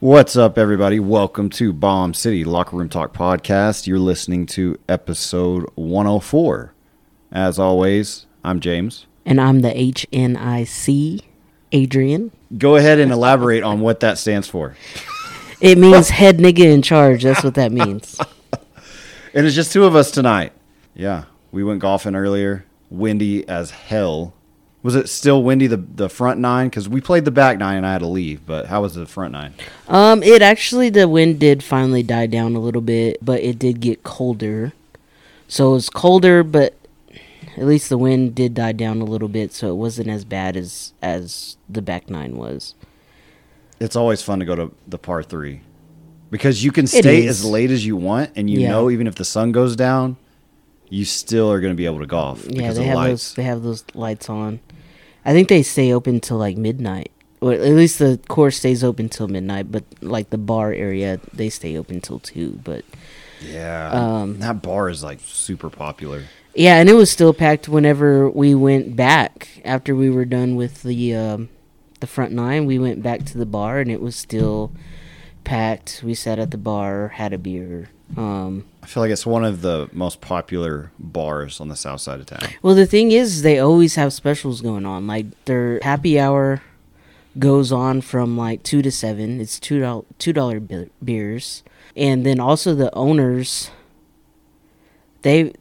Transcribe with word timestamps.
What's 0.00 0.34
up, 0.34 0.56
everybody? 0.56 0.98
Welcome 0.98 1.50
to 1.50 1.74
Bomb 1.74 2.14
City 2.14 2.42
Locker 2.42 2.74
Room 2.74 2.88
Talk 2.88 3.12
Podcast. 3.12 3.86
You're 3.86 3.98
listening 3.98 4.46
to 4.46 4.78
episode 4.88 5.68
104. 5.74 6.72
As 7.30 7.58
always, 7.58 8.24
I'm 8.42 8.60
James. 8.60 9.04
And 9.26 9.38
I'm 9.38 9.60
the 9.60 9.68
HNIC, 9.68 11.20
Adrian. 11.72 12.32
Go 12.56 12.76
ahead 12.76 12.98
and 12.98 13.12
elaborate 13.12 13.62
on 13.62 13.80
what 13.80 14.00
that 14.00 14.16
stands 14.16 14.48
for. 14.48 14.74
It 15.60 15.76
means 15.76 16.08
head 16.08 16.38
nigga 16.38 16.72
in 16.72 16.80
charge. 16.80 17.24
That's 17.24 17.44
what 17.44 17.56
that 17.56 17.70
means. 17.70 18.18
And 19.34 19.46
it's 19.46 19.54
just 19.54 19.70
two 19.70 19.84
of 19.84 19.94
us 19.94 20.10
tonight. 20.10 20.54
Yeah, 20.94 21.24
we 21.52 21.62
went 21.62 21.80
golfing 21.80 22.14
earlier. 22.14 22.64
Windy 22.88 23.46
as 23.46 23.70
hell. 23.72 24.32
Was 24.82 24.94
it 24.96 25.08
still 25.10 25.42
windy 25.42 25.66
the 25.66 25.76
the 25.76 26.08
front 26.08 26.40
nine? 26.40 26.68
Because 26.68 26.88
we 26.88 27.00
played 27.02 27.24
the 27.26 27.30
back 27.30 27.58
nine 27.58 27.76
and 27.76 27.86
I 27.86 27.92
had 27.92 27.98
to 27.98 28.06
leave. 28.06 28.46
But 28.46 28.66
how 28.66 28.82
was 28.82 28.94
the 28.94 29.04
front 29.06 29.32
nine? 29.32 29.52
Um, 29.88 30.22
it 30.22 30.40
actually 30.40 30.88
the 30.88 31.06
wind 31.06 31.38
did 31.38 31.62
finally 31.62 32.02
die 32.02 32.26
down 32.26 32.56
a 32.56 32.60
little 32.60 32.80
bit, 32.80 33.18
but 33.22 33.40
it 33.40 33.58
did 33.58 33.80
get 33.80 34.02
colder. 34.04 34.72
So 35.48 35.70
it 35.70 35.72
was 35.74 35.90
colder, 35.90 36.42
but 36.42 36.74
at 37.58 37.66
least 37.66 37.88
the 37.90 37.98
wind 37.98 38.34
did 38.34 38.54
die 38.54 38.72
down 38.72 39.00
a 39.00 39.04
little 39.04 39.28
bit, 39.28 39.52
so 39.52 39.70
it 39.70 39.74
wasn't 39.74 40.08
as 40.08 40.24
bad 40.24 40.56
as 40.56 40.94
as 41.02 41.56
the 41.68 41.82
back 41.82 42.08
nine 42.08 42.36
was. 42.36 42.74
It's 43.80 43.96
always 43.96 44.22
fun 44.22 44.38
to 44.40 44.44
go 44.46 44.54
to 44.54 44.72
the 44.88 44.98
par 44.98 45.22
three 45.22 45.60
because 46.30 46.64
you 46.64 46.72
can 46.72 46.86
stay 46.86 47.26
as 47.26 47.44
late 47.44 47.70
as 47.70 47.84
you 47.84 47.96
want, 47.96 48.30
and 48.36 48.48
you 48.48 48.60
Yeah. 48.60 48.70
know 48.70 48.90
even 48.90 49.06
if 49.06 49.16
the 49.16 49.24
sun 49.26 49.52
goes 49.52 49.74
down, 49.76 50.16
you 50.88 51.04
still 51.04 51.50
are 51.52 51.60
going 51.60 51.72
to 51.72 51.76
be 51.76 51.86
able 51.86 51.98
to 51.98 52.06
golf 52.06 52.44
Yeah, 52.46 52.56
because 52.56 52.76
they 52.76 52.82
of 52.82 52.88
have 52.88 52.96
lights. 52.96 53.28
those. 53.30 53.34
They 53.34 53.42
have 53.42 53.62
those 53.62 53.84
lights 53.94 54.30
on. 54.30 54.60
I 55.24 55.32
think 55.32 55.48
they 55.48 55.62
stay 55.62 55.92
open 55.92 56.20
till 56.20 56.38
like 56.38 56.56
midnight. 56.56 57.10
Or 57.40 57.52
at 57.54 57.60
least 57.62 57.98
the 57.98 58.20
course 58.28 58.58
stays 58.58 58.84
open 58.84 59.08
till 59.08 59.26
midnight, 59.28 59.72
but 59.72 59.84
like 60.02 60.28
the 60.30 60.36
bar 60.38 60.72
area, 60.74 61.20
they 61.32 61.48
stay 61.48 61.76
open 61.78 62.00
till 62.02 62.18
two. 62.18 62.60
But 62.64 62.84
Yeah, 63.42 63.90
Um, 63.90 64.38
that 64.40 64.60
bar 64.60 64.90
is 64.90 65.02
like 65.02 65.20
super 65.24 65.70
popular. 65.70 66.24
yeah, 66.54 66.76
and 66.76 66.88
it 66.90 66.94
was 66.94 67.10
still 67.10 67.32
packed 67.32 67.66
whenever 67.68 68.28
we 68.28 68.54
went 68.54 68.94
back 68.94 69.48
after 69.64 69.94
we 69.96 70.10
were 70.10 70.26
done 70.26 70.54
with 70.56 70.82
the 70.82 71.14
um, 71.14 71.48
the 72.00 72.06
front 72.06 72.32
nine. 72.32 72.66
We 72.66 72.78
went 72.78 73.02
back 73.02 73.24
to 73.26 73.38
the 73.38 73.46
bar, 73.46 73.78
and 73.80 73.90
it 73.90 74.02
was 74.02 74.16
still 74.16 74.70
packed. 75.44 76.02
We 76.04 76.12
sat 76.14 76.38
at 76.38 76.50
the 76.50 76.58
bar, 76.58 77.08
had 77.08 77.32
a 77.32 77.38
beer. 77.38 77.88
Um, 78.18 78.64
feel 78.90 79.02
like 79.02 79.12
it's 79.12 79.24
one 79.24 79.44
of 79.44 79.62
the 79.62 79.88
most 79.92 80.20
popular 80.20 80.90
bars 80.98 81.60
on 81.60 81.68
the 81.68 81.76
south 81.76 82.00
side 82.00 82.18
of 82.18 82.26
town. 82.26 82.42
Well, 82.60 82.74
the 82.74 82.86
thing 82.86 83.12
is, 83.12 83.42
they 83.42 83.58
always 83.60 83.94
have 83.94 84.12
specials 84.12 84.60
going 84.60 84.84
on. 84.84 85.06
Like 85.06 85.26
their 85.44 85.78
happy 85.82 86.18
hour 86.18 86.60
goes 87.38 87.70
on 87.70 88.00
from 88.00 88.36
like 88.36 88.64
two 88.64 88.82
to 88.82 88.90
seven. 88.90 89.40
It's 89.40 89.60
two 89.60 89.80
dollar 89.80 90.04
two 90.18 90.32
dollar 90.32 90.58
beers, 90.58 91.62
and 91.96 92.26
then 92.26 92.40
also 92.40 92.74
the 92.74 92.92
owners. 92.94 93.70
They 95.22 95.52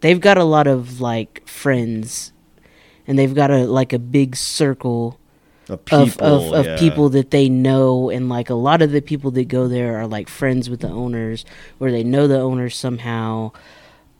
they've 0.00 0.20
got 0.20 0.38
a 0.38 0.44
lot 0.44 0.66
of 0.66 1.02
like 1.02 1.46
friends, 1.46 2.32
and 3.06 3.18
they've 3.18 3.34
got 3.34 3.50
a 3.50 3.64
like 3.66 3.92
a 3.92 3.98
big 3.98 4.36
circle 4.36 5.20
people, 5.68 6.00
of 6.02 6.20
of, 6.20 6.52
of 6.52 6.66
yeah. 6.66 6.78
people 6.78 7.08
that 7.10 7.30
they 7.30 7.48
know 7.48 8.10
and 8.10 8.28
like 8.28 8.50
a 8.50 8.54
lot 8.54 8.82
of 8.82 8.92
the 8.92 9.00
people 9.00 9.30
that 9.32 9.48
go 9.48 9.68
there 9.68 9.96
are 9.98 10.06
like 10.06 10.28
friends 10.28 10.68
with 10.70 10.80
the 10.80 10.88
owners 10.90 11.44
or 11.80 11.90
they 11.90 12.04
know 12.04 12.26
the 12.28 12.38
owners 12.38 12.76
somehow 12.76 13.50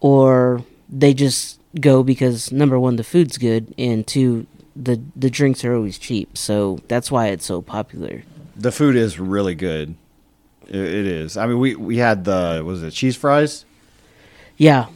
or 0.01 0.63
they 0.89 1.15
just 1.15 1.61
go 1.81 2.03
because 2.03 2.51
number 2.53 2.79
one 2.79 2.97
the 2.97 3.05
food's 3.05 3.37
good 3.39 3.75
and 3.79 4.07
two 4.07 4.47
the 4.77 5.01
the 5.17 5.31
drinks 5.31 5.65
are 5.65 5.75
always 5.75 5.99
cheap 5.99 6.37
so 6.37 6.79
that's 6.89 7.11
why 7.11 7.29
it's 7.29 7.45
so 7.47 7.61
popular 7.63 8.23
The 8.57 8.73
food 8.73 8.97
is 8.97 9.19
really 9.19 9.55
good. 9.57 9.97
It, 10.69 10.77
it 10.77 11.07
is. 11.07 11.37
I 11.37 11.47
mean, 11.47 11.59
we 11.59 11.75
we 11.75 11.99
had 11.99 12.25
the 12.25 12.63
was 12.65 12.83
it 12.83 12.93
cheese 12.93 13.17
fries? 13.17 13.65
yeah 14.57 14.87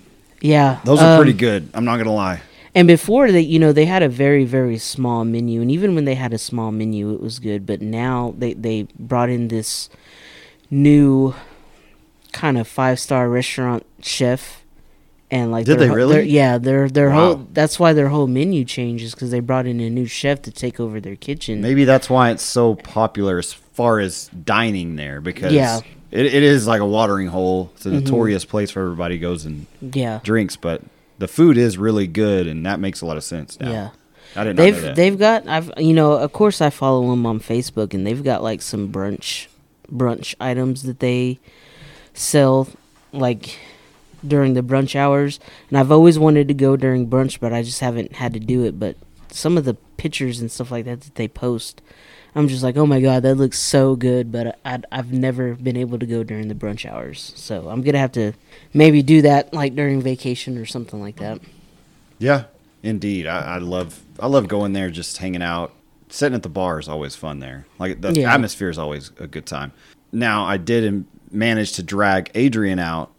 yeah 0.40 0.78
Those 0.84 1.00
are 1.02 1.16
pretty 1.18 1.32
Um, 1.32 1.38
good. 1.38 1.68
I'm 1.74 1.84
not 1.84 1.98
gonna 1.98 2.14
lie. 2.14 2.40
And 2.78 2.86
before 2.86 3.32
they, 3.32 3.40
you 3.40 3.58
know, 3.58 3.72
they 3.72 3.86
had 3.86 4.04
a 4.04 4.08
very 4.08 4.44
very 4.44 4.78
small 4.78 5.24
menu, 5.24 5.60
and 5.60 5.68
even 5.68 5.96
when 5.96 6.04
they 6.04 6.14
had 6.14 6.32
a 6.32 6.38
small 6.38 6.70
menu, 6.70 7.12
it 7.12 7.20
was 7.20 7.40
good. 7.40 7.66
But 7.66 7.82
now 7.82 8.34
they 8.38 8.52
they 8.54 8.86
brought 8.96 9.30
in 9.30 9.48
this 9.48 9.90
new 10.70 11.34
kind 12.30 12.56
of 12.56 12.68
five 12.68 13.00
star 13.00 13.28
restaurant 13.28 13.84
chef, 14.00 14.62
and 15.28 15.50
like 15.50 15.66
Did 15.66 15.80
they 15.80 15.90
really? 15.90 16.28
yeah, 16.28 16.56
their 16.56 16.88
their 16.88 17.10
Wow. 17.10 17.34
whole 17.34 17.46
that's 17.52 17.80
why 17.80 17.92
their 17.94 18.10
whole 18.10 18.28
menu 18.28 18.64
changes 18.64 19.12
because 19.12 19.32
they 19.32 19.40
brought 19.40 19.66
in 19.66 19.80
a 19.80 19.90
new 19.90 20.06
chef 20.06 20.40
to 20.42 20.52
take 20.52 20.78
over 20.78 21.00
their 21.00 21.16
kitchen. 21.16 21.60
Maybe 21.60 21.84
that's 21.84 22.08
why 22.08 22.30
it's 22.30 22.44
so 22.44 22.76
popular 22.76 23.38
as 23.38 23.52
far 23.52 23.98
as 23.98 24.30
dining 24.44 24.94
there 24.94 25.20
because 25.20 25.52
Yeah. 25.52 25.80
it, 26.12 26.26
it 26.26 26.44
is 26.44 26.68
like 26.68 26.80
a 26.80 26.86
watering 26.86 27.26
hole. 27.26 27.72
It's 27.74 27.86
a 27.86 27.88
Mhm. 27.88 28.04
notorious 28.04 28.44
place 28.44 28.72
where 28.76 28.84
everybody 28.84 29.18
goes 29.18 29.44
and 29.44 29.66
Yeah, 29.80 30.20
drinks, 30.22 30.54
but 30.54 30.80
the 31.18 31.28
food 31.28 31.56
is 31.58 31.76
really 31.78 32.06
good, 32.06 32.46
and 32.46 32.64
that 32.66 32.80
makes 32.80 33.00
a 33.00 33.06
lot 33.06 33.16
of 33.16 33.24
sense 33.24 33.58
now. 33.60 33.70
yeah. 33.70 33.90
I 34.36 34.44
didn't 34.44 34.56
They've 34.56 34.82
that. 34.82 34.94
they've 34.94 35.18
got 35.18 35.48
I've 35.48 35.72
you 35.78 35.94
know 35.94 36.12
of 36.12 36.32
course 36.34 36.60
I 36.60 36.68
follow 36.68 37.08
them 37.10 37.24
on 37.24 37.40
Facebook 37.40 37.94
and 37.94 38.06
they've 38.06 38.22
got 38.22 38.42
like 38.42 38.60
some 38.60 38.92
brunch 38.92 39.46
brunch 39.90 40.34
items 40.38 40.82
that 40.82 41.00
they 41.00 41.38
sell 42.12 42.68
like 43.10 43.58
during 44.26 44.52
the 44.52 44.60
brunch 44.60 44.94
hours 44.94 45.40
and 45.70 45.78
I've 45.78 45.90
always 45.90 46.18
wanted 46.18 46.46
to 46.48 46.54
go 46.54 46.76
during 46.76 47.08
brunch 47.08 47.40
but 47.40 47.54
I 47.54 47.62
just 47.62 47.80
haven't 47.80 48.16
had 48.16 48.34
to 48.34 48.38
do 48.40 48.64
it 48.64 48.78
but 48.78 48.96
some 49.30 49.56
of 49.56 49.64
the 49.64 49.74
pictures 49.96 50.40
and 50.40 50.52
stuff 50.52 50.70
like 50.70 50.84
that 50.84 51.00
that 51.00 51.14
they 51.14 51.26
post 51.26 51.80
I'm 52.34 52.48
just 52.48 52.62
like 52.62 52.76
oh 52.76 52.86
my 52.86 53.00
god 53.00 53.22
that 53.24 53.34
looks 53.36 53.58
so 53.58 53.96
good 53.96 54.30
but 54.30 54.58
I, 54.64 54.80
I've 54.92 55.12
never 55.12 55.54
been 55.54 55.76
able 55.76 55.98
to 55.98 56.06
go 56.06 56.22
during 56.22 56.48
the 56.48 56.54
brunch 56.54 56.88
hours 56.88 57.32
so 57.36 57.68
I'm 57.68 57.82
gonna 57.82 57.98
have 57.98 58.12
to 58.12 58.32
maybe 58.72 59.02
do 59.02 59.22
that 59.22 59.52
like 59.52 59.74
during 59.74 60.00
vacation 60.00 60.56
or 60.58 60.66
something 60.66 61.00
like 61.00 61.16
that 61.16 61.40
Yeah, 62.18 62.44
indeed. 62.82 63.26
I, 63.26 63.56
I 63.56 63.58
love 63.58 64.00
I 64.20 64.26
love 64.26 64.48
going 64.48 64.72
there, 64.72 64.90
just 64.90 65.18
hanging 65.18 65.42
out. 65.42 65.72
Sitting 66.10 66.34
at 66.34 66.42
the 66.42 66.48
bar 66.48 66.78
is 66.80 66.88
always 66.88 67.14
fun 67.16 67.38
there. 67.40 67.66
Like 67.78 68.00
the 68.00 68.12
Yeah. 68.12 68.32
atmosphere 68.32 68.70
is 68.70 68.78
always 68.78 69.10
a 69.20 69.26
good 69.26 69.46
time. 69.46 69.72
Now 70.12 70.44
I 70.44 70.56
did 70.56 71.04
manage 71.30 71.72
to 71.72 71.82
drag 71.82 72.30
Adrian 72.34 72.78
out 72.78 73.10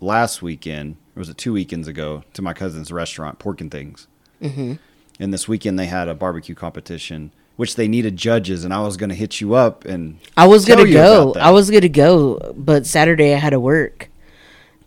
last 0.00 0.42
weekend. 0.42 0.96
Or 1.16 1.20
was 1.20 1.28
it 1.28 1.36
two 1.38 1.52
weekends 1.52 1.88
ago 1.88 2.24
to 2.32 2.42
my 2.42 2.52
cousin's 2.54 2.90
restaurant, 2.90 3.38
Pork 3.38 3.60
and 3.60 3.70
Things. 3.70 4.06
hmm 4.40 4.74
And 5.20 5.32
this 5.32 5.46
weekend 5.46 5.78
they 5.78 5.86
had 5.86 6.08
a 6.08 6.14
barbecue 6.14 6.54
competition, 6.54 7.32
which 7.62 7.76
they 7.76 7.86
needed 7.86 8.16
judges, 8.16 8.64
and 8.64 8.74
I 8.74 8.80
was 8.82 8.96
going 8.96 9.10
to 9.10 9.14
hit 9.14 9.40
you 9.40 9.54
up 9.54 9.84
and 9.84 10.18
I 10.36 10.48
was 10.48 10.64
gonna 10.64 10.90
go. 10.90 11.32
I 11.38 11.50
was 11.52 11.70
gonna 11.70 11.88
go, 11.88 12.52
but 12.56 12.86
Saturday 12.86 13.32
I 13.34 13.38
had 13.38 13.50
to 13.50 13.60
work, 13.60 14.08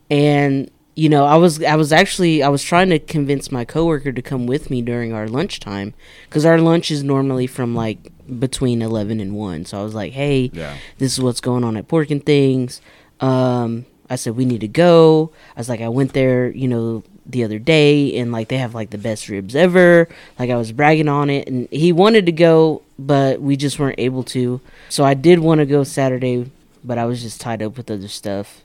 and 0.10 0.70
you 0.96 1.08
know 1.10 1.24
I 1.26 1.36
was 1.38 1.64
I 1.64 1.76
was 1.78 1.92
actually 1.94 2.44
I 2.44 2.50
was 2.50 2.62
trying 2.64 2.90
to 2.90 3.00
convince 3.00 3.52
my 3.52 3.64
coworker 3.66 4.12
to 4.12 4.22
come 4.22 4.46
with 4.46 4.70
me 4.70 4.82
during 4.82 5.14
our 5.14 5.28
lunchtime 5.28 5.94
because 6.28 6.46
our 6.46 6.58
lunch 6.60 6.92
is 6.92 7.02
normally 7.02 7.48
from 7.48 7.76
like 7.76 8.12
between 8.40 8.82
eleven 8.82 9.20
and 9.22 9.34
one. 9.36 9.64
So 9.66 9.80
I 9.80 9.84
was 9.84 9.96
like, 9.96 10.12
hey, 10.14 10.52
Yeah. 10.54 10.76
this 10.98 11.14
is 11.14 11.22
what's 11.24 11.42
going 11.42 11.64
on 11.64 11.78
at 11.78 11.88
Pork 11.88 12.12
and 12.12 12.26
Things. 12.26 12.82
Um, 13.22 13.86
I 14.10 14.18
said 14.18 14.36
we 14.36 14.44
need 14.46 14.62
to 14.62 14.68
go. 14.68 15.32
I 15.56 15.60
was 15.60 15.70
like, 15.70 15.80
I 15.82 15.88
went 15.90 16.12
there, 16.14 16.50
you 16.52 16.68
know, 16.68 17.04
the 17.26 17.44
other 17.44 17.60
day, 17.60 18.18
and 18.18 18.32
like 18.32 18.48
they 18.50 18.58
have 18.58 18.76
like 18.76 18.90
the 18.92 18.98
best 18.98 19.30
ribs 19.30 19.56
ever. 19.56 20.08
Like 20.38 20.50
I 20.50 20.56
was 20.56 20.72
bragging 20.72 21.08
on 21.08 21.30
it, 21.30 21.48
and 21.48 21.68
he 21.72 21.92
wanted 21.92 22.26
to 22.28 22.32
go, 22.32 22.82
but 23.00 23.42
we 23.42 23.56
just 23.58 23.80
weren't 23.80 24.00
able 24.00 24.24
to. 24.26 24.62
So 24.90 25.04
I 25.04 25.14
did 25.14 25.40
want 25.40 25.60
to 25.60 25.66
go 25.66 25.84
Saturday, 25.84 26.52
but 26.84 26.98
I 26.98 27.06
was 27.06 27.22
just 27.22 27.42
tied 27.42 27.62
up 27.62 27.78
with 27.78 27.90
other 27.90 28.08
stuff. 28.08 28.62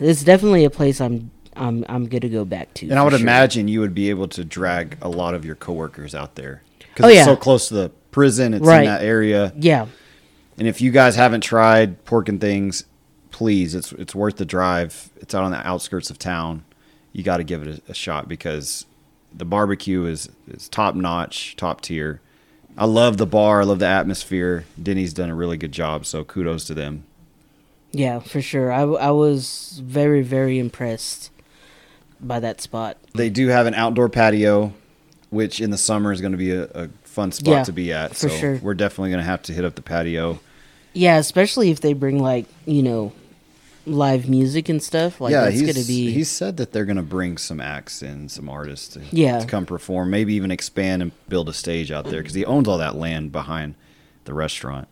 It's 0.00 0.22
definitely 0.24 0.64
a 0.64 0.70
place 0.70 1.00
I'm 1.00 1.30
I'm 1.54 1.84
I'm 1.88 2.06
gonna 2.06 2.28
go 2.28 2.44
back 2.44 2.72
to. 2.74 2.88
And 2.88 2.98
I 2.98 3.02
would 3.02 3.12
sure. 3.12 3.20
imagine 3.20 3.68
you 3.68 3.80
would 3.80 3.94
be 3.94 4.10
able 4.10 4.28
to 4.28 4.44
drag 4.44 4.98
a 5.02 5.08
lot 5.08 5.34
of 5.34 5.44
your 5.44 5.54
coworkers 5.56 6.14
out 6.14 6.34
there 6.34 6.62
because 6.78 7.04
Oh, 7.04 7.08
it's 7.08 7.16
yeah. 7.16 7.24
so 7.24 7.36
close 7.36 7.68
to 7.68 7.74
the 7.74 7.90
prison. 8.10 8.54
It's 8.54 8.64
Right. 8.66 8.80
in 8.80 8.86
that 8.86 9.02
area. 9.02 9.52
Yeah, 9.58 9.86
And 10.58 10.66
if 10.68 10.80
you 10.80 10.90
guys 10.90 11.16
haven't 11.16 11.42
tried 11.42 12.04
pork 12.04 12.28
and 12.28 12.40
things, 12.40 12.84
please, 13.30 13.74
it's 13.74 13.92
it's 13.92 14.14
worth 14.14 14.36
the 14.36 14.44
drive. 14.44 15.10
It's 15.20 15.34
out 15.34 15.44
on 15.44 15.50
the 15.50 15.66
outskirts 15.66 16.10
of 16.10 16.18
town. 16.18 16.64
You 17.16 17.22
got 17.22 17.38
to 17.38 17.44
give 17.44 17.66
it 17.66 17.82
a, 17.88 17.92
a 17.92 17.94
shot 17.94 18.28
because 18.28 18.84
the 19.34 19.46
barbecue 19.46 20.04
is 20.04 20.28
is 20.48 20.68
top 20.68 20.94
notch, 20.94 21.56
top 21.56 21.80
tier. 21.80 22.20
I 22.76 22.84
love 22.84 23.16
the 23.16 23.24
bar. 23.26 23.62
I 23.62 23.64
love 23.64 23.78
the 23.78 23.86
atmosphere. 23.86 24.66
Denny's 24.82 25.14
done 25.14 25.30
a 25.30 25.34
really 25.34 25.56
good 25.56 25.72
job, 25.72 26.04
so 26.04 26.24
kudos 26.24 26.64
to 26.66 26.74
them. 26.74 27.04
yeah, 27.92 28.18
for 28.18 28.42
sure. 28.42 28.70
I 28.70 28.82
I 28.82 29.10
was 29.12 29.80
very 29.82 30.20
very 30.20 30.58
impressed 30.58 31.30
by 32.20 32.38
that 32.40 32.60
spot. 32.60 32.98
They 33.14 33.30
do 33.30 33.48
have 33.48 33.64
an 33.66 33.72
outdoor 33.74 34.10
patio, 34.10 34.74
which 35.30 35.58
in 35.60 35.70
the 35.70 35.78
summer 35.78 36.12
is 36.12 36.20
going 36.20 36.32
to 36.32 36.38
be 36.38 36.50
a, 36.50 36.64
a 36.74 36.88
fun 37.04 37.32
spot 37.32 37.48
Yeah, 37.52 37.64
to 37.64 37.72
be 37.72 37.92
at. 37.94 38.10
for 38.10 38.28
so 38.28 38.36
sure. 38.36 38.60
we're 38.62 38.74
definitely 38.74 39.10
going 39.10 39.22
to 39.22 39.30
have 39.30 39.40
to 39.44 39.54
hit 39.54 39.64
up 39.64 39.74
the 39.74 39.82
patio. 39.82 40.38
Yeah, 40.92 41.16
especially 41.16 41.70
if 41.70 41.80
they 41.80 41.94
bring 41.94 42.18
like 42.18 42.44
you 42.66 42.82
know 42.82 43.12
live 43.86 44.28
music 44.28 44.68
and 44.68 44.82
stuff. 44.82 45.20
Like 45.20 45.32
yeah, 45.32 45.42
that's 45.44 45.60
he's, 45.60 45.72
gonna 45.74 45.86
be 45.86 46.10
he 46.12 46.24
said 46.24 46.56
that 46.58 46.72
they're 46.72 46.84
going 46.84 46.96
to 46.96 47.02
bring 47.02 47.38
some 47.38 47.60
acts 47.60 48.02
and 48.02 48.30
some 48.30 48.48
artists 48.48 48.88
to, 48.94 49.02
Yeah. 49.10 49.38
to 49.38 49.46
come 49.46 49.64
perform, 49.64 50.10
maybe 50.10 50.34
even 50.34 50.50
expand 50.50 51.02
and 51.02 51.12
build 51.28 51.48
a 51.48 51.52
stage 51.52 51.90
out 51.92 52.06
there 52.06 52.20
because 52.20 52.34
he 52.34 52.44
owns 52.44 52.66
all 52.68 52.78
that 52.78 52.96
land 52.96 53.32
behind 53.32 53.74
the 54.24 54.34
restaurant. 54.34 54.88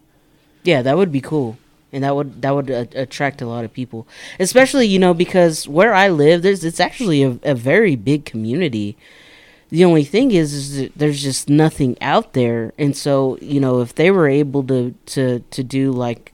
Yeah, 0.62 0.80
that 0.82 0.96
would 0.96 1.12
be 1.12 1.20
cool, 1.20 1.58
and 1.92 2.04
that 2.04 2.14
would 2.16 2.40
that 2.42 2.54
would 2.54 2.70
uh, 2.70 2.86
attract 2.94 3.42
a 3.42 3.46
lot 3.46 3.64
of 3.64 3.72
people, 3.72 4.06
especially 4.40 4.86
you 4.86 4.98
know 4.98 5.12
because 5.12 5.68
where 5.68 5.92
I 5.92 6.08
live, 6.08 6.42
there's 6.42 6.64
it's 6.64 6.80
actually 6.80 7.22
a, 7.22 7.38
a 7.42 7.54
very 7.54 7.96
big 7.96 8.24
community. 8.24 8.96
The 9.70 9.84
only 9.84 10.04
thing 10.04 10.30
is, 10.30 10.52
is 10.54 10.90
there's 10.94 11.20
just 11.22 11.48
nothing 11.48 11.96
out 12.00 12.32
there, 12.34 12.72
and 12.78 12.96
so 12.96 13.38
you 13.40 13.58
know 13.60 13.80
if 13.80 13.94
they 13.94 14.10
were 14.10 14.28
able 14.28 14.62
to 14.64 14.94
to 15.06 15.40
to 15.40 15.64
do 15.64 15.90
like, 15.90 16.32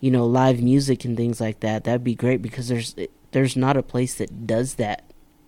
you 0.00 0.10
know, 0.10 0.26
live 0.26 0.62
music 0.62 1.04
and 1.04 1.16
things 1.16 1.40
like 1.40 1.60
that, 1.60 1.84
that'd 1.84 2.04
be 2.04 2.14
great 2.14 2.42
because 2.42 2.68
there's 2.68 2.94
there's 3.32 3.56
not 3.56 3.76
a 3.76 3.82
place 3.82 4.14
that 4.14 4.46
does 4.46 4.74
that 4.74 5.04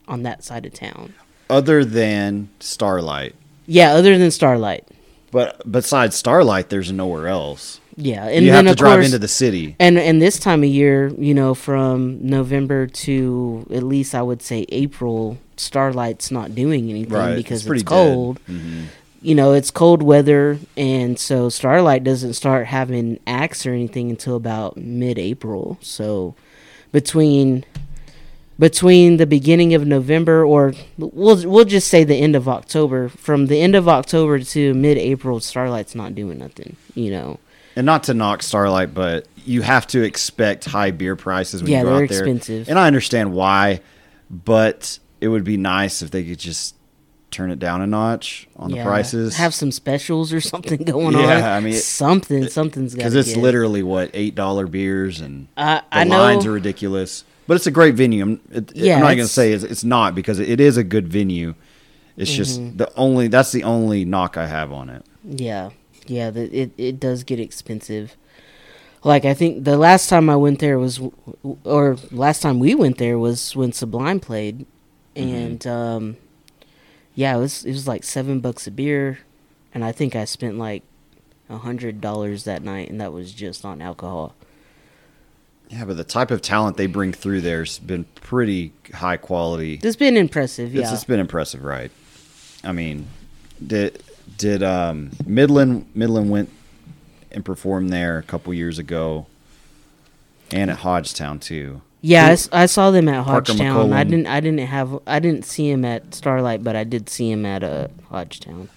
on 0.06 0.22
that 0.22 0.42
side 0.44 0.66
of 0.66 0.72
town. 0.74 1.14
Other 1.50 1.84
than 1.84 2.48
Starlight, 2.60 3.34
Yeah, 3.66 3.92
other 3.94 4.18
than 4.18 4.30
Starlight. 4.30 4.86
but 5.30 5.60
besides 5.70 6.16
Starlight, 6.16 6.68
there's 6.70 6.90
nowhere 6.92 7.28
else. 7.28 7.80
Yeah, 8.00 8.26
and 8.28 8.44
you 8.44 8.52
then 8.52 8.66
have 8.66 8.76
to 8.76 8.78
drive 8.78 8.96
course, 8.98 9.06
into 9.06 9.18
the 9.18 9.26
city. 9.28 9.74
And 9.80 9.98
and 9.98 10.22
this 10.22 10.38
time 10.38 10.62
of 10.62 10.68
year, 10.68 11.08
you 11.18 11.34
know, 11.34 11.52
from 11.54 12.18
November 12.24 12.86
to 12.86 13.66
at 13.74 13.82
least 13.82 14.14
I 14.14 14.22
would 14.22 14.40
say 14.40 14.66
April, 14.68 15.36
Starlight's 15.56 16.30
not 16.30 16.54
doing 16.54 16.88
anything 16.90 17.12
Right, 17.12 17.34
because 17.36 17.66
it's 17.66 17.74
it's, 17.74 17.82
cold. 17.82 18.38
Mhm. 18.48 18.84
You 19.20 19.34
know, 19.34 19.52
it's 19.52 19.70
cold 19.72 20.02
weather, 20.02 20.58
and 20.76 21.18
so 21.18 21.48
Starlight 21.48 22.04
doesn't 22.04 22.34
start 22.34 22.66
having 22.66 23.18
acts 23.26 23.66
or 23.66 23.72
anything 23.72 24.10
until 24.10 24.36
about 24.36 24.76
mid-April. 24.76 25.76
So 25.80 26.34
between 26.92 27.64
between 28.60 29.18
the 29.18 29.26
beginning 29.26 29.72
of 29.74 29.86
November 29.86 30.44
or 30.44 30.72
we'll 30.98 31.48
we'll 31.48 31.64
just 31.64 31.88
say 31.88 32.04
the 32.04 32.16
end 32.16 32.36
of 32.36 32.48
October, 32.48 33.08
from 33.08 33.46
the 33.46 33.60
end 33.60 33.74
of 33.74 33.88
October 33.88 34.38
to 34.38 34.74
mid-April, 34.74 35.40
Starlight's 35.40 35.94
not 35.96 36.14
doing 36.14 36.38
nothing. 36.38 36.76
You 36.94 37.10
know. 37.10 37.38
And 37.76 37.86
not 37.86 38.04
to 38.04 38.14
knock 38.14 38.42
Starlight, 38.42 38.94
but 38.94 39.26
you 39.44 39.62
have 39.62 39.86
to 39.88 40.02
expect 40.02 40.64
high 40.64 40.90
beer 40.90 41.14
prices 41.16 41.62
when 41.62 41.70
Yeah, 41.72 41.78
you 41.78 41.84
go 41.84 41.90
they're 41.94 42.02
out 42.04 42.08
there. 42.08 42.18
expensive. 42.20 42.68
And 42.68 42.76
I 42.78 42.86
understand 42.88 43.32
why, 43.32 43.80
but 44.30 44.98
it 45.20 45.28
would 45.28 45.44
be 45.44 45.56
nice 45.56 46.02
if 46.02 46.10
they 46.10 46.24
could 46.24 46.38
just 46.40 46.74
turn 47.30 47.50
it 47.50 47.58
down 47.58 47.80
a 47.82 47.86
notch 47.86 48.48
on 48.56 48.70
Yeah, 48.70 48.82
the 48.84 48.88
prices. 48.88 49.36
Have 49.36 49.54
some 49.54 49.70
specials 49.72 50.32
or 50.32 50.40
something 50.40 50.82
going 50.84 51.14
on. 51.14 51.22
Yeah, 51.22 51.54
I 51.54 51.60
mean, 51.60 51.74
it- 51.74 51.80
something, 51.82 52.48
something's 52.48 52.94
got 52.94 52.98
because 52.98 53.14
it's 53.14 53.36
literally 53.36 53.82
what 53.82 54.10
eight 54.14 54.34
dollar 54.34 54.66
beers 54.66 55.20
and 55.20 55.48
I, 55.56 55.76
the 55.76 55.84
I 55.98 56.04
know. 56.04 56.18
lines 56.18 56.46
are 56.46 56.52
ridiculous. 56.52 57.24
But 57.46 57.54
it's 57.56 57.66
a 57.66 57.70
great 57.70 57.94
venue. 57.94 58.22
I'm, 58.22 58.40
it, 58.50 58.76
Yeah, 58.76 58.94
I'm 58.96 59.00
not 59.00 59.06
going 59.14 59.18
to 59.18 59.26
say 59.28 59.52
it's, 59.52 59.64
it's 59.64 59.82
not 59.84 60.14
because 60.14 60.38
it 60.38 60.60
is 60.60 60.76
a 60.76 60.84
good 60.84 61.08
venue. 61.08 61.54
It's 62.16 62.30
Mm-hmm. 62.30 62.36
just 62.36 62.78
the 62.78 62.92
only 62.96 63.28
that's 63.28 63.52
the 63.52 63.64
only 63.64 64.04
knock 64.04 64.36
I 64.36 64.46
have 64.46 64.72
on 64.72 64.90
it. 64.90 65.04
Yeah, 65.24 65.70
yeah. 66.06 66.30
The, 66.30 66.44
it 66.54 66.72
it 66.76 66.98
does 67.00 67.22
get 67.24 67.38
expensive. 67.40 68.16
Like 69.04 69.24
I 69.24 69.32
think 69.34 69.62
the 69.64 69.76
last 69.78 70.08
time 70.08 70.28
I 70.28 70.34
went 70.36 70.58
there 70.58 70.78
was, 70.78 71.00
or 71.64 71.96
last 72.10 72.42
time 72.42 72.58
we 72.58 72.74
went 72.74 72.98
there 72.98 73.18
was 73.18 73.54
when 73.54 73.72
Sublime 73.72 74.18
played, 74.20 74.66
Mm-hmm. 75.16 75.34
and 75.34 75.66
um, 75.66 76.16
yeah, 77.18 77.36
it 77.36 77.40
was 77.40 77.64
it 77.64 77.72
was 77.72 77.88
like 77.88 78.04
seven 78.04 78.38
bucks 78.38 78.68
a 78.68 78.70
beer, 78.70 79.18
and 79.74 79.84
I 79.84 79.90
think 79.90 80.14
I 80.14 80.24
spent 80.24 80.56
like 80.56 80.84
a 81.50 81.58
hundred 81.58 82.00
dollars 82.00 82.44
that 82.44 82.62
night, 82.62 82.90
and 82.90 83.00
that 83.00 83.12
was 83.12 83.32
just 83.32 83.64
on 83.64 83.82
alcohol. 83.82 84.36
Yeah, 85.68 85.84
but 85.84 85.96
the 85.96 86.04
type 86.04 86.30
of 86.30 86.42
talent 86.42 86.76
they 86.76 86.86
bring 86.86 87.12
through 87.12 87.40
there's 87.40 87.80
been 87.80 88.04
pretty 88.14 88.72
high 88.94 89.16
quality. 89.16 89.80
It's 89.82 89.96
been 89.96 90.16
impressive. 90.16 90.72
It's, 90.72 90.88
Yeah, 90.88 90.94
it's 90.94 91.02
been 91.02 91.18
impressive, 91.18 91.64
right? 91.64 91.90
I 92.62 92.70
mean, 92.70 93.08
did 93.66 94.00
did 94.36 94.62
um, 94.62 95.10
Midland 95.26 95.86
Midland 95.96 96.30
went 96.30 96.50
and 97.32 97.44
performed 97.44 97.92
there 97.92 98.18
a 98.18 98.22
couple 98.22 98.54
years 98.54 98.78
ago, 98.78 99.26
and 100.52 100.70
at 100.70 100.78
Hodgetown 100.78 101.40
too. 101.40 101.82
Yeah, 102.00 102.36
I 102.52 102.66
saw 102.66 102.90
them 102.92 103.08
at 103.08 103.24
Parker 103.24 103.52
Hodgetown. 103.52 103.92
I 103.92 104.04
McCollum. 104.04 104.10
didn't. 104.10 104.26
I 104.28 104.40
didn't 104.40 104.58
have. 104.66 105.00
I 105.06 105.18
didn't 105.18 105.44
see 105.44 105.68
him 105.70 105.84
at 105.84 106.14
Starlight, 106.14 106.62
but 106.62 106.76
I 106.76 106.84
did 106.84 107.08
see 107.10 107.30
him 107.30 107.44
at 107.44 107.64
uh, 107.64 107.88
Hodgetown. 108.08 108.68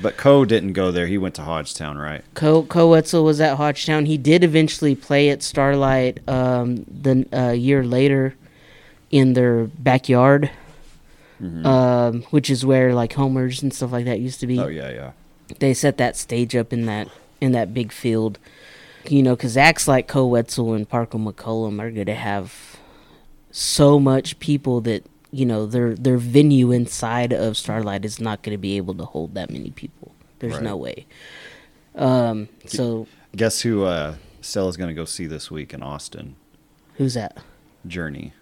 But 0.00 0.16
Koe 0.16 0.44
didn't 0.46 0.72
go 0.72 0.90
there. 0.90 1.06
He 1.06 1.18
went 1.18 1.34
to 1.34 1.42
Hodgetown, 1.42 1.98
right? 1.98 2.22
Co 2.34 2.62
Koe 2.62 2.88
Wetzel 2.90 3.24
was 3.24 3.40
at 3.42 3.56
Hodgetown. 3.58 4.06
He 4.06 4.16
did 4.16 4.42
eventually 4.42 4.94
play 4.94 5.28
at 5.28 5.42
Starlight 5.42 6.26
um, 6.28 6.84
the 6.88 7.26
uh, 7.32 7.50
year 7.52 7.84
later 7.84 8.34
in 9.10 9.34
their 9.34 9.64
backyard, 9.64 10.50
Mhm. 11.42 11.66
um, 11.66 12.22
which 12.30 12.48
is 12.48 12.64
where 12.64 12.94
like 12.94 13.12
homers 13.14 13.62
and 13.62 13.74
stuff 13.74 13.92
like 13.92 14.04
that 14.06 14.20
used 14.20 14.40
to 14.40 14.46
be. 14.46 14.58
oh 14.58 14.68
yeah, 14.68 14.90
yeah. 14.90 15.10
They 15.58 15.74
set 15.74 15.98
that 15.98 16.16
stage 16.16 16.54
up 16.56 16.72
in 16.72 16.86
that 16.86 17.08
in 17.40 17.52
that 17.52 17.74
big 17.74 17.92
field. 17.92 18.38
You 19.08 19.22
know, 19.22 19.34
because 19.34 19.56
acts 19.56 19.88
like 19.88 20.08
Koe 20.08 20.26
Wetzel 20.26 20.74
and 20.74 20.88
Parker 20.88 21.18
McCollum 21.18 21.80
are 21.80 21.90
going 21.90 22.06
to 22.06 22.14
have 22.14 22.76
so 23.50 23.98
much 23.98 24.38
people 24.40 24.80
that 24.82 25.04
you 25.32 25.46
know 25.46 25.64
their 25.66 25.94
their 25.94 26.18
venue 26.18 26.70
inside 26.72 27.32
of 27.32 27.56
Starlight 27.56 28.04
is 28.04 28.20
not 28.20 28.42
going 28.42 28.52
to 28.54 28.58
be 28.60 28.76
able 28.76 28.94
to 28.94 29.04
hold 29.04 29.34
that 29.34 29.50
many 29.50 29.70
people. 29.70 30.14
There's 30.40 30.54
Right. 30.54 30.62
no 30.62 30.76
way. 30.76 31.06
Um. 31.94 32.48
So 32.66 33.06
Guess 33.36 33.60
who 33.62 33.84
uh, 33.84 34.16
Stella's 34.40 34.76
going 34.76 34.88
to 34.88 34.94
go 34.94 35.04
see 35.04 35.26
this 35.26 35.50
week 35.50 35.72
in 35.72 35.82
Austin? 35.82 36.36
who's 36.94 37.14
that? 37.14 37.38
Journey 37.86 38.32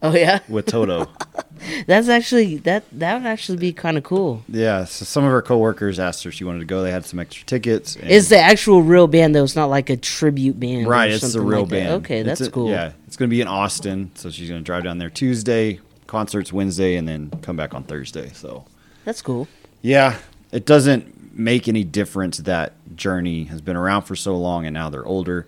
Oh 0.02 0.14
yeah, 0.14 0.38
with 0.48 0.64
Toto. 0.64 1.08
that's 1.86 2.08
actually 2.08 2.56
that 2.58 2.84
that 2.92 3.18
would 3.18 3.26
actually 3.26 3.58
be 3.58 3.70
kind 3.74 3.98
of 3.98 4.02
cool. 4.02 4.42
yeah, 4.48 4.84
so 4.86 5.04
some 5.04 5.24
of 5.24 5.30
her 5.30 5.42
coworkers 5.42 5.98
asked 5.98 6.24
her 6.24 6.28
if 6.28 6.34
she 6.34 6.42
wanted 6.44 6.60
to 6.60 6.64
go. 6.64 6.82
They 6.82 6.90
had 6.90 7.04
some 7.04 7.18
extra 7.18 7.44
tickets. 7.44 7.96
It's 8.00 8.30
the 8.30 8.38
actual 8.38 8.82
real 8.82 9.06
band 9.06 9.34
though. 9.34 9.44
It's 9.44 9.56
not 9.56 9.66
like 9.68 9.90
a 9.90 9.98
tribute 9.98 10.58
band. 10.58 10.86
or 10.86 10.90
right. 10.90 11.10
It's 11.10 11.34
the 11.34 11.42
real 11.42 11.60
like 11.60 11.68
that. 11.68 11.74
band. 11.76 11.88
Okay, 12.04 12.22
that's 12.22 12.40
a- 12.40 12.50
cool. 12.50 12.70
Yeah, 12.70 12.92
it's 13.06 13.18
going 13.18 13.28
to 13.28 13.30
be 13.30 13.42
in 13.42 13.46
Austin, 13.46 14.10
so 14.14 14.30
she's 14.30 14.48
going 14.48 14.62
to 14.62 14.64
drive 14.64 14.84
down 14.84 14.96
there 14.96 15.10
Tuesday. 15.10 15.80
Concerts 16.06 16.50
Wednesday, 16.50 16.96
and 16.96 17.06
then 17.06 17.28
come 17.42 17.56
back 17.56 17.74
on 17.74 17.84
Thursday. 17.84 18.30
So 18.32 18.64
That's 19.04 19.20
cool. 19.20 19.46
yeah, 19.82 20.16
it 20.50 20.64
doesn't 20.64 21.38
make 21.38 21.68
any 21.68 21.84
difference 21.84 22.38
that 22.38 22.72
Journey 22.96 23.44
has 23.44 23.60
been 23.60 23.76
around 23.76 24.02
for 24.04 24.16
so 24.16 24.34
long, 24.36 24.64
and 24.64 24.72
now 24.72 24.88
they're 24.88 25.04
older. 25.04 25.46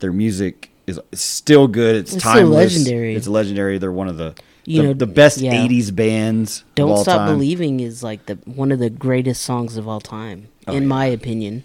Their 0.00 0.12
music 0.12 0.70
is 0.86 1.00
still 1.12 1.68
good. 1.68 1.96
It's, 1.96 2.12
It's 2.14 2.22
still 2.22 2.34
timeless. 2.34 2.74
legendary. 2.76 3.14
It's 3.14 3.28
legendary. 3.28 3.78
They're 3.78 3.92
one 3.92 4.08
of 4.08 4.16
the 4.16 4.34
You 4.64 4.82
the, 4.82 4.88
know, 4.88 4.94
the 4.94 5.06
best 5.06 5.38
yeah. 5.38 5.54
'80s 5.54 5.94
bands. 5.94 6.64
Don't 6.74 6.96
Stop 6.98 7.18
time. 7.26 7.34
Believing 7.36 7.80
is 7.80 8.02
like 8.02 8.26
the 8.26 8.34
one 8.44 8.72
of 8.72 8.78
the 8.78 8.90
greatest 8.90 9.42
songs 9.42 9.76
of 9.76 9.86
all 9.88 10.00
time, 10.00 10.48
Oh, 10.66 10.74
in 10.74 10.82
yeah. 10.84 10.88
my 10.88 11.06
opinion. 11.06 11.64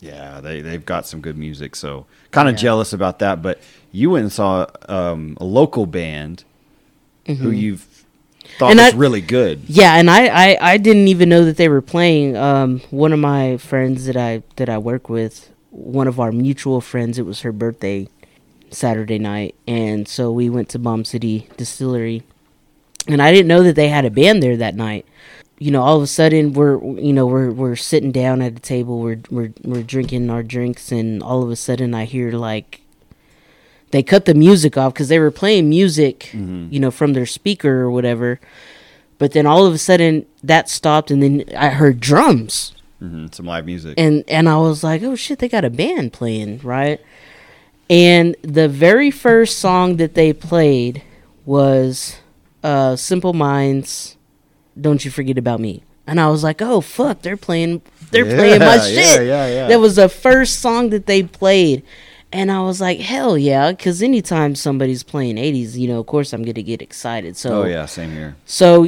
Yeah, 0.00 0.40
they 0.40 0.60
they've 0.62 0.84
got 0.84 1.06
some 1.06 1.20
good 1.20 1.36
music. 1.36 1.76
So 1.76 2.06
kind 2.30 2.48
of 2.48 2.54
Yeah. 2.54 2.60
jealous 2.62 2.92
about 2.92 3.18
that. 3.18 3.42
But 3.42 3.60
you 3.92 4.10
went 4.10 4.22
and 4.24 4.32
saw 4.32 4.66
um, 4.88 5.36
a 5.40 5.44
local 5.44 5.84
band 5.86 6.44
who 7.26 7.50
you've 7.50 7.82
thought 7.82 8.70
Mm-hmm. 8.70 8.70
And 8.70 8.78
was 8.78 8.94
I- 8.94 8.96
really 8.96 9.20
good. 9.20 9.60
Yeah, 9.68 9.94
and 9.96 10.10
I, 10.10 10.26
I, 10.26 10.72
I 10.72 10.76
didn't 10.78 11.06
even 11.08 11.28
know 11.28 11.44
that 11.44 11.56
they 11.56 11.68
were 11.68 11.82
playing. 11.82 12.36
Um, 12.36 12.80
one 12.90 13.12
of 13.12 13.18
my 13.20 13.58
friends 13.58 14.06
that 14.06 14.16
I 14.16 14.42
that 14.56 14.68
I 14.68 14.78
work 14.78 15.08
with, 15.08 15.49
one 15.70 16.08
of 16.08 16.18
our 16.20 16.32
mutual 16.32 16.80
friends, 16.80 17.18
it 17.18 17.26
was 17.26 17.40
her 17.42 17.52
birthday 17.52 18.08
Saturday 18.70 19.18
night, 19.18 19.54
and 19.66 20.06
so 20.06 20.30
we 20.30 20.48
went 20.50 20.68
to 20.70 20.78
Bomb 20.78 21.04
City 21.04 21.48
Distillery, 21.56 22.22
and 23.08 23.20
I 23.22 23.32
didn't 23.32 23.48
know 23.48 23.62
that 23.62 23.74
they 23.76 23.88
had 23.88 24.04
a 24.04 24.10
band 24.10 24.42
there 24.42 24.56
that 24.56 24.74
night. 24.76 25.06
You 25.58 25.70
know, 25.70 25.82
all 25.82 25.96
of 25.96 26.02
a 26.02 26.06
sudden 26.06 26.52
we're 26.54 26.78
you 26.98 27.12
know 27.12 27.26
we're 27.26 27.50
we're 27.50 27.76
sitting 27.76 28.12
down 28.12 28.40
at 28.42 28.52
a 28.56 28.60
table, 28.60 29.00
we're 29.00 29.20
we're 29.30 29.52
we're 29.62 29.82
drinking 29.82 30.30
our 30.30 30.42
drinks, 30.42 30.90
and 30.92 31.22
all 31.22 31.42
of 31.42 31.50
a 31.50 31.56
sudden 31.56 31.94
I 31.94 32.04
hear 32.04 32.32
like 32.32 32.80
they 33.90 34.02
cut 34.02 34.24
the 34.24 34.34
music 34.34 34.76
off 34.78 34.94
because 34.94 35.08
they 35.08 35.18
were 35.18 35.32
playing 35.32 35.68
music, 35.68 36.30
Mm-hmm. 36.32 36.68
you 36.72 36.78
know, 36.80 36.90
from 36.92 37.12
their 37.12 37.26
speaker 37.26 37.80
or 37.80 37.90
whatever. 37.90 38.40
But 39.18 39.32
then 39.32 39.44
all 39.46 39.66
of 39.66 39.74
a 39.74 39.78
sudden 39.78 40.26
that 40.44 40.68
stopped, 40.68 41.10
and 41.10 41.22
then 41.22 41.44
I 41.56 41.68
heard 41.70 42.00
drums, 42.00 42.72
hmm 43.00 43.26
some 43.32 43.46
live 43.46 43.66
music. 43.66 43.94
and 43.98 44.22
and 44.28 44.48
I 44.48 44.56
was 44.58 44.84
like, 44.84 45.02
oh 45.02 45.16
shit, 45.16 45.38
they 45.40 45.48
got 45.48 45.64
a 45.64 45.70
band 45.70 46.12
playing, 46.12 46.60
right? 46.62 47.00
And 47.88 48.36
the 48.42 48.68
very 48.68 49.10
first 49.10 49.58
song 49.58 49.96
that 49.96 50.14
they 50.14 50.32
played 50.32 51.02
was 51.44 52.18
uh, 52.62 52.94
"Simple 52.96 53.32
Minds." 53.32 54.16
Don't 54.80 55.04
you 55.04 55.10
forget 55.10 55.36
about 55.36 55.60
me. 55.60 55.82
And 56.06 56.20
I 56.20 56.28
was 56.28 56.42
like, 56.42 56.62
oh 56.62 56.80
fuck, 56.80 57.22
they're 57.22 57.36
playing, 57.36 57.82
they're 58.10 58.24
playing 58.24 58.60
my 58.60 58.78
shit. 58.78 59.26
yeah, 59.26 59.46
yeah, 59.46 59.46
yeah. 59.46 59.66
That 59.68 59.80
was 59.80 59.96
the 59.96 60.08
first 60.08 60.60
song 60.60 60.90
that 60.90 61.06
they 61.06 61.22
played. 61.22 61.82
And 62.32 62.50
I 62.50 62.62
was 62.62 62.80
like, 62.80 63.00
hell 63.00 63.36
yeah, 63.36 63.72
because 63.72 64.00
anytime 64.02 64.54
somebody's 64.54 65.02
playing 65.02 65.36
80s, 65.36 65.74
you 65.74 65.88
know, 65.88 65.98
of 66.00 66.06
course 66.06 66.32
I'm 66.32 66.42
going 66.42 66.54
to 66.54 66.62
get 66.62 66.80
excited. 66.80 67.36
So 67.36 67.62
oh 67.62 67.64
yeah, 67.64 67.86
same 67.86 68.12
here. 68.12 68.36
so, 68.44 68.86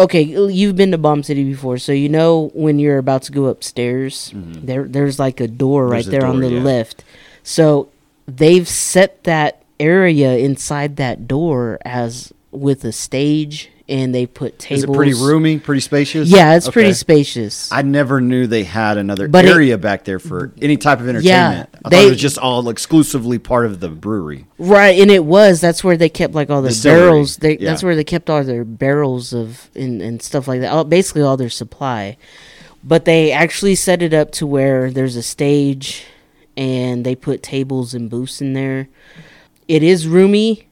okay, 0.00 0.22
you've 0.22 0.76
been 0.76 0.90
to 0.90 0.98
Bomb 0.98 1.22
City 1.22 1.44
before, 1.44 1.78
so 1.78 1.92
you 1.92 2.08
know 2.08 2.50
when 2.54 2.78
you're 2.78 2.98
about 2.98 3.22
to 3.24 3.32
go 3.32 3.46
upstairs, 3.46 4.32
there 4.34 4.84
there's 4.84 5.18
like 5.18 5.40
a 5.40 5.48
door 5.48 5.84
Mm-hmm. 5.84 5.92
There's 5.92 6.06
right 6.06 6.10
there 6.10 6.26
on 6.26 6.40
the 6.40 6.50
yeah. 6.50 6.62
left. 6.62 7.04
So 7.42 7.90
they've 8.26 8.68
set 8.68 9.24
that 9.24 9.62
area 9.78 10.36
inside 10.36 10.96
that 10.96 11.26
door 11.26 11.78
as 11.84 12.32
with 12.50 12.84
a 12.84 12.92
stage 12.92 13.70
and 13.90 14.14
they 14.14 14.24
put 14.24 14.56
tables. 14.58 14.84
Is 14.84 14.90
it 14.90 14.92
pretty 14.94 15.14
roomy, 15.14 15.58
pretty 15.58 15.80
spacious? 15.80 16.28
Yeah, 16.30 16.54
it's 16.54 16.68
pretty 16.70 16.92
spacious. 16.92 17.70
I 17.72 17.82
never 17.82 18.20
knew 18.20 18.46
they 18.46 18.62
had 18.62 18.96
another 18.96 19.26
But 19.26 19.44
it- 19.44 19.50
area 19.50 19.76
back 19.76 20.04
there 20.04 20.20
for 20.20 20.52
any 20.62 20.76
type 20.76 21.00
of 21.00 21.08
entertainment. 21.08 21.68
I 21.74 21.78
thought 21.80 21.90
they- 21.90 22.06
it 22.06 22.10
was 22.10 22.20
just 22.20 22.38
all 22.38 22.68
exclusively 22.68 23.38
part 23.38 23.66
of 23.66 23.80
the 23.80 23.88
brewery. 23.88 24.46
Right, 24.58 24.98
and 25.00 25.10
it 25.10 25.24
was. 25.24 25.60
That's 25.60 25.82
where 25.82 25.96
they 25.96 26.08
kept 26.08 26.34
like 26.34 26.48
all 26.50 26.62
the 26.62 26.68
Distillery, 26.68 27.00
barrels. 27.00 27.36
They, 27.38 27.58
yeah. 27.58 27.68
That's 27.70 27.82
where 27.82 27.96
they 27.96 28.04
kept 28.04 28.30
all 28.30 28.44
their 28.44 28.64
barrels 28.64 29.32
of 29.34 29.68
and, 29.74 30.00
and 30.00 30.22
stuff 30.22 30.46
like 30.46 30.60
that. 30.60 30.70
All, 30.72 30.84
basically, 30.84 31.22
all 31.22 31.36
their 31.36 31.50
supply. 31.50 32.16
But 32.84 33.04
they 33.04 33.32
actually 33.32 33.74
set 33.74 34.02
it 34.02 34.14
up 34.14 34.30
to 34.32 34.46
where 34.46 34.90
there's 34.90 35.16
a 35.16 35.22
stage, 35.22 36.04
and 36.56 37.04
they 37.04 37.14
put 37.16 37.42
tables 37.42 37.92
and 37.92 38.08
booths 38.08 38.40
in 38.40 38.52
there. 38.52 38.88
It 39.68 39.82
is 39.82 40.06
roomy, 40.06 40.66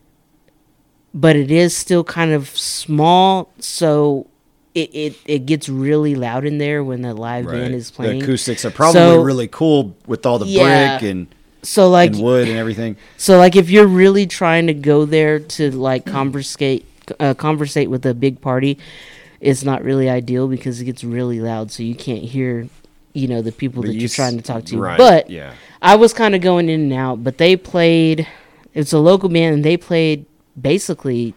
but 1.15 1.37
it 1.37 1.51
is 1.51 1.77
still 1.77 2.05
kind 2.05 2.33
of 2.33 2.49
small. 2.49 3.51
So 3.59 4.27
it 4.75 4.91
it, 4.95 5.17
it 5.27 5.47
gets 5.47 5.69
really 5.69 6.15
loud 6.15 6.45
in 6.45 6.59
there 6.59 6.83
when 6.85 7.03
the 7.03 7.15
live 7.15 7.47
band 7.47 7.75
is 7.75 7.91
playing. 7.91 8.19
The 8.21 8.25
acoustics 8.25 8.65
are 8.65 8.71
probably 8.71 9.01
So- 9.01 9.23
really 9.23 9.49
cool 9.49 9.97
with 10.07 10.25
all 10.27 10.39
the 10.39 10.47
Yeah. 10.47 10.99
brick 10.99 11.11
and, 11.11 11.27
so 11.63 11.89
like 11.91 12.13
and 12.13 12.23
wood 12.23 12.49
and 12.49 12.57
everything. 12.57 12.97
So 13.17 13.37
like 13.39 13.57
if 13.57 13.69
you're 13.71 13.87
really 13.87 14.27
trying 14.27 14.67
to 14.69 14.75
go 14.75 15.05
there 15.05 15.39
to 15.41 15.71
like 15.71 16.05
conversate 16.07 16.85
uh, 17.19 17.35
conversate 17.35 17.89
with 17.91 18.05
a 18.07 18.13
big 18.15 18.41
party, 18.41 18.79
it's 19.41 19.65
not 19.65 19.83
really 19.83 20.09
ideal 20.11 20.47
because 20.47 20.81
it 20.81 20.85
gets 20.85 21.03
really 21.03 21.41
loud 21.41 21.71
so 21.71 21.83
you 21.83 21.95
can't 21.95 22.23
hear 22.23 22.69
you 23.15 23.27
know 23.27 23.41
the 23.43 23.51
people 23.51 23.83
But 23.83 23.89
that 23.89 23.95
you 23.95 24.01
you're 24.01 24.09
s- 24.09 24.15
trying 24.15 24.37
to 24.37 24.43
talk 24.43 24.65
to. 24.67 24.79
right, 24.79 24.99
But 24.99 25.31
yeah. 25.31 25.55
I 25.81 25.97
was 25.97 26.13
kind 26.13 26.35
of 26.35 26.43
going 26.43 26.69
in 26.69 26.81
and 26.83 26.93
out, 26.93 27.25
but 27.25 27.39
they 27.39 27.57
played 27.57 28.29
it's 28.75 28.93
a 28.93 28.99
local 28.99 29.29
band 29.31 29.55
and 29.57 29.65
they 29.65 29.77
played 29.79 30.27
basically 30.61 31.35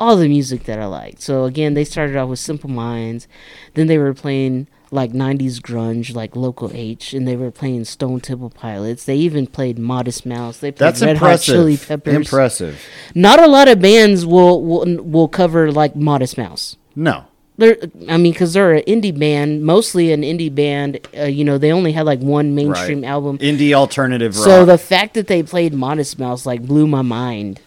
all 0.00 0.16
the 0.16 0.28
music 0.28 0.64
that 0.64 0.78
I 0.80 0.86
liked. 0.86 1.22
So 1.22 1.44
again, 1.44 1.74
they 1.74 1.84
started 1.84 2.16
off 2.16 2.28
with 2.28 2.38
Simple 2.38 2.70
Minds, 2.70 3.28
then 3.74 3.86
they 3.86 3.98
were 3.98 4.14
playing 4.14 4.66
like 4.90 5.12
90s 5.12 5.60
grunge 5.60 6.14
like 6.14 6.36
Local 6.36 6.70
H 6.72 7.14
and 7.14 7.26
they 7.26 7.36
were 7.36 7.50
playing 7.50 7.84
Stone 7.84 8.20
Temple 8.20 8.50
Pilots. 8.50 9.04
They 9.04 9.16
even 9.16 9.46
played 9.46 9.78
Modest 9.78 10.24
Mouse. 10.24 10.58
They 10.58 10.70
played 10.70 10.86
That's 10.86 11.00
Red 11.02 11.16
impressive. 11.16 11.54
Hot 11.54 11.58
Chili 11.58 11.76
Peppers. 11.76 12.14
Impressive. 12.14 12.80
Not 13.14 13.42
a 13.42 13.46
lot 13.48 13.66
of 13.68 13.80
bands 13.80 14.24
will 14.24 14.62
will, 14.62 14.84
will 15.02 15.28
cover 15.28 15.72
like 15.72 15.96
Modest 15.96 16.38
Mouse. 16.38 16.76
No. 16.94 17.24
They're, 17.56 17.76
I 18.08 18.16
mean, 18.16 18.32
because 18.32 18.52
they're 18.52 18.74
an 18.74 18.82
indie 18.82 19.16
band, 19.16 19.62
mostly 19.64 20.12
an 20.12 20.22
indie 20.22 20.52
band. 20.52 20.98
Uh, 21.16 21.24
you 21.24 21.44
know, 21.44 21.56
they 21.56 21.70
only 21.72 21.92
had 21.92 22.04
like 22.04 22.18
one 22.20 22.54
mainstream 22.56 23.02
Right. 23.02 23.08
album. 23.08 23.38
Indie 23.38 23.72
alternative 23.72 24.34
rock. 24.36 24.44
So 24.44 24.64
the 24.64 24.78
fact 24.78 25.14
that 25.14 25.28
they 25.28 25.42
played 25.42 25.72
Modest 25.72 26.18
Mouse 26.18 26.46
like 26.46 26.62
blew 26.66 26.86
my 26.88 27.02
mind. 27.02 27.60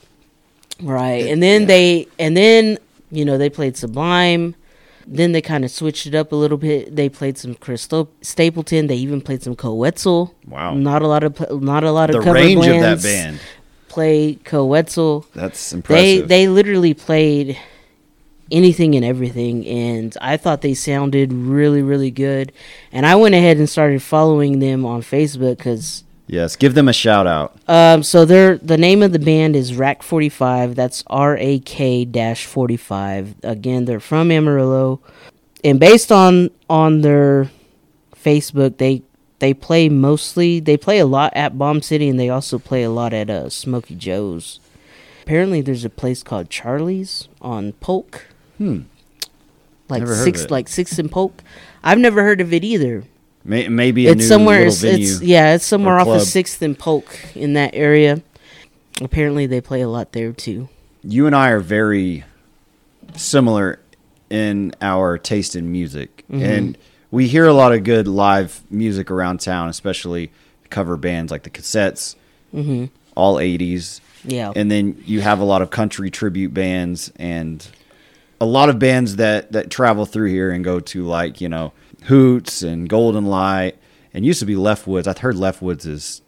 Right. 0.81 1.27
And 1.27 1.41
then 1.41 1.61
yeah. 1.61 1.67
they 1.67 2.07
and 2.19 2.37
then, 2.37 2.77
you 3.11 3.25
know, 3.25 3.37
they 3.37 3.49
played 3.49 3.77
Sublime. 3.77 4.55
Then 5.09 5.31
they 5.31 5.41
kind 5.41 5.63
of 5.63 5.71
switched 5.71 6.05
it 6.05 6.15
up 6.15 6.33
a 6.33 6.35
little 6.35 6.57
bit. 6.57 6.93
They 6.95 7.07
played 7.07 7.37
some 7.37 7.55
Chris 7.55 7.87
Stapleton. 8.21 8.87
They 8.87 8.95
even 8.97 9.21
played 9.21 9.41
some 9.41 9.55
Koe 9.55 9.73
Wetzel. 9.73 10.35
Wow. 10.45 10.73
Not 10.73 11.01
a 11.01 11.07
lot 11.07 11.23
of 11.23 11.61
not 11.61 11.83
a 11.83 11.91
lot 11.91 12.09
of 12.09 12.17
the 12.17 12.21
cover 12.21 12.33
range 12.33 12.67
of 12.67 12.81
that 12.81 13.01
band. 13.01 13.39
Play 13.87 14.35
Koe 14.35 14.65
Wetzel. 14.65 15.25
That's 15.33 15.73
impressive. 15.73 16.27
They 16.27 16.45
they 16.45 16.47
literally 16.49 16.93
played 16.93 17.57
anything 18.49 18.95
and 18.95 19.03
everything 19.03 19.67
and 19.67 20.15
I 20.21 20.37
thought 20.37 20.61
they 20.61 20.73
sounded 20.73 21.33
really 21.33 21.81
really 21.81 22.11
good. 22.11 22.51
And 22.91 23.05
I 23.05 23.15
went 23.15 23.35
ahead 23.35 23.57
and 23.57 23.69
started 23.69 24.01
following 24.01 24.59
them 24.59 24.85
on 24.85 25.01
Facebook 25.01 25.59
cuz 25.59 26.03
yes, 26.27 26.55
give 26.55 26.75
them 26.75 26.87
a 26.87 26.93
shout 26.93 27.25
out. 27.27 27.57
um, 27.67 28.03
so 28.03 28.25
they're 28.25 28.57
the 28.57 28.77
name 28.77 29.01
of 29.01 29.11
the 29.11 29.19
band 29.19 29.55
is 29.55 29.75
Rak 29.75 30.03
Forty 30.03 30.29
Five. 30.29 30.75
That's 30.75 31.03
R 31.07 31.35
A 31.37 31.59
K 31.59 32.05
dash 32.05 32.45
forty 32.45 32.77
five. 32.77 33.35
Again, 33.43 33.85
they're 33.85 33.99
from 33.99 34.29
Amarillo, 34.31 34.99
and 35.63 35.79
based 35.79 36.11
on 36.11 36.49
on 36.69 37.01
their 37.01 37.49
Facebook, 38.15 38.77
they 38.77 39.01
they 39.39 39.53
play 39.53 39.89
mostly 39.89 40.59
they 40.59 40.77
play 40.77 40.99
a 40.99 41.05
lot 41.05 41.31
at 41.35 41.57
Bomb 41.57 41.81
City, 41.81 42.09
and 42.09 42.19
they 42.19 42.29
also 42.29 42.59
play 42.59 42.83
a 42.83 42.89
lot 42.89 43.13
at 43.13 43.29
uh, 43.29 43.49
Smoky 43.49 43.95
Joe's. 43.95 44.59
Apparently, 45.23 45.61
there's 45.61 45.83
a 45.85 45.89
place 45.89 46.23
called 46.23 46.49
Charlie's 46.49 47.27
on 47.41 47.73
Polk, 47.73 48.27
Hmm. 48.57 48.81
like 49.89 49.99
Never 49.99 50.15
six 50.15 50.49
like 50.49 50.67
six 50.69 50.97
in 50.97 51.09
Polk. 51.09 51.43
I've 51.83 51.99
never 51.99 52.23
heard 52.23 52.39
of 52.41 52.53
it 52.53 52.63
either 52.63 53.03
May, 53.47 53.69
maybe 53.69 54.07
a 54.07 54.11
it's 54.11 54.19
new 54.19 54.27
somewhere 54.27 54.65
it's, 54.65 54.81
venue. 54.81 55.07
it's 55.07 55.21
yeah 55.21 55.55
it's 55.55 55.65
somewhere 55.65 55.97
off 55.99 56.07
of 56.07 56.21
sixth 56.21 56.61
and 56.61 56.77
polk 56.77 57.17
in 57.33 57.53
that 57.53 57.73
area 57.73 58.21
apparently 59.01 59.45
they 59.45 59.61
play 59.61 59.81
a 59.81 59.87
lot 59.87 60.11
there 60.11 60.33
too 60.33 60.67
you 61.03 61.25
and 61.25 61.35
I 61.35 61.49
are 61.49 61.59
very 61.61 62.25
similar 63.15 63.79
in 64.29 64.73
our 64.81 65.17
taste 65.17 65.55
in 65.55 65.71
music, 65.71 66.25
Mm-hmm. 66.29 66.43
and 66.43 66.77
we 67.09 67.27
hear 67.27 67.45
a 67.45 67.53
lot 67.53 67.71
of 67.71 67.85
good 67.85 68.05
live 68.05 68.61
music 68.69 69.09
around 69.09 69.39
town, 69.39 69.69
especially 69.69 70.29
cover 70.69 70.97
bands 70.97 71.31
like 71.31 71.43
the 71.43 71.49
Cassettes, 71.49 72.15
mm-hmm. 72.53 72.85
all 73.15 73.35
'80s, 73.37 74.01
yeah 74.25 74.51
and 74.55 74.69
then 74.69 75.01
you 75.05 75.21
have 75.21 75.39
a 75.39 75.45
lot 75.45 75.61
of 75.61 75.69
country 75.69 76.11
tribute 76.11 76.53
bands 76.53 77.11
and 77.15 77.65
a 78.41 78.45
lot 78.45 78.67
of 78.67 78.77
bands 78.77 79.15
that 79.15 79.53
that 79.53 79.69
travel 79.71 80.05
through 80.05 80.29
here 80.29 80.51
and 80.51 80.65
go 80.65 80.79
to 80.81 81.05
like 81.05 81.39
you 81.39 81.47
know 81.47 81.71
Hoots 82.03 82.61
and 82.61 82.87
Golden 82.87 83.25
Light, 83.25 83.77
and 84.13 84.25
used 84.25 84.39
to 84.39 84.45
be 84.45 84.55
Leftwoods. 84.55 85.07
I've 85.07 85.17
heard 85.19 85.35
Leftwoods 85.35 85.85
is 85.85 86.21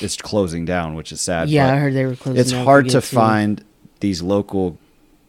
is 0.00 0.16
closing 0.16 0.64
down, 0.64 0.94
which 0.94 1.12
is 1.12 1.20
sad. 1.20 1.48
yeah 1.48 1.72
i 1.72 1.76
heard 1.76 1.94
they 1.94 2.04
were 2.04 2.14
closing 2.14 2.40
it's 2.40 2.52
hard 2.52 2.88
to 2.88 3.00
find 3.00 3.64
these 4.00 4.22
local 4.22 4.78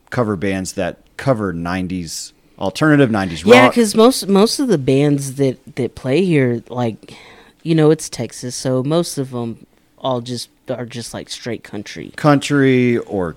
cover 0.10 0.36
bands 0.36 0.74
that 0.74 0.98
cover 1.17 1.53
90s 1.53 2.34
alternative 2.58 3.10
90s 3.10 3.46
yeah 3.46 3.69
because 3.69 3.96
most 3.96 4.27
most 4.27 4.60
of 4.60 4.67
the 4.67 4.77
bands 4.77 5.36
that 5.36 5.58
that 5.75 5.96
play 5.96 6.24
here 6.25 6.62
like 6.69 7.15
you 7.63 7.74
know 7.74 7.89
it's 7.89 8.10
texas 8.10 8.55
so 8.55 8.84
most 8.84 9.17
of 9.17 9.31
them 9.31 9.65
all 9.98 10.22
just 10.22 10.50
are 10.69 10.86
just 10.86 11.13
like 11.13 11.29
straight 11.29 11.63
country 11.63 12.12
country 12.15 12.98
or 12.98 13.36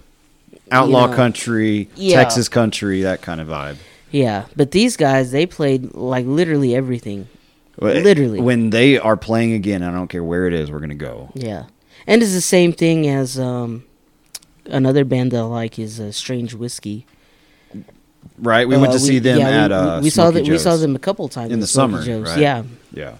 outlaw 0.70 1.06
know, 1.06 1.14
country 1.14 1.88
yeah. 1.94 2.16
texas 2.16 2.48
country 2.48 3.02
that 3.02 3.22
kind 3.22 3.40
of 3.40 3.48
vibe 3.48 3.76
yeah 4.12 4.44
but 4.54 4.70
these 4.70 4.96
guys 4.96 5.30
they 5.32 5.46
played 5.46 5.94
like 5.94 6.24
literally 6.26 6.74
everything 6.76 7.26
Well, 7.78 7.94
Literally. 8.00 8.40
when 8.40 8.70
they 8.70 8.98
are 8.98 9.16
playing 9.16 9.52
again 9.54 9.82
i 9.82 9.90
don't 9.90 10.08
care 10.08 10.22
where 10.22 10.46
it 10.46 10.52
is 10.52 10.70
we're 10.70 10.78
gonna 10.80 10.94
go 10.94 11.30
yeah 11.34 11.64
and 12.06 12.22
it's 12.22 12.32
the 12.34 12.40
same 12.40 12.72
thing 12.72 13.08
as 13.08 13.38
um 13.40 13.84
another 14.66 15.04
band 15.04 15.32
that 15.32 15.38
i 15.38 15.42
like 15.42 15.78
is 15.78 15.98
uh, 15.98 16.12
strange 16.12 16.54
whiskey 16.54 17.06
right 18.38 18.68
we 18.68 18.76
went 18.76 18.90
Uh, 18.90 18.92
to 18.94 18.98
see 19.00 19.18
them 19.18 19.38
yeah, 19.38 19.64
at 19.64 19.70
we, 19.70 19.76
uh 19.76 20.00
we 20.02 20.10
saw 20.10 20.30
that 20.30 20.46
we 20.46 20.58
saw 20.58 20.76
them 20.76 20.94
a 20.94 20.98
couple 20.98 21.28
times 21.28 21.52
in 21.52 21.60
the 21.60 21.66
Smokey 21.66 21.92
summer, 21.92 22.04
Joe's. 22.04 22.28
right? 22.30 22.38
Yeah, 22.38 22.62
yeah 22.92 23.14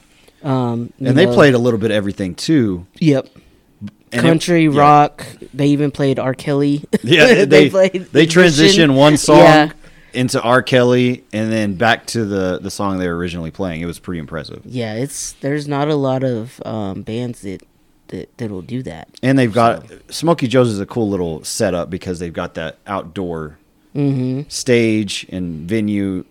um, 0.44 0.92
and 0.99 1.16
they 1.16 1.26
know, 1.26 1.34
played 1.34 1.54
a 1.54 1.58
little 1.58 1.78
bit 1.78 1.90
of 1.92 1.96
everything 1.96 2.34
too 2.34 2.84
Yep, 2.99 3.28
And 3.30 3.92
it- 4.12 4.20
country 4.20 4.64
yeah. 4.66 4.78
rock. 4.80 5.25
They 5.54 5.68
even 5.68 5.90
played 5.92 6.18
R. 6.18 6.34
Kelly. 6.34 6.84
Yeah, 7.04 7.44
they 7.54 7.70
played 7.70 8.08
they 8.12 8.26
transitioned 8.26 8.96
one 8.96 9.16
song 9.18 9.38
Yeah. 9.38 9.72
Into 10.14 10.40
R. 10.42 10.62
Kelly 10.62 11.25
and 11.33 11.50
then 11.52 11.75
back 11.75 12.07
to 12.09 12.25
the 12.25 12.59
the 12.61 12.71
song 12.71 12.99
they 12.99 13.09
were 13.09 13.16
originally 13.16 13.50
playing. 13.50 13.81
It 13.81 13.87
was 13.87 13.99
pretty 13.99 14.19
impressive. 14.21 14.62
Yeah, 14.64 14.95
it's 14.95 15.33
there's 15.35 15.66
not 15.69 15.88
a 15.88 15.95
lot 15.97 16.23
of 16.25 16.61
um, 16.64 17.02
bands 17.02 17.40
that 17.42 17.62
that 18.09 18.50
will 18.50 18.61
do 18.62 18.83
that. 18.83 19.09
And 19.23 19.38
they've 19.38 19.52
got 19.52 19.87
Smokey 20.11 20.47
Joe's 20.47 20.69
is 20.69 20.81
a 20.81 20.87
cool 20.87 21.09
little 21.09 21.42
setup 21.45 21.88
because 21.88 22.19
they've 22.19 22.33
got 22.33 22.54
that 22.54 22.78
outdoor 22.87 23.59
Mm-hmm. 23.95 24.49
stage 24.49 25.26
and 25.28 25.69
venue. 25.69 26.25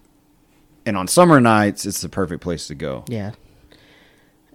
And 0.83 0.97
on 0.97 1.07
summer 1.07 1.39
nights, 1.39 1.85
it's 1.85 2.01
the 2.01 2.09
perfect 2.09 2.41
place 2.41 2.65
to 2.67 2.75
go. 2.75 3.05
Yeah, 3.07 3.33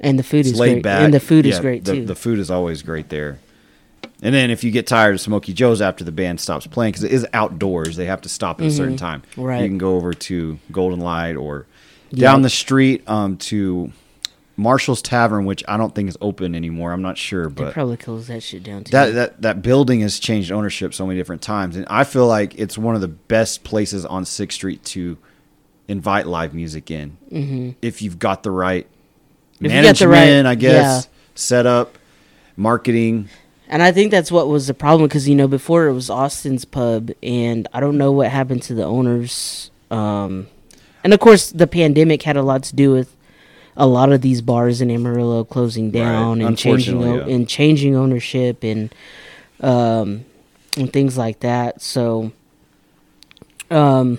and 0.01 0.19
the 0.19 0.25
food 0.25 0.41
It's 0.41 0.51
is 0.51 0.59
laid 0.59 0.73
great. 0.75 0.83
back. 0.83 1.03
And 1.03 1.15
the 1.15 1.21
food 1.21 1.47
is 1.47 1.61
great 1.61 1.85
the, 1.85 1.93
too. 1.95 2.05
The 2.07 2.17
food 2.17 2.41
is 2.41 2.51
always 2.51 2.83
great 2.83 3.09
there. 3.09 3.39
And 4.23 4.35
then 4.35 4.51
if 4.51 4.65
you 4.65 4.71
get 4.71 4.87
tired 4.87 5.15
of 5.15 5.21
Smokey 5.21 5.53
Joe's 5.53 5.83
after 5.83 6.03
the 6.03 6.13
band 6.13 6.41
stops 6.41 6.67
playing, 6.67 6.93
because 6.93 7.05
it 7.05 7.13
is 7.13 7.27
outdoors, 7.35 7.97
they 7.97 8.07
have 8.07 8.23
to 8.23 8.29
stop 8.29 8.61
at 8.61 8.69
a 8.69 8.71
certain 8.71 8.97
time. 8.97 9.23
Mm-hmm. 9.33 9.43
Right. 9.43 9.61
You 9.63 9.69
can 9.69 9.79
go 9.79 9.97
over 9.97 10.15
to 10.15 10.59
Golden 10.73 11.01
Light 11.01 11.37
or 11.37 11.67
down 12.13 12.43
the 12.43 12.51
street 12.51 13.07
um, 13.07 13.37
to 13.37 13.93
Marshall's 14.57 15.03
Tavern, 15.03 15.45
which 15.45 15.63
I 15.69 15.77
don't 15.77 15.95
think 15.95 16.09
is 16.09 16.17
open 16.23 16.55
anymore. 16.55 16.93
I'm 16.93 17.03
not 17.03 17.19
sure, 17.19 17.49
they 17.49 17.65
but 17.65 17.75
probably 17.75 17.99
close 17.99 18.27
that 18.29 18.43
shit 18.43 18.63
down 18.63 18.85
too. 18.85 18.93
that 18.93 19.15
that 19.15 19.43
that 19.43 19.63
building 19.63 20.01
has 20.01 20.19
changed 20.19 20.51
ownership 20.51 20.95
so 20.95 21.07
many 21.07 21.19
different 21.19 21.43
times, 21.43 21.77
and 21.77 21.87
I 21.91 22.05
feel 22.05 22.27
like 22.27 22.59
it's 22.59 22.79
one 22.79 22.95
of 22.95 23.03
the 23.03 23.09
best 23.09 23.65
places 23.65 24.07
on 24.07 24.25
Sixth 24.25 24.57
Street 24.57 24.83
to 24.87 25.19
invite 25.89 26.27
live 26.27 26.55
music 26.55 26.91
in 26.91 27.19
mm-hmm. 27.31 27.71
if 27.83 28.01
you've 28.01 28.19
got 28.19 28.43
the 28.43 28.51
right 28.51 28.87
If 29.61 29.69
management, 29.71 29.99
the 29.99 30.09
right- 30.09 30.47
I 30.47 30.55
guess, 30.55 31.05
yeah. 31.05 31.11
setup, 31.35 31.99
marketing. 32.57 33.29
And 33.69 33.83
I 33.83 33.91
think 33.91 34.11
that's 34.13 34.31
what 34.31 34.49
was 34.49 34.69
the 34.69 34.75
problem 34.75 35.09
because 35.09 35.29
you 35.29 35.35
know 35.35 35.49
before 35.49 35.87
it 35.87 35.93
was 35.93 36.09
Austin's 36.09 36.65
pub, 36.65 37.11
and 37.23 37.67
I 37.73 37.81
don't 37.81 37.99
know 37.99 38.13
what 38.13 38.29
happened 38.31 38.63
to 38.65 38.75
the 38.75 38.85
owners. 38.85 39.71
Um, 39.91 40.47
and 41.03 41.13
of 41.13 41.21
course, 41.21 41.51
the 41.51 41.67
pandemic 41.67 42.23
had 42.23 42.37
a 42.37 42.43
lot 42.43 42.63
to 42.65 42.77
do 42.77 42.93
with 42.93 43.17
a 43.77 43.87
lot 43.87 44.13
of 44.13 44.21
these 44.23 44.41
bars 44.41 44.81
in 44.81 44.91
Amarillo 44.91 45.45
closing 45.45 45.91
down 45.91 46.41
and 46.41 46.57
changing 46.57 47.03
o- 47.03 47.27
yeah. 47.27 47.35
and 47.35 47.49
changing 47.49 47.95
ownership 47.97 48.63
and 48.63 48.95
um, 49.61 50.25
and 50.77 50.93
things 50.93 51.19
like 51.19 51.41
that. 51.41 51.83
So 51.83 52.33
Um, 53.71 54.19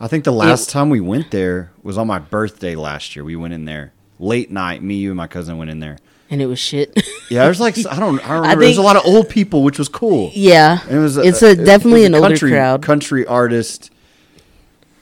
I 0.00 0.08
think 0.08 0.24
the 0.24 0.32
last 0.32 0.70
time 0.70 0.88
we 0.88 1.00
went 1.00 1.30
there 1.30 1.70
was 1.82 1.98
on 1.98 2.06
my 2.06 2.18
birthday 2.18 2.74
last 2.74 3.14
year. 3.14 3.24
We 3.24 3.36
went 3.36 3.52
in 3.52 3.66
there 3.66 3.92
late 4.18 4.50
night. 4.50 4.82
Me, 4.82 4.94
you, 4.94 5.10
and 5.10 5.16
my 5.16 5.26
cousin 5.26 5.58
went 5.58 5.70
in 5.70 5.80
there. 5.80 5.98
And 6.30 6.40
it 6.40 6.46
was 6.46 6.58
shit. 6.58 6.94
Yeah, 7.30 7.44
there's 7.44 7.60
like 7.60 7.76
I 7.78 7.98
don't 7.98 8.18
I 8.24 8.28
don't 8.34 8.42
remember. 8.42 8.64
There's 8.64 8.78
a 8.78 8.82
lot 8.82 8.96
of 8.96 9.04
old 9.04 9.28
people, 9.28 9.62
which 9.62 9.78
was 9.78 9.88
cool. 9.88 10.30
yeah, 10.34 10.80
And 10.88 10.98
it 10.98 11.00
was 11.00 11.16
it's 11.16 11.42
a 11.42 11.50
it- 11.50 11.64
definitely 11.64 12.04
it 12.04 12.04
was 12.04 12.06
an 12.10 12.14
a 12.14 12.18
older 12.18 12.28
country, 12.30 12.50
crowd. 12.50 12.82
country 12.82 13.26
artist, 13.26 13.90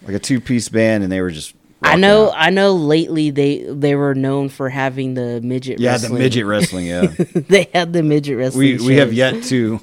like 0.03 0.15
a 0.17 0.19
two 0.19 0.41
piece 0.41 0.69
band, 0.69 1.03
and 1.05 1.13
they 1.13 1.21
were 1.21 1.31
just. 1.31 1.55
I 1.81 1.95
know. 1.95 2.31
out. 2.31 2.35
I 2.37 2.51
know. 2.51 2.75
Lately, 2.75 3.31
they 3.31 3.59
they 3.63 3.95
were 3.95 4.13
known 4.15 4.49
for 4.49 4.69
having 4.69 5.15
the 5.15 5.41
midget. 5.43 5.79
Yeah, 5.79 5.93
wrestling. 5.93 6.15
the 6.15 6.19
midget 6.19 6.45
wrestling. 6.47 6.87
Yeah, 6.87 7.03
they 7.35 7.69
had 7.73 7.93
the 7.93 8.03
midget 8.03 8.37
wrestling. 8.37 8.79
we 8.79 8.85
we 8.85 8.97
have 8.97 9.13
yet 9.13 9.45
to 9.45 9.79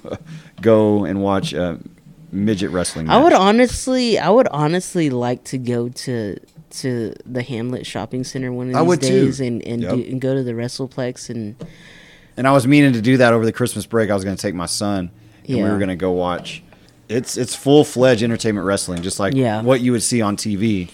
go 0.62 1.06
and 1.06 1.22
watch 1.24 1.54
uh, 1.54 1.78
midget 2.34 2.72
wrestling. 2.72 3.10
I 3.10 3.24
would 3.24 3.32
honestly, 3.32 4.20
I 4.20 4.30
would 4.30 4.50
honestly 4.50 5.10
like 5.10 5.46
to 5.46 5.58
go 5.58 5.88
to 5.88 6.38
to 6.72 7.14
the 7.26 7.42
Hamlet 7.44 7.86
Shopping 7.86 8.24
Center 8.24 8.52
one 8.52 8.68
of 8.68 8.70
these 8.70 8.78
I 8.78 8.82
would 8.82 9.02
too. 9.02 9.26
days 9.26 9.40
and 9.40 9.62
and, 9.66 9.82
Yep. 9.84 9.94
do, 9.96 10.02
and 10.04 10.22
go 10.22 10.34
to 10.34 10.44
the 10.44 10.54
WrestlePlex 10.54 11.30
and 11.30 11.56
And 12.38 12.48
I 12.48 12.52
was 12.52 12.68
meaning 12.68 12.94
to 12.94 13.02
do 13.02 13.18
that 13.18 13.34
over 13.34 13.46
the 13.46 13.54
Christmas 13.54 13.86
break. 13.86 14.10
I 14.10 14.14
was 14.14 14.24
going 14.24 14.36
to 14.36 14.42
take 14.42 14.56
my 14.56 14.66
son, 14.66 15.10
and 15.48 15.58
we 15.58 15.64
were 15.64 15.78
going 15.78 15.90
to 15.90 15.96
go 15.96 16.12
watch. 16.12 16.62
It's 17.08 17.38
it's 17.38 17.54
full 17.56 17.84
fledged 17.84 18.24
entertainment 18.24 18.66
wrestling, 18.66 19.02
just 19.04 19.20
like 19.20 19.34
Yeah. 19.36 19.62
what 19.62 19.80
you 19.82 19.92
would 19.92 20.04
see 20.04 20.22
on 20.22 20.36
TV. 20.38 20.90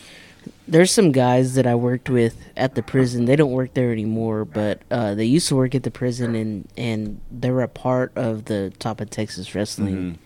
there's 0.67 0.91
some 0.91 1.11
guys 1.11 1.55
that 1.55 1.65
I 1.67 1.75
worked 1.75 2.09
with 2.09 2.35
at 2.55 2.75
the 2.75 2.81
prison. 2.83 3.25
They 3.25 3.35
don't 3.35 3.51
work 3.51 3.73
there 3.73 3.91
anymore, 3.91 4.45
but 4.45 4.81
uh, 4.91 5.15
they 5.15 5.25
used 5.25 5.47
to 5.49 5.55
work 5.55 5.73
at 5.75 5.83
the 5.83 5.91
prison 5.91 6.35
and 6.35 6.67
and 6.77 7.19
they 7.31 7.49
were 7.51 7.63
a 7.63 7.67
part 7.67 8.11
of 8.15 8.45
the 8.45 8.71
top 8.79 9.01
of 9.01 9.09
Texas 9.09 9.53
wrestling. 9.55 9.95
Mm-hmm. 9.95 10.21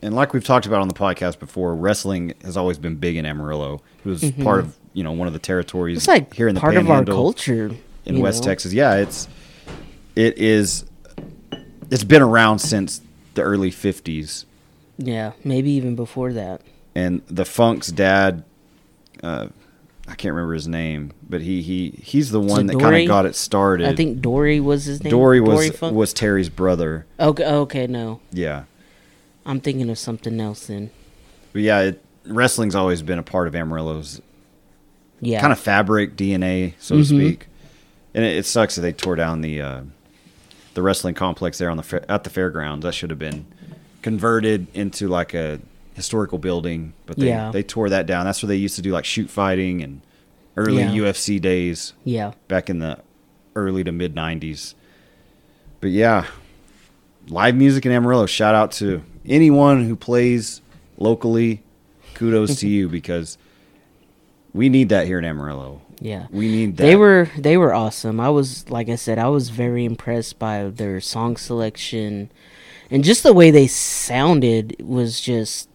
And 0.00 0.14
like 0.14 0.32
we've 0.32 0.44
talked 0.44 0.66
about 0.66 0.80
on 0.80 0.88
the 0.88 0.94
podcast 0.94 1.38
before, 1.38 1.74
wrestling 1.74 2.34
has 2.42 2.56
always 2.56 2.78
been 2.78 2.96
big 2.96 3.16
in 3.16 3.26
Amarillo. 3.26 3.82
It 4.04 4.08
was 4.08 4.30
part 4.42 4.60
of 4.60 4.76
you 4.92 5.02
know 5.04 5.12
one 5.12 5.26
of 5.26 5.32
the 5.32 5.38
territories 5.38 5.98
Mm-hmm. 5.98 5.98
It's 5.98 6.08
like 6.08 6.34
here 6.34 6.48
in 6.48 6.54
the 6.54 6.60
part 6.60 6.76
of 6.76 6.90
our 6.90 7.04
culture 7.04 7.70
in 8.04 8.20
West 8.20 8.42
know? 8.42 8.50
Texas. 8.50 8.72
Yeah, 8.72 8.96
it's 8.96 9.28
it 10.14 10.38
is 10.38 10.84
it's 11.90 12.04
been 12.04 12.22
around 12.22 12.58
since 12.60 13.00
the 13.34 13.42
early 13.42 13.70
'50s. 13.70 14.44
Yeah, 14.98 15.32
maybe 15.44 15.70
even 15.72 15.94
before 15.94 16.32
that. 16.32 16.62
and 16.94 17.22
the 17.28 17.44
Funk's 17.44 17.88
dad, 17.88 18.42
uh, 19.22 19.46
I 20.08 20.14
can't 20.14 20.34
remember 20.34 20.54
his 20.54 20.66
name, 20.66 21.12
but 21.28 21.40
he 21.42 21.62
he 21.62 21.90
he's 22.02 22.30
the 22.30 22.40
one 22.40 22.66
that 22.66 22.78
kind 22.78 22.96
of 22.96 23.06
got 23.06 23.26
it 23.26 23.34
started. 23.36 23.86
I 23.86 23.94
think 23.94 24.20
Dory 24.20 24.58
was 24.58 24.84
his 24.86 25.02
name. 25.02 25.10
Dory 25.10 25.40
was 25.40 25.70
Funk? 25.70 25.94
was 25.94 26.12
Terry's 26.12 26.48
brother. 26.48 27.06
okay. 27.20 27.44
Okay, 27.44 27.86
no, 27.86 28.20
Yeah, 28.32 28.64
I'm 29.48 29.60
thinking 29.60 29.90
of 29.90 29.98
something 29.98 30.38
else 30.40 30.66
then. 30.66 30.90
but 31.52 31.62
yeah, 31.62 31.80
it, 31.80 32.04
wrestling's 32.26 32.74
always 32.76 33.02
been 33.02 33.18
a 33.18 33.22
part 33.22 33.48
of 33.48 33.54
Amarillo's 33.56 34.20
Yeah, 35.20 35.40
kind 35.40 35.52
of 35.52 35.58
fabric 35.58 36.14
DNA, 36.16 36.74
so 36.78 36.94
to 36.96 37.00
Mhm. 37.02 37.06
speak. 37.06 37.46
And 38.14 38.24
it, 38.24 38.36
it 38.36 38.46
sucks 38.46 38.74
that 38.76 38.82
they 38.82 38.92
tore 38.92 39.16
down 39.16 39.40
the 39.40 39.60
uh, 39.60 39.80
the 40.74 40.82
wrestling 40.82 41.14
complex 41.14 41.58
there 41.58 41.70
on 41.70 41.76
the 41.78 42.04
at 42.08 42.22
the 42.24 42.30
fairgrounds. 42.30 42.84
That 42.84 42.92
should 42.92 43.10
have 43.10 43.18
been 43.18 43.46
converted 44.02 44.66
into 44.74 45.08
like 45.08 45.34
a 45.34 45.58
historical 45.94 46.38
building, 46.38 46.92
but 47.06 47.16
they 47.16 47.28
Yeah. 47.28 47.50
they 47.50 47.62
tore 47.64 47.88
that 47.90 48.06
down. 48.06 48.26
That's 48.26 48.42
where 48.42 48.48
they 48.48 48.56
used 48.56 48.76
to 48.76 48.82
do 48.82 48.92
like 48.92 49.04
shoot 49.04 49.28
fighting 49.30 49.82
and 49.82 50.02
early 50.56 50.82
Yeah. 50.82 50.92
UFC 50.92 51.40
days. 51.40 51.94
Yeah, 52.04 52.32
back 52.46 52.68
in 52.70 52.78
the 52.78 52.98
early 53.56 53.82
to 53.84 53.90
mid 53.92 54.14
90s. 54.14 54.74
But 55.80 55.90
yeah, 55.90 56.26
live 57.28 57.56
music 57.56 57.84
in 57.86 57.92
Amarillo. 57.92 58.26
Shout 58.26 58.54
out 58.54 58.70
to 58.72 59.02
anyone 59.28 59.84
who 59.84 59.96
plays 59.96 60.60
locally. 60.96 61.62
Kudos 62.14 62.56
to 62.60 62.68
you 62.68 62.88
because 62.88 63.38
we 64.52 64.68
need 64.68 64.88
that 64.88 65.06
here 65.06 65.18
in 65.20 65.24
Amarillo. 65.24 65.82
yeah. 66.00 66.26
We 66.32 66.48
need 66.48 66.76
that. 66.78 66.82
They 66.82 66.96
were 66.96 67.30
they 67.38 67.56
were 67.56 67.72
awesome. 67.72 68.18
I 68.18 68.28
was 68.30 68.68
like 68.68 68.88
I 68.88 68.96
said, 68.96 69.18
I 69.18 69.28
was 69.28 69.50
very 69.50 69.84
impressed 69.84 70.38
by 70.38 70.64
their 70.64 71.00
song 71.00 71.36
selection 71.36 72.30
and 72.90 73.04
just 73.04 73.22
the 73.22 73.32
way 73.32 73.50
they 73.52 73.66
sounded 73.68 74.76
was 74.80 75.20
just 75.20 75.68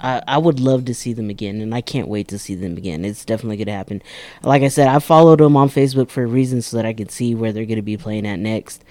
I, 0.00 0.22
I 0.26 0.38
would 0.38 0.60
love 0.60 0.84
to 0.86 0.94
see 0.94 1.12
them 1.12 1.28
again 1.28 1.60
and 1.60 1.74
I 1.74 1.80
can't 1.80 2.08
wait 2.08 2.28
to 2.28 2.38
see 2.38 2.54
them 2.54 2.76
again. 2.76 3.04
It's 3.04 3.24
definitely 3.24 3.56
gonna 3.58 3.76
happen. 3.76 4.00
Like 4.42 4.62
I 4.62 4.68
said, 4.68 4.88
I 4.88 5.00
followed 5.00 5.40
them 5.40 5.56
on 5.56 5.68
Facebook 5.68 6.08
for 6.08 6.22
a 6.22 6.26
reason 6.26 6.62
so 6.62 6.76
that 6.78 6.86
I 6.86 6.94
could 6.94 7.10
see 7.10 7.34
where 7.34 7.52
they're 7.52 7.66
gonna 7.66 7.82
be 7.82 7.96
playing 7.98 8.26
at 8.26 8.38
next 8.38 8.84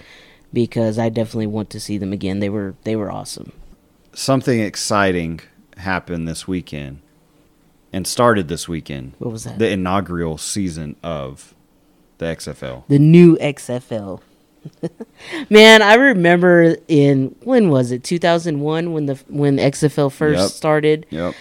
because 0.52 0.98
I 0.98 1.08
definitely 1.08 1.46
want 1.48 1.70
to 1.70 1.80
see 1.80 1.98
them 1.98 2.12
again. 2.12 2.38
They 2.40 2.50
were 2.50 2.74
they 2.84 2.94
were 2.94 3.10
awesome. 3.10 3.52
Something 4.12 4.60
exciting 4.60 5.40
happened 5.76 6.26
this 6.26 6.46
weekend 6.48 7.00
and 7.92 8.06
started 8.06 8.48
this 8.48 8.68
weekend. 8.68 9.12
What 9.18 9.32
was 9.32 9.44
that? 9.44 9.58
The 9.58 9.70
inaugural 9.70 10.38
season 10.38 10.96
of 11.02 11.54
the 12.18 12.26
XFL. 12.26 12.84
the 12.88 12.98
new 12.98 13.36
XFL. 13.36 14.20
Man, 15.50 15.82
I 15.82 15.94
remember 15.94 16.76
in 16.88 17.34
when 17.44 17.68
was 17.70 17.92
it 17.92 18.02
2001 18.04 18.92
when 18.92 19.06
the 19.06 19.14
when 19.28 19.56
XFL 19.56 20.10
first 20.12 20.40
Yep. 20.40 20.50
started. 20.50 21.06
Yep. 21.10 21.34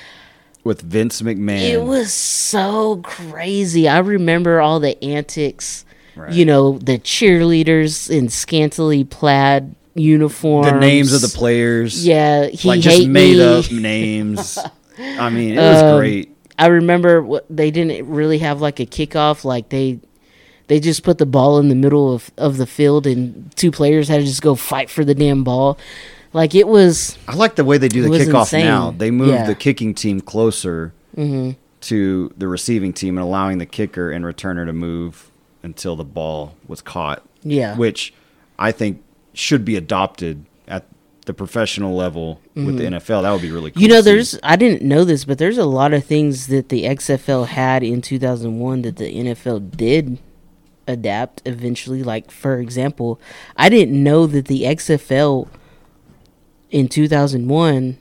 With 0.63 0.82
Vince 0.82 1.21
McMahon. 1.21 1.62
It 1.62 1.82
was 1.82 2.13
so 2.13 2.97
crazy. 2.97 3.88
I 3.88 3.99
remember 3.99 4.60
all 4.62 4.80
the 4.80 5.01
antics. 5.03 5.84
Right. 6.15 6.32
You 6.34 6.45
know, 6.45 6.77
the 6.77 6.99
cheerleaders 6.99 8.10
in 8.10 8.30
scantily 8.30 9.03
plaid 9.03 9.75
uniforms. 9.97 10.71
the 10.71 10.79
names 10.79 11.13
of 11.13 11.21
the 11.21 11.36
players. 11.38 12.05
Yeah, 12.05 12.47
he 12.47 12.67
like 12.67 12.81
just 12.81 13.07
made 13.07 13.38
me. 13.38 13.43
up 13.43 13.71
names. 13.71 14.57
I 14.99 15.29
mean, 15.29 15.53
it 15.53 15.57
was 15.62 15.81
Um, 15.83 15.97
great. 15.99 16.36
I 16.60 16.67
remember 16.67 17.21
what 17.21 17.45
they 17.49 17.69
didn't 17.71 18.07
really 18.10 18.39
have 18.39 18.62
like 18.62 18.79
a 18.79 18.86
kickoff. 18.86 19.43
Like 19.43 19.69
they, 19.69 19.99
they 20.67 20.79
just 20.79 21.03
put 21.03 21.17
the 21.19 21.25
ball 21.25 21.60
in 21.60 21.69
the 21.69 21.75
middle 21.75 22.12
of, 22.13 22.31
of 22.38 22.57
the 22.57 22.65
field, 22.65 23.05
and 23.05 23.51
two 23.55 23.71
players 23.71 24.07
had 24.07 24.21
to 24.21 24.25
just 24.25 24.41
go 24.41 24.55
fight 24.55 24.89
for 24.89 25.05
the 25.05 25.13
damn 25.15 25.43
ball. 25.43 25.77
Like 26.33 26.55
it 26.55 26.67
was, 26.67 27.17
I 27.27 27.36
like 27.36 27.55
the 27.55 27.63
way 27.63 27.77
they 27.77 27.88
do 27.88 28.01
the 28.03 28.10
kickoff 28.10 28.41
insane. 28.41 28.65
now. 28.65 28.91
They 28.91 29.12
move 29.12 29.29
Yeah. 29.29 29.45
the 29.47 29.55
kicking 29.55 29.93
team 29.93 30.19
closer 30.21 30.93
hmm 31.15 31.51
to 31.79 32.33
the 32.36 32.47
receiving 32.47 32.91
team 32.91 33.17
and 33.19 33.23
allowing 33.23 33.60
the 33.60 33.65
kicker 33.65 34.10
and 34.12 34.25
returner 34.25 34.65
to 34.65 34.73
move 34.73 35.29
until 35.62 35.95
the 35.95 36.03
ball 36.03 36.55
was 36.67 36.81
caught, 36.81 37.23
yeah, 37.43 37.75
which 37.77 38.13
I 38.57 38.71
think 38.71 39.03
should 39.38 39.63
be 39.65 39.76
adopted 39.76 40.45
at 40.67 40.86
the 41.26 41.34
professional 41.34 41.95
level 41.95 42.41
with 42.56 42.78
the 42.78 42.86
NFL. 42.86 43.21
That 43.23 43.32
would 43.32 43.41
be 43.41 43.52
really 43.52 43.71
cool. 43.71 43.76
Mm-hmm. 43.76 43.82
You 43.82 43.88
know, 43.89 44.02
see. 44.02 44.06
there's 44.12 44.39
I 44.43 44.56
didn't 44.56 44.82
know 44.82 45.04
this, 45.04 45.26
but 45.26 45.38
there's 45.38 45.58
a 45.58 45.65
lot 45.65 45.93
of 45.93 46.04
things 46.06 46.47
that 46.47 46.69
the 46.69 46.84
XFL 46.86 47.47
had 47.47 47.84
in 47.84 48.02
2001 48.02 48.82
that 48.84 48.95
the 48.95 49.13
NFL 49.13 49.76
did 49.76 50.17
adapt 50.88 51.41
eventually. 51.45 52.02
Like 52.04 52.32
for 52.32 52.60
example, 52.60 53.19
I 53.58 53.67
didn't 53.69 54.02
know 54.02 54.26
that 54.28 54.45
the 54.47 54.63
XFL 54.63 55.47
in 56.71 56.88
2001 56.88 57.97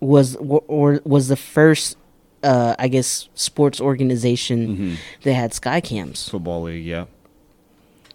was 0.00 0.36
or, 0.36 0.62
or 0.68 1.00
was 1.04 1.28
the 1.28 1.36
first 1.36 1.96
uh, 2.42 2.74
I 2.78 2.88
guess 2.88 3.28
sports 3.34 3.80
organization 3.80 4.76
Mhm. 4.76 4.96
that 5.22 5.34
had 5.34 5.52
sky 5.54 5.80
cams. 5.80 6.28
football 6.28 6.62
league. 6.62 6.84
Yeah, 6.84 7.06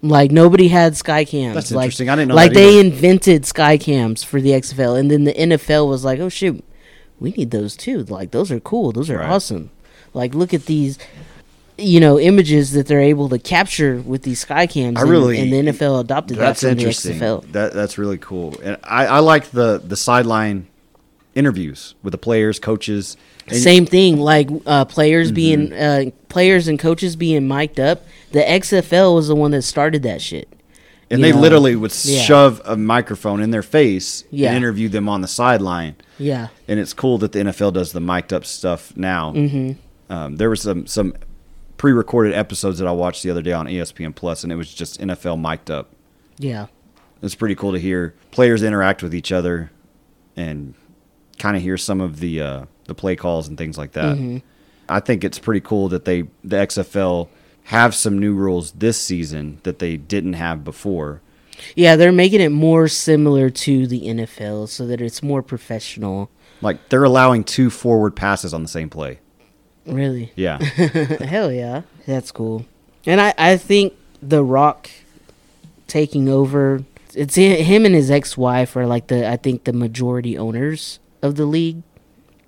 Like 0.03 0.31
nobody 0.31 0.67
had 0.67 0.97
sky 0.97 1.25
cams. 1.25 1.53
That's 1.55 1.71
like, 1.71 1.85
interesting. 1.85 2.09
I 2.09 2.15
didn't 2.15 2.29
know 2.29 2.35
Like 2.35 2.51
that 2.53 2.55
they 2.59 2.79
either. 2.79 2.87
invented 2.87 3.45
sky 3.45 3.77
cams 3.77 4.23
for 4.23 4.41
the 4.41 4.49
XFL, 4.51 4.99
and 4.99 5.11
then 5.11 5.25
the 5.25 5.33
NFL 5.33 5.87
was 5.87 6.03
like, 6.03 6.19
"Oh 6.19 6.29
shoot, 6.29 6.63
we 7.19 7.31
need 7.33 7.51
those 7.51 7.75
too. 7.77 8.03
Like 8.05 8.31
those 8.31 8.51
are 8.51 8.59
cool. 8.59 8.91
Those 8.91 9.09
are 9.11 9.17
Right. 9.17 9.29
awesome. 9.29 9.69
Like 10.13 10.33
look 10.33 10.53
at 10.53 10.65
these." 10.65 10.97
You 11.77 11.99
know 11.99 12.19
images 12.19 12.73
that 12.73 12.85
they're 12.87 12.99
able 13.01 13.27
to 13.29 13.39
capture 13.39 14.01
with 14.05 14.21
these 14.23 14.39
sky 14.39 14.67
cams. 14.67 14.97
I 14.97 15.01
and- 15.01 15.09
really- 15.09 15.39
and, 15.39 15.51
the 15.51 15.71
NFL 15.71 15.99
adopted 16.01 16.37
that 16.37 16.41
that's 16.41 16.61
from 16.61 16.71
interesting. 16.71 17.17
the 17.17 17.25
XFL. 17.25 17.51
That 17.53 17.73
that's 17.73 17.97
really 17.97 18.17
cool, 18.19 18.55
and 18.63 18.77
I, 18.83 19.05
I 19.07 19.19
like 19.19 19.49
the 19.51 19.81
the 19.83 19.95
sideline 19.95 20.67
interviews 21.33 21.95
with 22.03 22.11
the 22.11 22.17
players, 22.17 22.59
coaches. 22.59 23.17
and- 23.47 23.57
Same 23.57 23.85
thing, 23.85 24.17
like 24.19 24.49
uh, 24.65 24.85
players 24.85 25.27
Mm-hmm. 25.29 25.35
being 25.35 25.73
uh, 25.73 26.05
players 26.29 26.67
and 26.67 26.77
coaches 26.77 27.15
being 27.15 27.47
mic'd 27.47 27.79
up. 27.79 28.03
The 28.31 28.41
XFL 28.41 29.15
was 29.15 29.27
the 29.27 29.35
one 29.35 29.51
that 29.51 29.61
started 29.63 30.03
that 30.03 30.21
shit. 30.21 30.47
and 31.09 31.21
they 31.21 31.33
know? 31.33 31.39
literally 31.41 31.75
would 31.75 31.93
Yeah. 32.05 32.21
shove 32.21 32.61
a 32.63 32.77
microphone 32.77 33.41
in 33.41 33.51
their 33.51 33.61
face 33.63 34.23
Yeah. 34.31 34.47
and 34.47 34.57
interview 34.57 34.87
them 34.87 35.09
on 35.09 35.19
the 35.19 35.27
sideline. 35.27 35.95
Yeah. 36.17 36.47
And 36.69 36.79
it's 36.79 36.93
cool 36.93 37.17
that 37.17 37.33
the 37.33 37.39
NFL 37.41 37.71
does 37.73 37.91
the 37.91 37.99
mic'd 37.99 38.31
up 38.31 38.45
stuff 38.45 38.93
now. 38.95 39.33
hmm 39.33 39.71
Um, 40.09 40.37
there 40.37 40.49
was 40.49 40.61
some 40.61 40.87
some 40.87 41.13
pre-recorded 41.75 42.33
episodes 42.33 42.79
that 42.79 42.87
I 42.87 42.91
watched 42.91 43.23
the 43.23 43.29
other 43.29 43.41
day 43.41 43.51
on 43.51 43.67
ESPN 43.67 44.13
Plus, 44.15 44.43
and 44.43 44.53
it 44.53 44.55
was 44.55 44.73
just 44.73 45.01
NFL 45.01 45.35
mic'd 45.35 45.69
up. 45.69 45.89
Yeah. 46.37 46.67
It's 47.21 47.35
pretty 47.35 47.55
cool 47.55 47.73
to 47.73 47.79
hear 47.79 48.13
players 48.31 48.63
interact 48.63 49.03
with 49.03 49.13
each 49.13 49.31
other 49.33 49.69
and 50.37 50.75
kind 51.39 51.57
of 51.57 51.61
hear 51.61 51.75
some 51.77 51.99
of 51.99 52.19
the 52.21 52.39
uh, 52.41 52.61
the 52.87 52.95
play 52.95 53.15
calls 53.17 53.47
and 53.49 53.57
things 53.57 53.77
like 53.77 53.91
that. 53.93 54.15
Mhm. 54.15 54.41
I 54.87 54.99
think 55.01 55.23
it's 55.25 55.39
pretty 55.39 55.61
cool 55.61 55.89
that 55.89 56.05
they 56.05 56.23
the 56.43 56.55
XFL 56.57 57.27
have 57.65 57.95
some 57.95 58.19
new 58.19 58.33
rules 58.33 58.71
this 58.71 58.99
season 59.01 59.59
that 59.63 59.79
they 59.79 59.97
didn't 59.97 60.33
have 60.33 60.63
before. 60.63 61.21
Yeah, 61.75 61.95
they're 61.95 62.11
making 62.11 62.41
it 62.41 62.49
more 62.49 62.87
similar 62.87 63.49
to 63.49 63.85
the 63.87 64.01
NFL 64.07 64.67
so 64.67 64.85
that 64.87 64.99
it's 64.99 65.21
more 65.21 65.43
professional. 65.43 66.29
Like 66.61 66.89
they're 66.89 67.03
allowing 67.03 67.43
two 67.43 67.69
forward 67.69 68.15
passes 68.15 68.53
on 68.53 68.61
the 68.63 68.67
same 68.67 68.89
play. 68.89 69.19
Really? 69.85 70.31
Yeah. 70.35 70.57
Hell 71.23 71.51
yeah, 71.51 71.83
that's 72.05 72.31
cool. 72.31 72.65
And 73.05 73.19
I, 73.21 73.33
I 73.37 73.57
think 73.57 73.93
The 74.21 74.43
Rock 74.43 74.89
taking 75.87 76.29
over. 76.29 76.83
It's 77.13 77.35
him 77.35 77.85
and 77.85 77.93
his 77.93 78.09
ex-wife 78.09 78.75
are 78.75 78.87
like 78.87 79.07
the 79.07 79.29
I 79.29 79.35
think 79.37 79.65
the 79.65 79.73
majority 79.73 80.37
owners 80.37 80.99
of 81.21 81.35
the 81.35 81.45
league. 81.45 81.81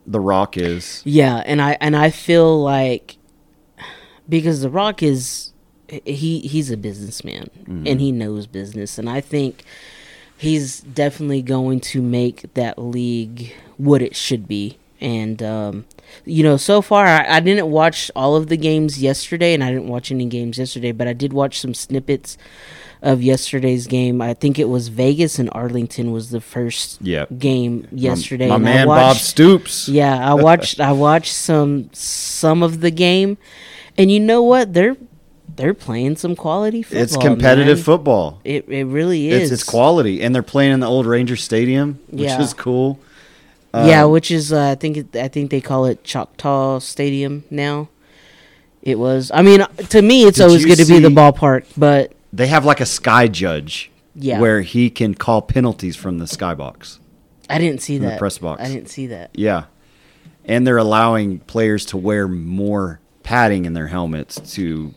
the 0.08 0.20
Rock 0.22 0.58
is. 0.58 1.02
Yeah, 1.06 1.38
and 1.46 1.62
I 1.62 1.78
and 1.82 1.96
I 1.96 2.10
feel 2.12 2.62
like 2.62 3.18
because 4.30 4.62
The 4.62 4.70
Rock 4.70 5.02
is 5.04 5.52
he 6.06 6.40
he's 6.40 6.72
a 6.72 6.78
businessman 6.78 7.50
and 7.68 8.00
he 8.02 8.12
knows 8.12 8.48
business, 8.48 8.98
and 8.98 9.10
I 9.10 9.22
think 9.22 9.64
he's 10.38 10.80
definitely 10.82 11.42
going 11.42 11.80
to 11.80 12.02
make 12.02 12.54
that 12.54 12.78
league 12.80 13.54
what 13.78 14.02
it 14.02 14.16
should 14.16 14.48
be. 14.48 14.78
And 15.02 15.44
um, 15.44 15.86
you 16.26 16.44
know, 16.44 16.58
so 16.58 16.82
far 16.82 17.06
I, 17.06 17.38
I 17.38 17.40
didn't 17.42 17.70
watch 17.70 18.10
all 18.16 18.36
of 18.36 18.48
the 18.48 18.58
games 18.58 19.02
yesterday, 19.02 19.54
and 19.54 19.64
I 19.64 19.70
didn't 19.72 19.88
watch 19.90 20.12
any 20.12 20.26
games 20.26 20.58
yesterday, 20.58 20.92
but 20.94 21.08
I 21.08 21.14
did 21.14 21.34
watch 21.34 21.60
some 21.60 21.74
snippets 21.74 22.38
of 23.02 23.22
yesterday's 23.22 23.86
game. 23.86 24.22
I 24.22 24.34
think 24.34 24.58
it 24.58 24.70
was 24.70 24.88
Vegas 24.88 25.38
and 25.38 25.50
Arlington 25.52 26.14
was 26.14 26.30
the 26.30 26.40
first 26.40 27.02
Yeah. 27.02 27.26
game 27.38 27.86
yesterday. 27.92 28.48
My, 28.48 28.58
my 28.58 28.64
man 28.64 28.88
Bob 28.88 29.18
Stoops. 29.18 29.90
yeah, 29.90 30.18
I 30.28 30.34
watched 30.48 30.80
I 30.80 30.94
watched 30.94 31.34
some 31.34 31.90
some 31.92 32.64
of 32.64 32.80
the 32.80 32.92
game, 32.92 33.38
and 33.98 34.12
you 34.12 34.20
know 34.20 34.42
what? 34.44 34.74
They're 34.74 34.98
they're 35.56 35.74
playing 35.74 36.16
some 36.16 36.36
quality 36.36 36.82
football. 36.82 37.04
It's 37.04 37.18
competitive 37.18 37.78
man. 37.78 37.84
football. 37.84 38.42
It 38.44 38.68
it 38.70 38.86
really 38.86 39.30
is. 39.30 39.52
It's 39.52 39.62
it's 39.62 39.70
quality, 39.70 40.22
and 40.22 40.34
they're 40.34 40.42
playing 40.44 40.72
in 40.74 40.80
the 40.80 40.88
old 40.88 41.06
Ranger 41.06 41.36
Stadium, 41.36 42.00
which 42.10 42.22
Yeah. 42.24 42.42
is 42.42 42.54
cool. 42.54 43.00
yeah, 43.74 44.04
Um, 44.06 44.12
which 44.12 44.32
is 44.32 44.52
uh, 44.54 44.72
I 44.72 44.76
think 44.76 44.98
it, 44.98 45.16
I 45.16 45.28
think 45.28 45.52
they 45.52 45.62
call 45.62 45.86
it 45.86 46.04
Choctaw 46.04 46.80
Stadium 46.80 47.44
now. 47.50 47.90
It 48.82 49.00
was. 49.00 49.32
I 49.34 49.42
mean, 49.42 49.66
to 49.90 50.02
me, 50.02 50.24
it's 50.26 50.40
always 50.42 50.66
good 50.66 50.78
to 50.78 50.86
be 50.86 51.00
the 51.00 51.10
ballpark, 51.10 51.66
but 51.78 52.12
they 52.34 52.48
have 52.48 52.66
like 52.66 52.82
a 52.82 52.86
sky 52.86 53.28
judge, 53.28 53.90
Yeah. 54.16 54.40
where 54.40 54.62
he 54.62 54.90
can 54.90 55.14
call 55.16 55.42
penalties 55.42 55.96
from 55.96 56.18
the 56.18 56.26
skybox. 56.26 56.98
I 57.50 57.60
didn't 57.60 57.82
see 57.82 57.98
that. 58.00 58.18
press 58.20 58.38
box. 58.40 58.62
I 58.62 58.68
didn't 58.68 58.90
see 58.90 59.08
that. 59.08 59.30
Yeah, 59.34 59.66
and 60.46 60.66
they're 60.68 60.78
allowing 60.78 61.40
players 61.40 61.86
to 61.88 61.98
wear 61.98 62.28
more 62.28 63.00
padding 63.24 63.66
in 63.66 63.74
their 63.74 63.88
helmets 63.88 64.40
to 64.56 64.94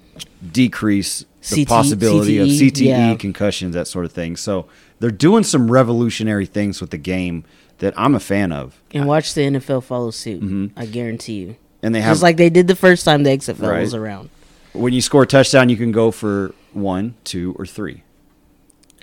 decrease 0.53 1.25
the 1.49 1.57
CT 1.65 1.69
possibility 1.69 2.39
of 2.39 2.49
CTE, 2.49 2.71
CTE, 2.73 2.87
yeah. 2.87 3.15
concussions, 3.17 3.75
that 3.75 3.87
sort 3.87 4.05
of 4.05 4.13
thing. 4.13 4.37
So 4.37 4.67
they're 5.01 5.11
doing 5.11 5.45
some 5.45 5.71
revolutionary 5.71 6.47
things 6.47 6.81
with 6.81 6.91
the 6.91 6.99
game 6.99 7.45
that 7.79 7.95
I'm 7.97 8.15
a 8.15 8.21
fan 8.21 8.53
of, 8.53 8.81
And 8.93 9.07
watch 9.07 9.35
the 9.35 9.43
NFL 9.43 9.83
follow 9.85 10.11
suit. 10.11 10.41
Mhm. 10.43 10.71
I 10.77 10.87
guarantee 10.87 11.35
you. 11.41 11.57
and 11.83 11.95
they 11.95 12.01
have 12.01 12.13
Just 12.13 12.23
like 12.23 12.37
they 12.39 12.51
did 12.51 12.67
the 12.67 12.75
first 12.75 13.05
time 13.05 13.23
the 13.23 13.31
XFL 13.31 13.71
Right. 13.71 13.83
was 13.83 13.95
around. 13.95 14.31
when 14.73 14.93
you 14.93 15.01
score 15.01 15.23
a 15.23 15.27
touchdown, 15.27 15.69
you 15.69 15.77
can 15.77 15.93
go 15.93 16.11
for 16.11 16.53
one, 16.73 17.15
two, 17.25 17.55
or 17.59 17.65
three. 17.67 18.03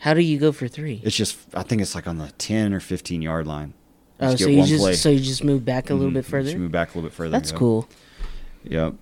How 0.01 0.13
do 0.13 0.21
you 0.21 0.37
go 0.37 0.51
for 0.51 0.67
three? 0.67 0.99
It's 1.03 1.15
just 1.15 1.37
I 1.53 1.63
think 1.63 1.81
it's 1.81 1.95
like 1.95 2.07
on 2.07 2.17
the 2.17 2.31
ten 2.37 2.73
or 2.73 2.79
fifteen 2.81 3.21
yard 3.21 3.47
line. 3.47 3.73
Oh, 4.19 4.31
Just 4.31 4.43
so 4.43 4.49
you 4.49 4.63
just 4.65 4.81
play. 4.81 4.93
so 4.95 5.09
you 5.09 5.19
just 5.19 5.43
move 5.43 5.63
back 5.63 5.89
a 5.89 5.93
little 5.93 6.09
Mhm. 6.11 6.15
bit 6.15 6.19
Just 6.21 6.31
further. 6.31 6.57
move 6.57 6.71
back 6.71 6.89
a 6.93 6.97
little 6.97 7.09
bit 7.09 7.15
further. 7.15 7.29
That's 7.31 7.51
yep. 7.51 7.59
cool. 7.59 7.87
Yep. 8.65 8.95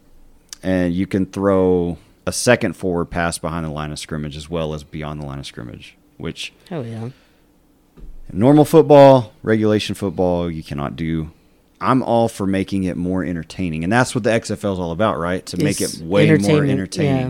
And 0.64 0.94
you 0.94 1.08
can 1.08 1.26
throw 1.26 1.98
a 2.26 2.32
second 2.32 2.74
forward 2.74 3.06
pass 3.06 3.38
behind 3.38 3.66
the 3.66 3.70
line 3.72 3.92
of 3.92 3.98
scrimmage 4.00 4.38
as 4.38 4.50
well 4.50 4.74
as 4.74 4.84
beyond 4.84 5.20
the 5.22 5.26
line 5.26 5.40
of 5.40 5.46
scrimmage, 5.46 5.98
which 6.18 6.54
Oh 6.70 6.84
yeah. 6.84 7.10
normal 8.32 8.66
football, 8.66 9.34
regulation 9.44 9.96
football, 9.96 10.50
you 10.50 10.64
cannot 10.64 10.96
do. 10.96 11.32
I'm 11.80 12.04
all 12.04 12.28
for 12.28 12.46
making 12.46 12.84
it 12.84 12.96
more 12.96 13.24
entertaining. 13.26 13.84
And 13.84 13.92
that's 13.92 14.14
what 14.14 14.24
the 14.24 14.30
XFL 14.30 14.74
is 14.74 14.80
all 14.80 14.92
about, 14.92 15.18
right? 15.18 15.44
To 15.48 15.58
make 15.58 15.82
It's 15.82 15.96
it 16.00 16.06
way 16.06 16.28
more 16.38 16.64
entertaining. 16.64 17.16
yeah. 17.22 17.26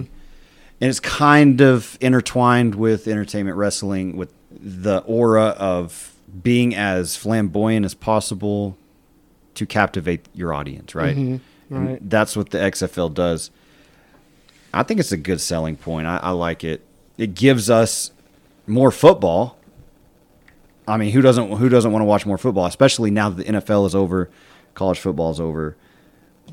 And 0.82 0.90
it's 0.90 1.00
kind 1.00 1.62
of 1.62 1.98
intertwined 2.02 2.76
with 2.76 3.08
entertainment 3.08 3.56
wrestling 3.56 4.18
with 4.18 4.34
the 4.52 4.98
aura 5.06 5.50
of 5.58 6.14
being 6.44 6.76
as 6.76 7.16
flamboyant 7.16 7.86
as 7.86 7.94
possible 7.94 8.76
to 9.56 9.66
captivate 9.66 10.26
your 10.34 10.54
audience, 10.54 10.94
right? 10.96 11.16
Mhm, 11.16 11.20
And 11.20 11.40
right. 11.80 12.10
that's 12.10 12.36
what 12.36 12.50
the 12.50 12.58
XFL 12.58 13.14
does. 13.14 13.52
I 14.74 14.84
think 14.84 15.00
it's 15.00 15.12
a 15.12 15.18
good 15.18 15.42
selling 15.42 15.76
point. 15.76 16.08
I, 16.08 16.18
I 16.18 16.30
like 16.32 16.64
it. 16.64 16.86
It 17.18 17.34
gives 17.36 17.70
us 17.70 18.12
more 18.68 18.92
football. 18.92 19.58
I 20.88 20.98
mean, 20.98 21.12
who 21.12 21.22
doesn't 21.22 21.52
who 21.54 21.70
doesn't 21.70 21.92
want 21.92 22.02
to 22.02 22.06
watch 22.06 22.26
more 22.26 22.38
football, 22.38 22.66
especially 22.66 23.12
now 23.12 23.30
that 23.30 23.46
the 23.46 23.52
NFL 23.54 23.86
is 23.86 23.96
over, 23.96 24.30
college 24.74 25.00
football 25.00 25.32
is 25.32 25.40
over. 25.40 25.76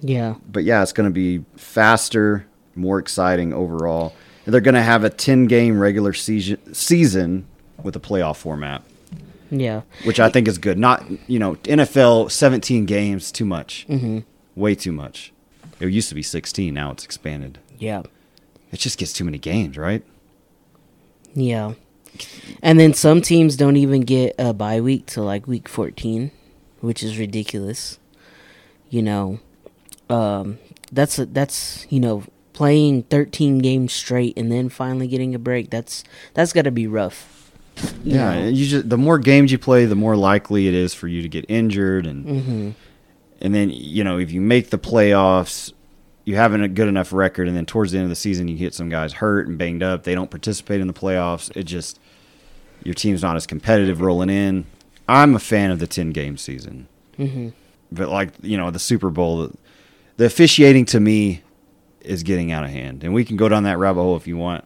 Yeah. 0.01 0.35
But 0.51 0.65
yeah, 0.65 0.83
it's 0.83 0.93
going 0.93 1.09
to 1.09 1.15
be 1.15 1.45
faster, 1.57 2.47
more 2.75 2.99
exciting 2.99 3.53
overall. 3.53 4.15
And 4.45 4.55
they're 4.55 4.61
going 4.61 4.75
to 4.75 4.83
have 4.83 5.05
a 5.05 5.11
10 5.11 5.47
game 5.47 5.79
regular 5.81 6.13
season 6.13 6.75
season 6.75 7.47
with 7.83 7.95
a 7.97 8.01
playoff 8.01 8.37
format, 8.37 8.83
Yeah. 9.51 9.83
which 10.05 10.21
I 10.21 10.29
think 10.31 10.49
is 10.49 10.59
good. 10.59 10.79
Not, 10.79 11.05
you 11.29 11.39
know, 11.39 11.55
NFL 11.65 12.31
17 12.31 12.85
games 12.87 13.31
too 13.33 13.45
much. 13.45 13.87
Mhm. 13.89 14.25
Way 14.59 14.75
too 14.75 14.92
much. 14.92 15.33
It 15.81 15.88
used 15.90 16.09
to 16.09 16.14
be 16.14 16.23
16, 16.23 16.75
now 16.75 16.90
it's 16.90 17.05
expanded. 17.05 17.59
Yeah. 17.79 18.03
It 18.73 18.81
just 18.81 18.99
gets 18.99 19.12
too 19.12 19.25
many 19.25 19.38
games, 19.38 19.79
right? 19.79 20.03
Yeah. 21.35 21.75
And 22.62 22.81
then 22.81 22.94
some 22.94 23.23
teams 23.23 23.57
don't 23.57 23.77
even 23.77 24.01
get 24.01 24.35
a 24.38 24.53
bye 24.53 24.81
week 24.81 25.07
till 25.07 25.25
like 25.25 25.47
week 25.47 25.68
14, 25.68 26.31
which 26.81 27.03
is 27.03 27.18
ridiculous. 27.18 27.99
You 28.90 29.03
know, 29.03 29.40
um, 30.11 30.59
that's 30.90 31.18
a, 31.18 31.27
that's 31.27 31.87
you 31.90 32.01
know 32.01 32.25
playing 32.55 33.05
13 33.05 33.59
games 33.59 33.92
straight 33.92 34.37
and 34.37 34.51
then 34.51 34.68
finally 34.68 35.07
getting 35.07 35.35
a 35.35 35.38
break. 35.38 35.71
That's 35.71 36.03
that's 36.35 36.53
got 36.53 36.62
to 36.62 36.71
be 36.71 36.87
rough. 36.87 37.53
Yeah, 38.03 38.35
know. 38.40 38.49
you 38.49 38.66
just 38.66 38.88
the 38.88 38.99
more 38.99 39.18
games 39.18 39.53
you 39.53 39.59
play, 39.59 39.85
the 39.85 39.94
more 39.94 40.16
likely 40.16 40.66
it 40.66 40.75
is 40.75 40.94
for 40.94 41.07
you 41.07 41.23
to 41.23 41.29
get 41.29 41.44
injured 41.49 42.07
and 42.07 42.27
Mhm. 42.27 42.75
And 43.40 43.55
then 43.55 43.70
you 43.70 44.05
know 44.05 44.18
if 44.18 44.31
you 44.31 44.40
make 44.40 44.70
the 44.70 44.79
playoffs 44.79 45.72
you 46.24 46.37
haven't 46.37 46.62
a 46.62 46.68
good 46.68 46.88
enough 46.88 47.12
record 47.12 47.48
and 47.48 47.57
then 47.57 47.64
towards 47.64 47.92
the 47.92 47.98
end 47.98 48.05
of 48.05 48.11
the 48.11 48.14
season 48.16 48.48
you 48.48 48.57
get 48.57 48.74
some 48.74 48.88
guys 48.90 49.14
hurt 49.14 49.48
and 49.48 49.57
banged 49.57 49.83
up. 49.83 50.05
They 50.05 50.14
don't 50.14 50.31
participate 50.31 50.81
in 50.81 50.87
the 50.87 50.92
playoffs. 50.92 51.51
It 51.57 51.64
just 51.64 51.98
your 52.85 52.94
team's 52.94 53.22
not 53.22 53.35
as 53.37 53.46
competitive 53.46 54.01
rolling 54.03 54.29
in. 54.31 54.66
I'm 55.09 55.35
a 55.35 55.38
fan 55.38 55.70
of 55.70 55.79
the 55.79 55.87
10 55.87 56.11
game 56.11 56.37
season. 56.37 56.87
Mhm. 57.18 57.53
but 57.90 58.09
like 58.11 58.31
you 58.42 58.57
know 58.59 58.70
the 58.70 58.79
super 58.79 59.11
bowl 59.11 59.42
the, 59.48 59.55
the 60.18 60.24
officiating 60.27 60.85
to 60.87 61.01
me 61.01 61.42
is 62.03 62.22
getting 62.22 62.53
out 62.53 62.62
of 62.64 62.70
hand. 62.70 63.03
And 63.05 63.12
we 63.14 63.24
can 63.24 63.37
go 63.37 63.48
down 63.48 63.62
that 63.64 63.79
rabbit 63.79 64.01
hole 64.03 64.16
if 64.16 64.27
you 64.27 64.37
want 64.37 64.64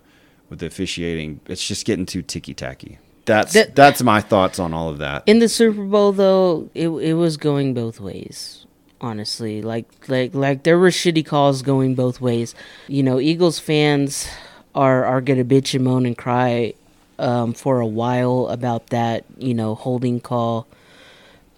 with 0.50 0.58
the 0.58 0.66
officiating. 0.66 1.40
It's 1.46 1.66
just 1.66 1.87
getting 1.87 2.04
too 2.06 2.22
ticky-tacky 2.22 2.98
that's 3.24 3.52
That- 3.52 3.74
that's 3.74 4.02
my 4.02 4.20
thoughts 4.20 4.58
on 4.58 4.72
all 4.74 4.88
of 4.88 4.98
that 4.98 5.22
In 5.26 5.38
the 5.38 5.48
Super 5.48 5.82
Bowl, 5.85 6.12
though, 6.12 6.68
it 6.74 6.88
it 6.88 7.14
was 7.14 7.37
going 7.37 7.74
both 7.74 8.00
ways. 8.00 8.66
Honestly, 9.00 9.62
like 9.62 9.87
like 10.08 10.35
like 10.35 10.62
there 10.62 10.78
were 10.78 10.90
shitty 10.90 11.26
calls 11.26 11.62
going 11.62 11.94
both 11.96 12.20
ways. 12.20 12.54
You 12.87 13.02
know, 13.02 13.18
Eagles 13.20 13.58
fans 13.58 14.28
are 14.74 15.04
are 15.04 15.20
gonna 15.20 15.44
bitch 15.44 15.74
and 15.74 15.82
moan 15.85 16.06
and 16.06 16.16
cry 16.16 16.74
um, 17.18 17.52
for 17.52 17.80
a 17.80 17.87
while 17.87 18.46
about 18.48 18.88
that. 18.88 19.24
You 19.38 19.54
know, 19.54 19.74
holding 19.74 20.20
call 20.20 20.66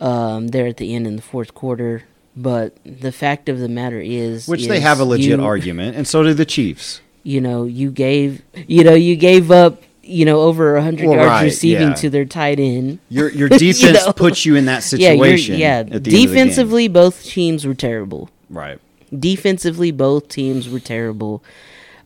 um, 0.01 0.49
there 0.49 0.67
at 0.67 0.79
the 0.79 0.95
end 0.95 1.07
in 1.07 1.17
the 1.17 1.23
fourth 1.23 1.55
quarter. 1.55 2.05
But 2.37 2.77
the 2.85 3.13
fact 3.13 3.49
of 3.49 3.59
the 3.61 3.69
matter 3.69 4.01
is, 4.01 4.49
which 4.49 4.67
they 4.67 4.81
have 4.81 4.99
a 4.99 5.05
legit 5.05 5.39
you- 5.39 5.45
argument 5.45 5.97
and 5.97 6.09
so 6.09 6.23
do 6.25 6.35
the 6.35 6.45
chiefs 6.45 7.01
You 7.23 7.41
know, 7.41 7.65
you 7.65 7.91
gave 7.93 8.43
you 8.67 8.83
know 8.85 8.95
you 8.95 9.15
gave 9.17 9.51
up 9.53 9.83
you 10.07 10.25
know 10.25 10.41
over 10.43 10.77
a 10.77 10.83
hundred 10.83 11.07
Well, 11.09 11.17
yards 11.17 11.29
right, 11.31 11.43
receiving 11.45 11.89
yeah. 11.89 11.95
to 11.95 12.11
their 12.11 12.25
tight 12.25 12.59
end. 12.61 12.99
Your 13.09 13.31
your 13.31 13.49
You 13.53 13.59
defense 13.59 14.07
know? 14.07 14.13
puts 14.13 14.45
you 14.47 14.57
in 14.57 14.65
that 14.67 14.83
situation. 14.83 15.59
yeah. 15.59 15.79
at 15.79 15.87
the 15.89 15.93
end 15.95 15.97
of 15.97 16.05
the 16.05 16.11
game. 16.11 16.27
Defensively, 16.29 16.89
both 16.89 17.25
teams 17.25 17.67
were 17.67 17.75
terrible. 17.75 18.31
right? 18.51 18.79
Defensively, 19.17 19.91
both 19.93 20.29
teams 20.29 20.69
were 20.69 20.81
terrible. 20.81 21.43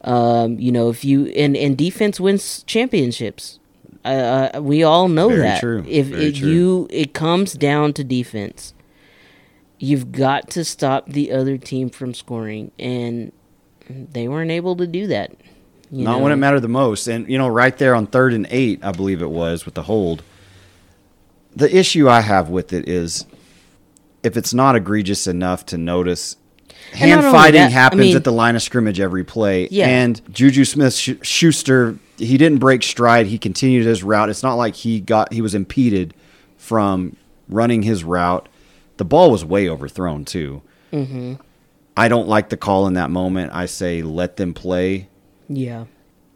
Um, 0.02 0.58
you 0.58 0.70
know, 0.72 0.90
if 0.90 1.04
you 1.04 1.26
and 1.28 1.56
and 1.56 1.76
defense 1.76 2.20
wins 2.20 2.62
championships. 2.64 3.58
Uh, 4.04 4.50
uh, 4.54 4.60
we 4.62 4.82
all 4.82 5.08
know 5.08 5.28
Very 5.28 5.40
that. 5.42 5.60
true, 5.60 5.84
If 5.86 6.06
very 6.06 6.26
it, 6.26 6.36
true. 6.36 6.48
you, 6.48 6.86
it 6.90 7.12
comes 7.12 7.52
down 7.54 7.92
to 7.94 8.04
defense. 8.04 8.72
You've 9.78 10.12
got 10.12 10.48
to 10.50 10.64
stop 10.64 11.08
the 11.08 11.30
other 11.32 11.58
team 11.58 11.90
from 11.90 12.14
scoring, 12.14 12.70
and 12.78 13.32
they 13.88 14.26
weren't 14.28 14.50
able 14.52 14.76
to 14.76 14.86
do 14.86 15.06
that. 15.08 15.32
You 15.90 16.04
Not 16.04 16.18
know? 16.18 16.24
when 16.24 16.32
it 16.32 16.36
mattered 16.36 16.60
the 16.60 16.68
most. 16.68 17.06
And 17.06 17.28
you 17.28 17.38
know, 17.38 17.48
right 17.48 17.76
there 17.76 17.94
on 17.94 18.06
third 18.06 18.34
and 18.34 18.46
eight, 18.50 18.80
I 18.84 18.92
believe 18.92 19.22
it 19.22 19.30
was 19.30 19.64
with 19.64 19.74
the 19.74 19.82
hold. 19.84 20.22
The 21.56 21.74
issue 21.74 22.08
I 22.08 22.20
have 22.20 22.48
with 22.50 22.72
it 22.72 22.88
is 22.88 23.26
if 24.22 24.36
it's 24.36 24.52
not 24.54 24.76
egregious 24.76 25.26
enough 25.26 25.66
to 25.66 25.78
notice. 25.78 26.36
Hand 26.92 27.22
fighting 27.22 27.60
that, 27.60 27.66
I 27.66 27.70
happens 27.70 28.00
mean- 28.00 28.16
at 28.16 28.24
the 28.24 28.32
line 28.32 28.56
of 28.56 28.62
scrimmage 28.62 28.98
every 29.00 29.24
play. 29.24 29.68
Yeah. 29.70 29.88
And 29.88 30.20
Juju 30.32 30.64
Smith 30.64 30.94
Schuster, 30.94 31.98
he 32.16 32.38
didn't 32.38 32.58
break 32.58 32.82
stride. 32.82 33.26
He 33.26 33.38
continued 33.38 33.84
his 33.84 34.02
route. 34.02 34.28
It's 34.30 34.42
not 34.42 34.54
like 34.54 34.74
he 34.74 35.00
got 35.00 35.32
he 35.32 35.42
was 35.42 35.54
impeded 35.54 36.14
from 36.56 37.16
running 37.48 37.82
his 37.82 38.04
route. 38.04 38.48
the 38.98 39.04
ball 39.04 39.30
was 39.30 39.44
way 39.44 39.68
overthrown 39.68 40.24
too. 40.24 40.62
Mm-hmm. 40.92 41.34
I 41.96 42.08
don't 42.08 42.28
like 42.28 42.48
the 42.48 42.56
call 42.56 42.86
in 42.86 42.94
that 42.94 43.10
moment. 43.10 43.52
I 43.54 43.66
say 43.66 44.02
let 44.02 44.36
them 44.36 44.54
play, 44.54 45.08
Yeah. 45.48 45.84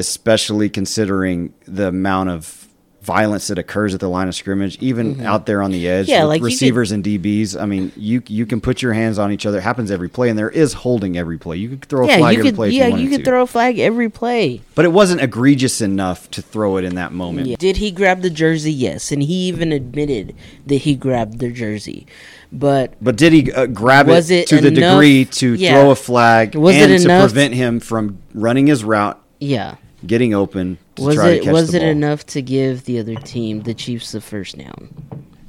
especially 0.01 0.68
considering 0.68 1.53
the 1.66 1.88
amount 1.88 2.31
of 2.31 2.59
violence 3.03 3.48
that 3.48 3.59
occurs 3.59 3.94
at 3.94 3.98
the 4.01 4.09
line 4.09 4.29
of 4.29 4.35
scrimmage, 4.35 4.79
even 4.81 5.20
out 5.22 5.44
there 5.46 5.61
on 5.61 5.72
the 5.72 5.88
edge 5.88 6.07
Mm-hmm. 6.07 6.12
Yeah, 6.12 6.22
like 6.25 6.38
you 6.38 6.42
could- 6.44 6.53
receivers 6.53 6.92
and 6.92 7.03
DBs. 7.03 7.61
I 7.61 7.66
mean, 7.66 7.90
you 7.96 8.22
you 8.29 8.46
can 8.46 8.61
put 8.61 8.81
your 8.81 8.92
hands 8.92 9.18
on 9.18 9.33
each 9.33 9.44
other. 9.44 9.59
It 9.59 9.62
happens 9.62 9.90
every 9.90 10.09
play, 10.09 10.29
and 10.29 10.38
there 10.38 10.48
is 10.51 10.72
holding 10.72 11.16
every 11.18 11.37
play. 11.37 11.57
You 11.57 11.70
could 11.70 11.85
throw 11.87 12.05
a 12.05 12.16
flag 12.16 12.38
every 12.38 12.42
could. 12.51 12.55
play. 12.55 12.70
Yeah, 12.70 12.87
you, 12.87 12.98
you 13.09 13.11
could 13.16 13.25
throw 13.25 13.42
a 13.42 13.46
flag 13.46 13.81
every 13.81 14.09
play. 14.09 14.61
but 14.77 14.85
it 14.85 14.92
wasn't 14.92 15.20
egregious 15.20 15.81
enough 15.81 16.31
to 16.31 16.42
throw 16.42 16.77
it 16.77 16.85
in 16.85 16.94
that 16.94 17.12
moment. 17.12 17.48
Yeah. 17.48 17.57
Did 17.59 17.79
he 17.79 17.90
grab 17.90 18.22
the 18.22 18.31
jersey? 18.31 18.72
Yes, 18.72 19.11
and 19.11 19.20
he 19.20 19.48
even 19.48 19.72
admitted 19.72 20.37
that 20.66 20.77
he 20.83 20.94
grabbed 20.94 21.40
the 21.40 21.51
jersey. 21.51 22.07
But 22.55 22.94
But 23.03 23.16
did 23.16 23.33
he 23.33 23.51
uh, 23.51 23.66
grab 23.66 24.09
it, 24.11 24.31
it 24.31 24.46
to 24.48 24.61
the 24.61 24.70
degree 24.70 25.25
to 25.25 25.55
Yeah. 25.55 25.72
throw 25.72 25.90
a 25.90 25.96
flag 25.96 26.55
Was 26.55 26.77
and 26.77 26.92
it 26.92 26.98
to 27.01 27.09
prevent 27.20 27.55
him 27.55 27.81
from 27.81 28.18
running 28.35 28.66
his 28.66 28.85
route, 28.85 29.21
yeah, 29.40 29.77
getting 30.07 30.35
open 30.35 30.79
to 30.97 31.03
was 31.03 31.14
try 31.14 31.29
it 31.31 31.38
to 31.40 31.45
catch 31.45 31.53
was 31.53 31.71
the 31.73 31.79
it 31.79 31.81
ball? 31.81 31.88
enough 31.90 32.27
to 32.27 32.42
give 32.42 32.85
the 32.85 32.99
other 32.99 33.14
team, 33.16 33.62
the 33.62 33.75
Chiefs, 33.75 34.12
the 34.12 34.21
first 34.21 34.57
down? 34.59 34.95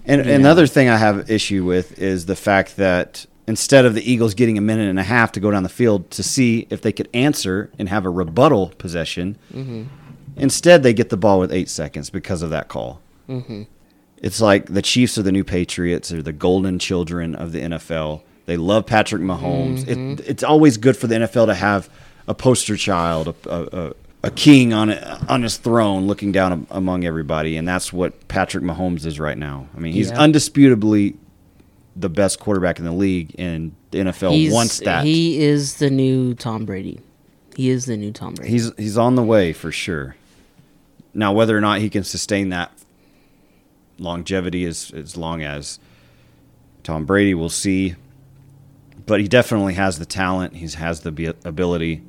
And 0.05 0.21
another 0.21 0.67
thing 0.67 0.89
I 0.89 0.97
have 0.97 1.29
issue 1.31 1.63
with 1.63 1.97
is 1.99 2.25
the 2.25 2.35
fact 2.35 2.75
that 2.77 3.25
instead 3.47 3.85
of 3.85 3.93
the 3.93 4.09
Eagles 4.11 4.33
getting 4.33 4.57
a 4.57 4.61
minute 4.61 4.89
and 4.89 4.99
a 4.99 5.03
half 5.03 5.31
to 5.33 5.39
go 5.39 5.49
down 5.51 5.63
the 5.63 5.69
field 5.69 6.11
to 6.11 6.23
see 6.23 6.67
if 6.69 6.81
they 6.81 6.91
could 6.91 7.07
answer 7.13 7.69
and 7.79 7.87
have 7.89 8.05
a 8.05 8.09
rebuttal 8.09 8.73
possession, 8.77 9.37
Mm-hmm. 9.53 9.83
instead 10.37 10.83
they 10.83 10.93
get 10.93 11.09
the 11.09 11.17
ball 11.17 11.39
with 11.39 11.51
eight 11.53 11.69
seconds 11.69 12.09
because 12.09 12.41
of 12.41 12.49
that 12.49 12.67
call. 12.67 12.99
Mm-hmm. 13.29 13.63
It's 14.17 14.39
like 14.41 14.65
the 14.67 14.81
Chiefs 14.81 15.17
are 15.17 15.21
the 15.23 15.31
new 15.31 15.43
Patriots. 15.43 16.09
They're 16.09 16.21
the 16.21 16.31
golden 16.33 16.79
children 16.79 17.35
of 17.35 17.51
the 17.51 17.59
NFL. 17.61 18.21
They 18.45 18.57
love 18.57 18.85
Patrick 18.85 19.21
Mahomes. 19.21 19.83
Mm-hmm. 19.85 20.11
It, 20.13 20.19
it's 20.27 20.43
always 20.43 20.77
good 20.77 20.97
for 20.97 21.07
the 21.07 21.15
NFL 21.15 21.47
to 21.47 21.53
have 21.55 21.89
a 22.27 22.33
poster 22.33 22.77
child, 22.77 23.27
a, 23.45 23.49
a, 23.49 23.87
a, 23.87 23.93
a 24.23 24.31
king 24.31 24.73
on 24.73 24.89
it, 24.89 25.03
on 25.29 25.43
his 25.43 25.57
throne, 25.57 26.07
looking 26.07 26.31
down 26.31 26.51
am- 26.51 26.67
among 26.71 27.03
everybody, 27.05 27.57
and 27.57 27.67
that's 27.67 27.91
what 27.91 28.27
Patrick 28.27 28.63
Mahomes 28.63 29.05
is 29.05 29.19
right 29.19 29.37
now. 29.37 29.67
I 29.75 29.79
mean, 29.79 29.93
he's 29.93 30.09
Yeah. 30.09 30.17
undisputably 30.17 31.15
the 31.95 32.09
best 32.09 32.39
quarterback 32.39 32.79
in 32.79 32.85
the 32.85 32.91
league, 32.93 33.35
and 33.37 33.73
the 33.91 33.99
NFL 33.99 34.31
He's, 34.31 34.51
wants 34.53 34.79
that. 34.79 35.03
He 35.05 35.39
is 35.41 35.75
the 35.75 35.89
new 35.89 36.33
Tom 36.33 36.65
Brady. 36.65 36.99
He 37.55 37.69
is 37.69 37.85
the 37.85 37.97
new 37.97 38.11
Tom 38.11 38.33
Brady. 38.33 38.51
He's 38.51 38.71
he's 38.77 38.97
on 38.97 39.15
the 39.15 39.21
way 39.23 39.53
for 39.53 39.71
sure. 39.71 40.15
Now, 41.13 41.33
whether 41.33 41.55
or 41.55 41.61
not 41.61 41.79
he 41.81 41.89
can 41.91 42.03
sustain 42.03 42.49
that 42.49 42.71
longevity 43.99 44.65
as 44.65 44.91
as 44.91 45.15
long 45.17 45.43
as 45.43 45.77
Tom 46.83 47.05
Brady, 47.05 47.33
we'll 47.33 47.49
see. 47.49 47.95
But 49.05 49.19
he 49.21 49.27
definitely 49.27 49.73
has 49.73 49.99
the 49.99 50.05
talent. 50.05 50.55
He 50.55 50.67
has 50.67 51.01
the 51.01 51.35
ability. 51.43 52.01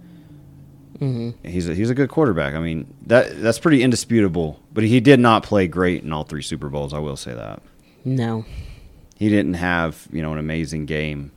Mm-hmm. 1.01 1.49
He's 1.49 1.69
a, 1.69 1.75
he's 1.75 1.91
a 1.91 1.95
good 1.95 2.09
quarterback. 2.09 2.55
I 2.55 2.61
mean 2.61 2.87
that 3.07 3.43
that's 3.43 3.59
pretty 3.59 3.83
indisputable. 3.83 4.61
But 4.73 4.85
he 4.85 5.01
did 5.01 5.21
not 5.21 5.43
play 5.43 5.67
great 5.67 6.03
in 6.03 6.13
all 6.13 6.25
three 6.25 6.43
Super 6.43 6.69
Bowls. 6.69 6.93
I 6.95 6.99
will 6.99 7.17
say 7.17 7.35
that 7.35 7.63
no. 8.05 8.45
he 9.19 9.29
didn't 9.29 9.55
have 9.55 10.07
you 10.13 10.23
know 10.23 10.33
an 10.33 10.39
amazing 10.39 10.87
game 10.87 11.33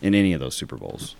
in 0.00 0.14
any 0.14 0.32
of 0.32 0.40
those 0.40 0.56
Super 0.56 0.76
Bowls. 0.76 1.14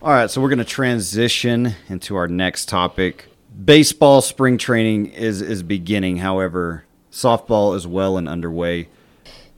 All 0.00 0.10
right, 0.12 0.30
so 0.30 0.40
we're 0.40 0.48
going 0.48 0.58
to 0.60 0.64
transition 0.64 1.74
into 1.88 2.14
our 2.14 2.28
next 2.28 2.68
topic. 2.68 3.26
Baseball 3.64 4.20
spring 4.20 4.56
training 4.56 5.06
is 5.06 5.42
is 5.42 5.64
beginning. 5.64 6.18
However, 6.18 6.84
softball 7.10 7.74
is 7.74 7.86
well 7.86 8.16
and 8.16 8.28
underway, 8.28 8.88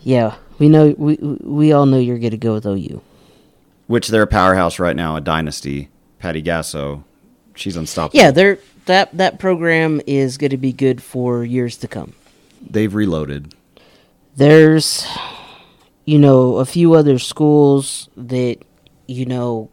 Yeah, 0.00 0.36
we 0.58 0.70
know. 0.70 0.94
We 0.96 1.16
we 1.16 1.72
all 1.72 1.84
know 1.84 1.98
you're 1.98 2.18
gonna 2.18 2.38
go 2.38 2.54
with 2.54 2.64
OU. 2.64 3.02
Which 3.90 4.06
they're 4.06 4.22
a 4.22 4.26
powerhouse 4.26 4.78
right 4.78 4.94
now, 4.94 5.16
a 5.16 5.20
dynasty. 5.20 5.88
Patty 6.20 6.40
Gasso, 6.42 7.02
she's 7.56 7.76
unstoppable. 7.76 8.20
Yeah, 8.20 8.30
they're 8.30 8.58
that 8.86 9.16
that 9.16 9.38
program 9.40 10.00
is 10.06 10.38
gonna 10.38 10.56
be 10.58 10.72
good 10.72 11.02
for 11.02 11.44
years 11.44 11.76
to 11.78 11.88
come. 11.88 12.12
they've 12.62 12.94
reloaded. 12.94 13.54
There's, 14.36 15.04
you 16.04 16.18
know, 16.18 16.56
a 16.58 16.64
few 16.64 16.94
other 16.94 17.18
schools 17.18 18.08
that 18.16 18.58
you 19.08 19.26
know 19.26 19.70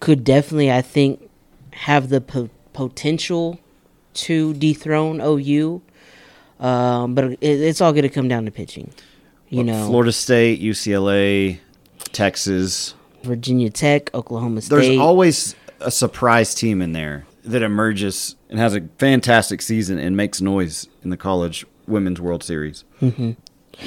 could 0.00 0.22
definitely, 0.22 0.70
I 0.70 0.80
think, 0.82 1.28
have 1.72 2.10
the 2.10 2.20
po- 2.20 2.50
potential 2.72 3.58
to 4.14 4.54
dethrone 4.54 5.20
OU. 5.20 5.82
Um, 6.60 7.14
but 7.14 7.24
it, 7.24 7.38
it's 7.40 7.80
all 7.80 7.92
going 7.92 8.02
to 8.02 8.08
come 8.08 8.28
down 8.28 8.44
to 8.44 8.50
pitching. 8.52 8.92
You 9.48 9.64
know, 9.64 9.86
Florida 9.86 10.12
State, 10.12 10.60
UCLA, 10.60 11.58
Texas. 12.12 12.94
Virginia 13.22 13.70
Tech, 13.70 14.14
Oklahoma 14.14 14.60
State. 14.60 14.76
There's 14.76 14.98
always 14.98 15.54
a 15.80 15.90
surprise 15.90 16.54
team 16.54 16.82
in 16.82 16.92
there 16.92 17.26
that 17.44 17.62
emerges 17.62 18.36
and 18.50 18.58
has 18.58 18.74
a 18.74 18.82
fantastic 18.98 19.62
season 19.62 19.98
and 19.98 20.16
makes 20.16 20.40
noise 20.40 20.86
in 21.02 21.10
the 21.10 21.16
college 21.16 21.66
women's 21.86 22.20
World 22.20 22.42
Series. 22.42 22.84
Mm-hmm. 23.00 23.32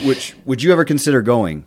Which 0.07 0.35
would 0.45 0.63
you 0.63 0.71
ever 0.71 0.85
consider 0.85 1.21
going, 1.21 1.65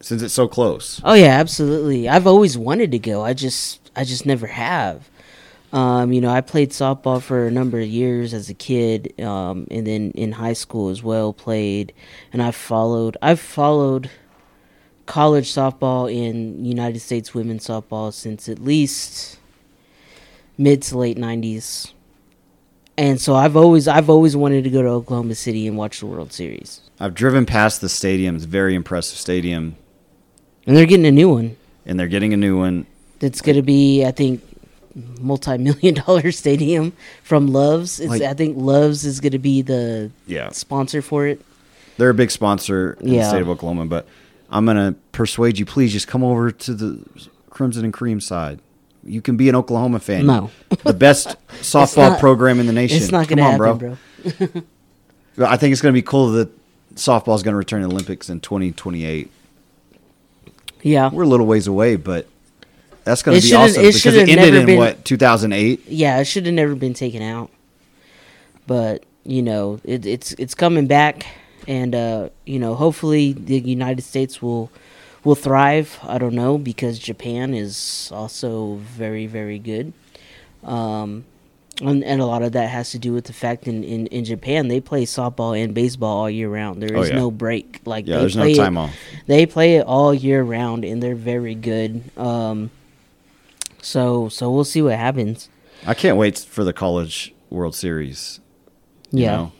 since 0.00 0.22
it's 0.22 0.34
so 0.34 0.48
close? 0.48 1.00
Oh 1.04 1.14
yeah, 1.14 1.38
absolutely. 1.38 2.08
I've 2.08 2.26
always 2.26 2.56
wanted 2.56 2.90
to 2.92 2.98
go. 2.98 3.22
I 3.22 3.34
just 3.34 3.90
I 3.94 4.04
just 4.04 4.24
never 4.24 4.46
have. 4.46 5.08
Um, 5.72 6.12
you 6.12 6.20
know, 6.20 6.30
I 6.30 6.40
played 6.40 6.70
softball 6.70 7.22
for 7.22 7.46
a 7.46 7.50
number 7.50 7.78
of 7.78 7.86
years 7.86 8.34
as 8.34 8.50
a 8.50 8.54
kid, 8.54 9.20
um, 9.20 9.68
and 9.70 9.86
then 9.86 10.10
in 10.12 10.32
high 10.32 10.54
school 10.54 10.88
as 10.88 11.02
well 11.02 11.32
played. 11.32 11.92
And 12.32 12.42
I 12.42 12.50
followed. 12.50 13.16
I've 13.22 13.40
followed 13.40 14.10
college 15.10 15.48
softball 15.52 16.12
in 16.12 16.64
United 16.64 17.00
States 17.00 17.34
women's 17.34 17.66
softball 17.66 18.12
since 18.12 18.48
at 18.48 18.58
least 18.60 19.38
mid 20.56 20.82
to 20.82 20.96
late 20.98 21.16
'90s. 21.18 21.92
And 22.96 23.20
so 23.20 23.34
I've 23.34 23.56
always 23.56 23.88
I've 23.88 24.08
always 24.10 24.36
wanted 24.36 24.64
to 24.64 24.70
go 24.70 24.82
to 24.82 24.88
Oklahoma 24.88 25.34
City 25.34 25.66
and 25.66 25.76
watch 25.76 26.00
the 26.00 26.06
World 26.06 26.32
Series. 26.32 26.80
I've 27.00 27.14
driven 27.14 27.46
past 27.46 27.80
the 27.80 27.88
stadium. 27.88 28.36
It's 28.36 28.44
a 28.44 28.48
very 28.48 28.74
impressive 28.74 29.18
stadium, 29.18 29.76
And 30.66 30.76
they're 30.76 30.86
getting 30.86 31.06
a 31.06 31.10
new 31.10 31.30
one. 31.30 31.56
and 31.86 31.98
they're 31.98 32.08
getting 32.08 32.32
a 32.34 32.36
new 32.36 32.58
one. 32.58 32.86
that's 33.20 33.40
going 33.40 33.56
to 33.56 33.62
be 33.62 34.04
I 34.04 34.12
think 34.12 34.42
multi-million 35.20 35.94
dollar 35.94 36.30
stadium 36.42 36.92
from 37.22 37.48
Loves. 37.48 38.00
It's 38.00 38.10
Like- 38.10 38.22
I 38.22 38.34
think 38.34 38.56
Loves 38.58 39.04
is 39.04 39.20
going 39.20 39.32
to 39.32 39.38
be 39.38 39.62
the 39.62 40.10
Yeah, 40.26 40.50
sponsor 40.50 41.00
for 41.02 41.26
it. 41.26 41.40
they're 41.96 42.10
a 42.10 42.14
big 42.14 42.30
sponsor 42.30 42.96
in 43.00 43.10
the 43.10 43.24
state 43.28 43.40
of 43.42 43.48
Oklahoma. 43.48 43.86
But 43.86 44.06
I'm 44.50 44.66
gonna 44.66 44.94
persuade 45.12 45.58
you. 45.58 45.64
Please 45.66 45.92
just 45.92 46.08
come 46.08 46.24
over 46.24 46.50
to 46.50 46.74
the 46.74 47.04
Crimson 47.50 47.84
and 47.84 47.92
Cream 47.92 48.20
side. 48.20 48.60
You 49.04 49.22
can 49.22 49.36
be 49.36 49.48
an 49.48 49.54
Oklahoma 49.54 49.98
fan. 50.00 50.26
No. 50.26 50.50
the 50.84 50.92
best 50.92 51.36
softball 51.60 52.10
not- 52.10 52.20
program 52.20 52.60
in 52.60 52.66
the 52.66 52.72
nation. 52.72 52.98
It's 52.98 53.10
not 53.12 53.28
going 53.28 53.38
to 53.38 53.44
happen, 53.44 53.78
bro. 53.78 54.62
Well, 55.38 55.46
I 55.50 55.56
think 55.56 55.72
it's 55.72 55.80
going 55.80 55.94
to 55.94 55.96
be 55.98 56.02
cool 56.02 56.32
that 56.32 56.50
softball 56.96 57.34
is 57.34 57.42
going 57.42 57.54
to 57.54 57.58
return 57.58 57.80
to 57.80 57.88
the 57.88 57.94
Olympics 57.94 58.28
in 58.28 58.40
2028. 58.40 59.30
Yeah. 60.82 61.08
We're 61.10 61.22
a 61.22 61.26
little 61.26 61.46
ways 61.46 61.66
away, 61.66 61.96
but 61.96 62.26
that's 63.04 63.22
going 63.22 63.40
to 63.40 63.46
be 63.46 63.54
awesome 63.54 63.84
it 63.84 63.94
because 63.94 64.14
it 64.14 64.28
ended 64.28 64.36
never 64.52 64.56
in 64.58 64.66
been- 64.66 64.78
what 64.78 65.04
2008. 65.04 65.86
Yeah, 65.88 66.18
it 66.18 66.24
should 66.26 66.44
have 66.44 66.54
never 66.54 66.74
been 66.74 66.94
taken 66.94 67.22
out. 67.22 67.50
But, 68.66 69.04
you 69.24 69.42
know, 69.42 69.80
it, 69.84 70.04
it's 70.06 70.32
it's 70.32 70.54
coming 70.54 70.86
back 70.86 71.26
and 71.78 71.94
uh, 71.94 72.28
you 72.52 72.58
know, 72.58 72.74
hopefully 72.74 73.32
the 73.32 73.58
United 73.78 74.02
States 74.02 74.42
will 74.42 74.66
will 75.24 75.36
thrive. 75.46 75.98
I 76.02 76.18
don't 76.18 76.34
know 76.34 76.58
because 76.58 76.98
Japan 76.98 77.54
is 77.54 78.10
also 78.12 78.76
very 78.98 79.26
very 79.38 79.58
good. 79.58 79.92
Um 80.64 81.24
and, 81.82 82.04
and 82.04 82.20
a 82.20 82.26
lot 82.26 82.42
of 82.42 82.52
that 82.52 82.68
has 82.68 82.90
to 82.90 82.98
do 82.98 83.14
with 83.14 83.24
the 83.24 83.32
fact 83.32 83.66
in, 83.66 83.82
in, 83.84 84.06
in 84.08 84.22
Japan 84.26 84.68
they 84.68 84.80
play 84.80 85.06
softball 85.06 85.52
and 85.56 85.72
baseball 85.72 86.16
all 86.22 86.30
year 86.30 86.50
round. 86.50 86.82
There 86.82 86.94
is 86.94 87.08
Oh, 87.08 87.12
yeah. 87.14 87.16
no 87.24 87.30
break. 87.30 87.80
Like 87.86 88.06
Yeah, 88.06 88.16
they 88.16 88.20
there's 88.22 88.36
no 88.36 88.42
play 88.42 88.52
it- 88.52 88.56
time 88.56 88.76
off. 88.76 88.94
they 89.26 89.46
play 89.46 89.76
it 89.78 89.86
all 89.86 90.12
year 90.12 90.42
round 90.42 90.84
and 90.84 91.02
they're 91.02 91.22
very 91.34 91.54
good. 91.54 92.02
Um, 92.18 92.70
so 93.80 94.28
so 94.28 94.50
we'll 94.50 94.64
see 94.74 94.82
what 94.82 94.96
happens. 94.98 95.48
I 95.86 95.94
can't 95.94 96.18
wait 96.18 96.38
for 96.38 96.64
the 96.64 96.72
college 96.74 97.32
World 97.48 97.74
Series. 97.74 98.40
you 99.10 99.24
Yeah. 99.24 99.36
know? 99.36 99.52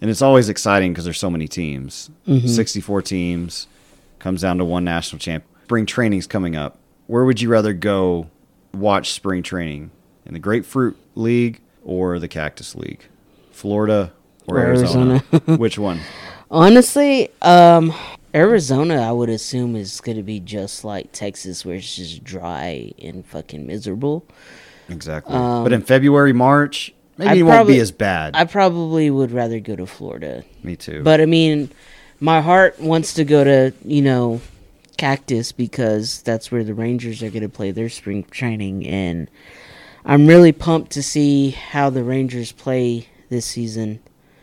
And 0.00 0.10
it's 0.10 0.22
always 0.22 0.48
exciting 0.48 0.92
because 0.92 1.04
there's 1.04 1.18
so 1.18 1.30
many 1.30 1.48
teams. 1.48 2.10
Mhm. 2.28 2.48
64 2.48 3.02
teams 3.02 3.66
comes 4.18 4.42
down 4.42 4.58
to 4.58 4.64
one 4.64 4.84
national 4.84 5.18
champ. 5.18 5.44
Spring 5.64 5.86
training's 5.86 6.26
coming 6.26 6.54
up. 6.54 6.78
Where 7.06 7.24
would 7.24 7.40
you 7.40 7.48
rather 7.48 7.72
go 7.72 8.26
watch 8.74 9.12
spring 9.12 9.42
training? 9.42 9.90
In 10.26 10.32
the 10.34 10.38
Grapefruit 10.40 10.96
League 11.14 11.60
or 11.84 12.18
the 12.18 12.28
Cactus 12.28 12.74
League? 12.74 13.04
Florida 13.52 14.12
or, 14.46 14.56
Or 14.58 14.60
Arizona? 14.60 15.22
Arizona. 15.32 15.56
Which 15.58 15.78
one? 15.78 16.00
Honestly, 16.50 17.30
um, 17.42 17.92
Arizona 18.34 18.96
I 19.02 19.12
would 19.12 19.28
assume 19.30 19.76
is 19.76 20.00
gonna 20.00 20.22
be 20.22 20.40
just 20.40 20.84
like 20.84 21.10
Texas, 21.12 21.64
where 21.64 21.76
it's 21.76 21.96
just 21.96 22.22
dry 22.22 22.92
and 23.02 23.24
fucking 23.24 23.66
miserable. 23.66 24.24
Exactly. 24.88 25.34
Um, 25.34 25.64
but 25.64 25.72
in 25.72 25.82
February, 25.82 26.32
March, 26.32 26.92
maybe 27.18 27.30
I 27.30 27.34
it 27.34 27.42
won't 27.42 27.54
probably- 27.56 27.74
be 27.74 27.80
as 27.80 27.90
bad. 27.92 28.36
I 28.36 28.44
probably 28.44 29.10
would 29.10 29.30
rather 29.32 29.60
go 29.60 29.76
to 29.76 29.86
Florida, 29.86 30.44
Me 30.62 30.76
too. 30.76 31.02
but 31.02 31.20
I 31.20 31.26
mean, 31.26 31.70
my 32.20 32.40
heart 32.40 32.80
wants 32.80 33.14
to 33.14 33.24
go 33.24 33.44
to 33.44 33.72
you 33.84 34.02
know 34.02 34.40
Cactus 34.96 35.52
because 35.52 36.22
that's 36.22 36.50
where 36.50 36.64
the 36.64 36.74
Rangers 36.74 37.22
are 37.22 37.30
going 37.30 37.42
to 37.42 37.48
play 37.48 37.70
their 37.70 37.88
spring 37.88 38.24
training, 38.30 38.86
and 38.86 39.28
I'm 40.04 40.26
really 40.26 40.52
pumped 40.52 40.92
to 40.92 41.02
see 41.02 41.50
how 41.50 41.90
the 41.90 42.02
Rangers 42.04 42.52
play 42.52 43.08
this 43.28 43.44
season, 43.44 43.98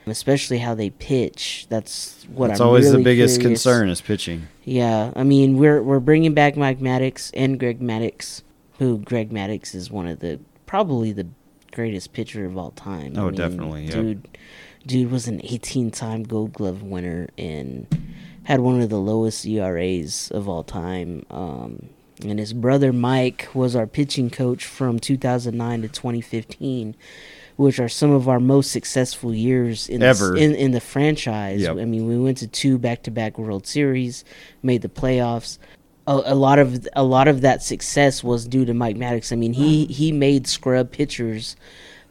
especially 0.05 0.59
how 0.59 0.75
they 0.75 0.89
pitch. 0.91 1.65
That's 1.69 2.25
what 2.31 2.49
That's 2.49 2.59
I'm 2.59 2.67
always 2.67 2.91
the 2.91 2.99
biggest 2.99 3.39
curious. 3.39 3.63
concern 3.63 3.89
is 3.89 4.01
pitching. 4.01 4.47
Yeah, 4.65 5.11
I 5.15 5.23
mean 5.23 5.57
we're 5.57 5.81
we're 5.81 5.99
bringing 5.99 6.33
back 6.33 6.55
Mike 6.55 6.79
Maddux 6.79 7.31
and 7.33 7.59
Greg 7.59 7.79
Maddux, 7.79 8.43
who 8.79 8.99
Greg 8.99 9.31
Maddux 9.31 9.73
is 9.73 9.89
one 9.89 10.07
of 10.07 10.19
the 10.19 10.39
probably 10.67 11.11
the 11.13 11.27
greatest 11.73 12.13
pitcher 12.13 12.45
of 12.45 12.57
all 12.57 12.71
time. 12.71 13.13
I 13.17 13.21
Oh, 13.21 13.25
mean, 13.25 13.35
definitely, 13.35 13.83
yep. 13.85 13.93
dude. 13.93 14.27
Dude 14.85 15.11
was 15.11 15.27
an 15.27 15.39
18-time 15.39 16.23
Gold 16.23 16.53
Glove 16.53 16.83
winner 16.83 17.29
and 17.37 17.87
had 18.43 18.59
one 18.59 18.81
of 18.81 18.89
the 18.89 18.99
lowest 18.99 19.45
ERAs 19.45 20.29
of 20.31 20.49
all 20.49 20.63
time. 20.63 21.25
Um, 21.31 21.89
and 22.21 22.37
his 22.37 22.51
brother 22.53 22.91
Mike 22.91 23.47
was 23.53 23.75
our 23.75 23.87
pitching 23.87 24.29
coach 24.29 24.65
from 24.65 24.99
2009 24.99 25.81
to 25.83 25.87
2015, 25.87 26.95
which 27.55 27.79
are 27.79 27.87
some 27.89 28.11
of 28.11 28.27
our 28.27 28.39
most 28.41 28.71
successful 28.71 29.33
years 29.33 29.87
in 29.87 30.03
Ever. 30.03 30.31
The, 30.31 30.35
in, 30.37 30.53
in 30.55 30.71
the 30.71 30.81
franchise. 30.81 31.61
Yep. 31.61 31.77
I 31.77 31.85
mean, 31.85 32.05
we 32.07 32.17
went 32.17 32.37
to 32.39 32.47
two 32.47 32.77
back-to-back 32.77 33.37
World 33.37 33.65
Series, 33.65 34.25
made 34.61 34.81
the 34.81 34.89
playoffs. 34.89 35.57
A, 36.05 36.21
a 36.25 36.35
lot 36.35 36.59
of 36.59 36.85
a 36.95 37.03
lot 37.03 37.27
of 37.29 37.41
that 37.41 37.63
success 37.63 38.23
was 38.23 38.45
due 38.47 38.65
to 38.65 38.73
Mike 38.73 38.97
Maddux. 38.97 39.31
I 39.31 39.35
mean, 39.37 39.53
he 39.53 39.85
he 39.85 40.11
made 40.11 40.47
scrub 40.47 40.91
pitchers 40.91 41.55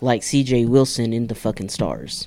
like 0.00 0.22
C.J. 0.22 0.64
Wilson 0.64 1.12
into 1.12 1.34
fucking 1.34 1.68
stars. 1.68 2.26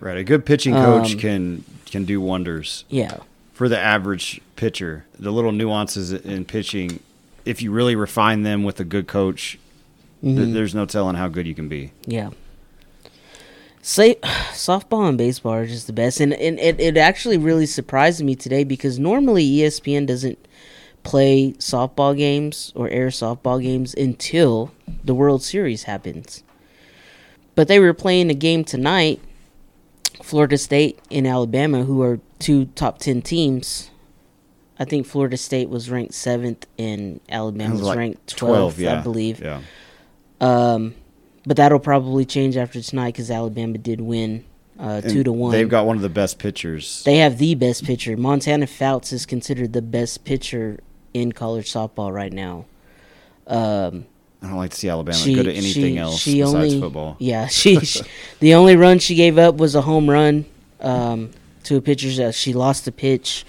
Right, 0.00 0.16
a 0.16 0.24
good 0.24 0.44
pitching 0.46 0.74
coach 0.74 1.12
Um, 1.12 1.18
can 1.18 1.64
can 1.84 2.04
do 2.06 2.20
wonders 2.20 2.84
Yeah, 2.88 3.18
for 3.52 3.68
the 3.68 3.78
average 3.78 4.40
pitcher. 4.56 5.04
The 5.18 5.30
little 5.30 5.52
nuances 5.52 6.12
in 6.12 6.44
pitching, 6.46 6.98
if 7.44 7.60
you 7.62 7.70
really 7.70 7.94
refine 7.94 8.42
them 8.42 8.64
with 8.64 8.80
a 8.80 8.84
good 8.84 9.06
coach, 9.06 9.58
th- 10.22 10.34
Mhm. 10.36 10.54
there's 10.54 10.74
no 10.74 10.86
telling 10.86 11.16
how 11.16 11.28
good 11.28 11.46
you 11.46 11.54
can 11.54 11.68
be. 11.68 11.92
Yeah. 12.06 12.30
Say, 13.82 14.14
softball 14.52 15.08
and 15.08 15.18
baseball 15.18 15.52
are 15.54 15.66
just 15.66 15.86
the 15.86 15.92
best, 15.92 16.20
and, 16.20 16.32
and 16.34 16.58
it, 16.58 16.80
it 16.80 16.96
actually 16.96 17.36
really 17.38 17.66
surprised 17.66 18.22
me 18.24 18.34
today 18.34 18.64
because 18.64 18.98
normally 18.98 19.44
ESPN 19.48 20.06
doesn't 20.06 20.38
play 21.02 21.52
softball 21.58 22.16
games 22.16 22.72
or 22.74 22.88
air 22.88 23.08
softball 23.08 23.60
games 23.62 23.94
until 23.94 24.72
the 25.04 25.14
World 25.14 25.42
Series 25.42 25.84
happens. 25.84 26.42
But 27.54 27.68
they 27.68 27.78
were 27.78 27.92
playing 27.92 28.30
a 28.30 28.34
game 28.34 28.64
tonight, 28.64 29.20
Florida 30.22 30.56
State 30.58 30.98
and 31.10 31.26
Alabama, 31.26 31.84
who 31.84 32.02
are 32.02 32.20
two 32.38 32.66
top 32.66 32.98
ten 32.98 33.20
teams. 33.22 33.90
I 34.78 34.84
think 34.84 35.06
Florida 35.06 35.36
State 35.36 35.68
was 35.68 35.90
ranked 35.90 36.14
seventh 36.14 36.66
and 36.78 37.20
Alabama 37.28 37.74
was 37.74 37.82
like 37.82 37.98
ranked 37.98 38.36
twelfth, 38.36 38.78
yeah, 38.78 38.98
I 38.98 39.02
believe. 39.02 39.40
Yeah, 39.40 39.60
Um, 40.40 40.94
but 41.44 41.56
that'll 41.56 41.78
probably 41.78 42.24
change 42.24 42.56
after 42.56 42.80
tonight 42.80 43.12
because 43.12 43.30
Alabama 43.30 43.78
did 43.78 44.00
win 44.00 44.44
uh, 44.78 45.00
two 45.02 45.22
to 45.22 45.30
one. 45.32 45.52
They've 45.52 45.68
got 45.68 45.86
one 45.86 45.96
of 45.96 46.02
the 46.02 46.08
best 46.08 46.38
pitchers. 46.38 47.02
they 47.04 47.18
have 47.18 47.38
the 47.38 47.54
best 47.54 47.84
pitcher. 47.84 48.16
Montana 48.16 48.66
Fouts 48.66 49.12
is 49.12 49.26
considered 49.26 49.72
the 49.72 49.82
best 49.82 50.24
pitcher 50.24 50.80
in 51.14 51.32
college 51.32 51.70
softball 51.72 52.12
right 52.12 52.32
now. 52.32 52.64
Um, 53.46 54.06
I 54.42 54.48
don't 54.48 54.56
like 54.56 54.70
to 54.72 54.76
see 54.76 54.88
Alabama 54.88 55.16
she, 55.16 55.34
good 55.34 55.46
at 55.46 55.54
anything 55.54 55.94
she, 55.94 55.98
else 55.98 56.18
she 56.20 56.40
besides 56.40 56.54
only, 56.54 56.80
football. 56.80 57.16
Yeah, 57.18 57.46
she, 57.48 57.78
she 57.80 58.02
the 58.40 58.54
only 58.54 58.76
run 58.76 58.98
she 58.98 59.14
gave 59.14 59.38
up 59.38 59.56
was 59.56 59.74
a 59.74 59.82
home 59.82 60.10
run 60.10 60.44
um, 60.80 61.30
to 61.64 61.76
a 61.76 61.80
pitcher. 61.80 62.10
that 62.22 62.34
She 62.34 62.52
lost 62.52 62.84
the 62.84 62.92
pitch, 62.92 63.44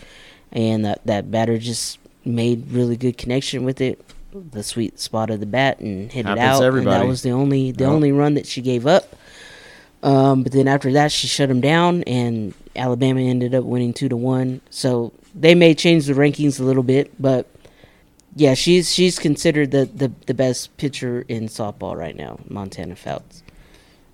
and 0.52 0.86
that 0.86 1.06
that 1.06 1.32
batter 1.32 1.58
just 1.58 2.00
made 2.26 2.72
really 2.72 2.96
good 2.96 3.18
connection 3.18 3.64
with 3.66 3.82
it, 3.82 4.00
the 4.32 4.64
sweet 4.64 5.00
spot 5.00 5.30
of 5.30 5.40
the 5.40 5.46
bat, 5.46 5.80
and 5.80 6.12
hit 6.12 6.26
Happens 6.26 6.42
it 6.42 6.46
out. 6.48 6.52
to 6.60 6.66
And 6.66 6.68
everybody. 6.68 7.00
that 7.02 7.08
was 7.08 7.22
the 7.24 7.32
only 7.32 7.72
the 7.72 7.86
only 7.86 8.12
run 8.12 8.36
that 8.36 8.46
she 8.46 8.62
gave 8.62 8.86
up. 8.86 9.16
Um, 10.04 10.44
but 10.44 10.52
then 10.52 10.68
after 10.68 10.92
that, 10.94 11.12
she 11.12 11.28
shut 11.28 11.50
him 11.50 11.62
down, 11.62 12.04
and 12.04 12.54
Alabama 12.76 13.22
ended 13.22 13.56
up 13.56 13.64
winning 13.64 13.94
two 13.94 14.10
to 14.10 14.18
one. 14.18 14.60
So 14.70 15.14
they 15.34 15.56
may 15.56 15.74
change 15.74 16.06
the 16.06 16.14
rankings 16.14 16.60
a 16.60 16.64
little 16.64 16.84
bit, 16.84 17.12
but 17.20 17.48
yeah, 18.36 18.54
she's 18.54 18.92
she's 18.92 19.20
considered 19.20 19.72
the, 19.72 19.86
the, 19.86 20.12
the 20.26 20.34
best 20.34 20.76
pitcher 20.78 21.26
in 21.28 21.48
softball 21.48 21.96
right 21.96 22.16
now, 22.16 22.40
Montana 22.48 22.96
Fouts. 22.96 23.44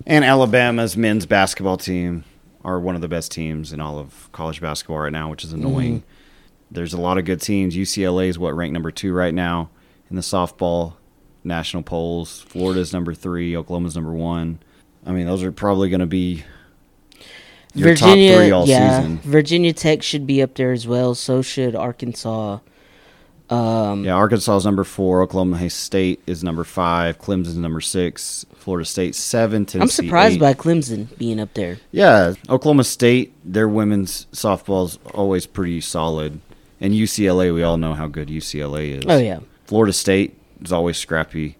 And 0.06 0.24
Alabama's 0.24 0.96
men's 0.96 1.26
basketball 1.26 1.76
team 1.76 2.24
are 2.64 2.78
one 2.78 2.94
of 2.94 3.00
the 3.00 3.08
best 3.08 3.32
teams 3.32 3.72
in 3.72 3.80
all 3.80 3.98
of 3.98 4.30
college 4.32 4.60
basketball 4.60 4.98
right 4.98 5.12
now, 5.12 5.30
which 5.30 5.44
is 5.44 5.52
annoying. 5.52 6.00
Mm-hmm. 6.00 6.06
There's 6.70 6.92
a 6.92 7.00
lot 7.00 7.18
of 7.18 7.24
good 7.24 7.40
teams. 7.40 7.74
UCLA 7.74 8.28
is 8.28 8.38
what 8.38 8.54
ranked 8.54 8.74
number 8.74 8.90
two 8.90 9.12
right 9.12 9.34
now 9.34 9.70
in 10.08 10.16
the 10.16 10.22
softball 10.22 10.94
national 11.42 11.82
polls. 11.82 12.42
Florida's 12.42 12.92
number 12.92 13.14
three. 13.14 13.56
Oklahoma's 13.56 13.94
number 13.94 14.12
one. 14.12 14.58
I 15.04 15.12
mean, 15.12 15.26
those 15.26 15.42
are 15.42 15.52
probably 15.52 15.88
going 15.88 16.00
to 16.00 16.06
be 16.06 16.44
your 17.74 17.88
Virginia, 17.88 18.32
top 18.32 18.38
three 18.38 18.50
all 18.50 18.66
yeah, 18.66 19.00
season. 19.00 19.18
Virginia 19.18 19.72
Tech 19.72 20.02
should 20.02 20.26
be 20.26 20.42
up 20.42 20.54
there 20.54 20.72
as 20.72 20.86
well. 20.86 21.14
So 21.14 21.42
should 21.42 21.74
Arkansas. 21.74 22.58
Um, 23.50 24.04
Yeah, 24.04 24.14
Arkansas 24.14 24.56
is 24.56 24.64
number 24.64 24.84
four. 24.84 25.22
Oklahoma 25.22 25.68
State 25.70 26.22
is 26.26 26.44
number 26.44 26.64
five. 26.64 27.18
Clemson's 27.18 27.56
number 27.56 27.80
six. 27.80 28.46
Florida 28.54 28.84
State 28.84 29.14
seven. 29.14 29.66
I'm 29.74 29.88
surprised 29.88 30.36
eight. 30.36 30.40
by 30.40 30.54
Clemson 30.54 31.16
being 31.18 31.40
up 31.40 31.54
there. 31.54 31.78
Yeah, 31.90 32.34
Oklahoma 32.48 32.84
State, 32.84 33.32
their 33.44 33.68
women's 33.68 34.26
softball 34.32 34.86
is 34.86 34.98
always 35.14 35.46
pretty 35.46 35.80
solid. 35.80 36.40
And 36.80 36.94
UCLA, 36.94 37.52
we 37.54 37.62
all 37.62 37.76
know 37.76 37.94
how 37.94 38.06
good 38.06 38.28
UCLA 38.28 38.98
is. 38.98 39.04
Oh 39.08 39.18
yeah, 39.18 39.40
Florida 39.64 39.92
State 39.92 40.38
is 40.62 40.72
always 40.72 40.96
scrappy. 40.96 41.56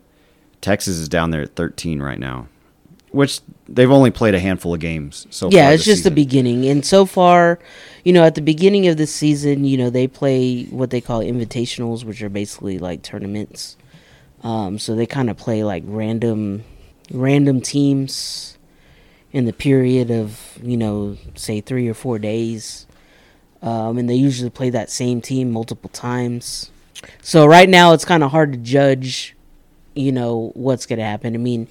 Texas 0.60 0.96
is 0.96 1.08
down 1.08 1.30
there 1.30 1.42
at 1.42 1.56
13 1.56 2.00
right 2.02 2.18
now, 2.18 2.46
which 3.10 3.40
they've 3.68 3.90
only 3.90 4.10
played 4.10 4.34
a 4.34 4.40
handful 4.40 4.74
of 4.74 4.80
games 4.80 5.26
so 5.30 5.50
far. 5.50 5.56
yeah. 5.58 5.70
It's 5.70 5.84
just 5.84 6.04
the 6.04 6.10
beginning, 6.10 6.66
and 6.66 6.84
so 6.84 7.06
far, 7.06 7.58
you 8.04 8.12
know, 8.12 8.24
at 8.24 8.34
the 8.34 8.42
beginning 8.42 8.86
of 8.88 8.96
the 8.96 9.06
season, 9.06 9.64
you 9.64 9.76
know, 9.76 9.90
they 9.90 10.06
play 10.06 10.64
what 10.64 10.90
they 10.90 11.00
call 11.00 11.20
invitationals, 11.20 12.04
which 12.04 12.22
are 12.22 12.28
basically 12.28 12.78
like 12.78 13.02
tournaments. 13.02 13.76
Um, 14.42 14.78
so 14.78 14.94
they 14.94 15.06
kind 15.06 15.28
of 15.28 15.36
play 15.36 15.64
like 15.64 15.82
random, 15.86 16.64
random 17.12 17.60
teams 17.60 18.56
in 19.32 19.44
the 19.44 19.52
period 19.52 20.10
of 20.10 20.58
you 20.62 20.76
know, 20.76 21.16
say 21.34 21.60
three 21.60 21.88
or 21.88 21.94
four 21.94 22.18
days, 22.18 22.86
um, 23.62 23.98
and 23.98 24.08
they 24.08 24.14
usually 24.14 24.50
play 24.50 24.70
that 24.70 24.90
same 24.90 25.20
team 25.20 25.50
multiple 25.50 25.90
times. 25.90 26.70
So 27.22 27.46
right 27.46 27.68
now, 27.68 27.92
it's 27.92 28.04
kind 28.04 28.22
of 28.22 28.30
hard 28.30 28.52
to 28.52 28.58
judge, 28.58 29.36
you 29.94 30.12
know, 30.12 30.52
what's 30.54 30.86
gonna 30.86 31.04
happen. 31.04 31.34
I 31.34 31.38
mean, 31.38 31.68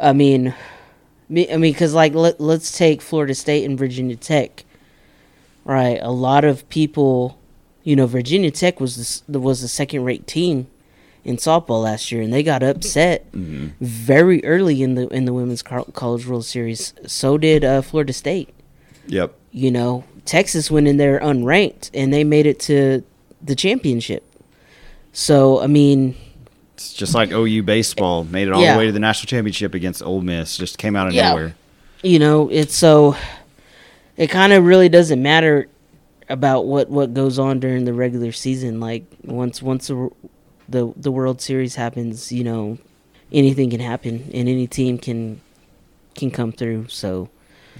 I 0.00 0.12
mean, 0.12 0.54
I 1.30 1.56
mean, 1.56 1.60
because 1.60 1.94
like 1.94 2.14
let, 2.14 2.40
let's 2.40 2.76
take 2.76 3.02
Florida 3.02 3.34
State 3.34 3.64
and 3.64 3.78
Virginia 3.78 4.16
Tech. 4.16 4.64
Right, 5.64 5.98
a 6.00 6.10
lot 6.10 6.44
of 6.44 6.68
people, 6.70 7.38
you 7.84 7.94
know, 7.94 8.06
Virginia 8.06 8.50
Tech 8.50 8.80
was 8.80 9.22
the, 9.28 9.38
was 9.38 9.60
the 9.60 9.68
second 9.68 10.04
rate 10.04 10.26
team 10.26 10.66
in 11.22 11.36
softball 11.36 11.82
last 11.84 12.10
year, 12.10 12.22
and 12.22 12.32
they 12.32 12.42
got 12.42 12.62
upset 12.62 13.30
Mhm. 13.32 13.72
very 13.80 14.42
early 14.44 14.82
in 14.82 14.94
the 14.94 15.06
in 15.08 15.26
the 15.26 15.32
women's 15.34 15.62
college 15.62 16.26
World 16.26 16.46
Series. 16.46 16.94
So 17.06 17.36
did 17.36 17.62
uh, 17.64 17.82
Florida 17.82 18.12
State. 18.14 18.48
Yep. 19.06 19.34
You 19.52 19.70
know, 19.70 20.04
Texas 20.24 20.70
went 20.70 20.88
in 20.88 20.96
there 20.96 21.20
unranked, 21.20 21.90
and 21.92 22.12
they 22.12 22.24
made 22.24 22.46
it 22.46 22.58
to 22.60 23.02
the 23.42 23.54
championship. 23.54 24.24
So 25.12 25.60
I 25.60 25.66
mean, 25.66 26.14
It's 26.74 26.94
just 26.94 27.14
like 27.14 27.30
OU 27.32 27.62
baseball 27.64 28.24
made 28.24 28.48
it 28.48 28.52
all 28.54 28.62
Yeah. 28.62 28.72
the 28.72 28.78
way 28.78 28.86
to 28.86 28.92
the 28.92 28.98
national 29.00 29.28
championship 29.28 29.74
against 29.74 30.02
Ole 30.02 30.22
Miss. 30.22 30.56
Just 30.56 30.78
came 30.78 30.96
out 30.96 31.06
of 31.08 31.12
Yeah. 31.14 31.28
nowhere. 31.30 31.54
you 32.02 32.18
know, 32.18 32.48
it's 32.48 32.74
so 32.74 33.14
it 34.20 34.28
kind 34.28 34.52
of 34.52 34.66
really 34.66 34.90
doesn't 34.90 35.22
matter 35.22 35.66
about 36.28 36.66
what 36.66 36.90
what 36.90 37.14
goes 37.14 37.38
on 37.38 37.58
during 37.58 37.86
the 37.86 37.94
regular 37.94 38.32
season. 38.32 38.78
Like 38.78 39.04
once 39.24 39.62
once 39.62 39.86
the 39.86 40.10
the, 40.68 40.92
the 40.94 41.10
World 41.10 41.40
Series 41.40 41.74
happens, 41.74 42.30
you 42.30 42.44
know, 42.44 42.78
anything 43.32 43.70
can 43.70 43.80
happen, 43.80 44.30
and 44.34 44.46
any 44.46 44.66
team 44.66 44.98
can 44.98 45.40
can 46.14 46.30
come 46.30 46.52
through. 46.52 46.88
So 46.88 47.30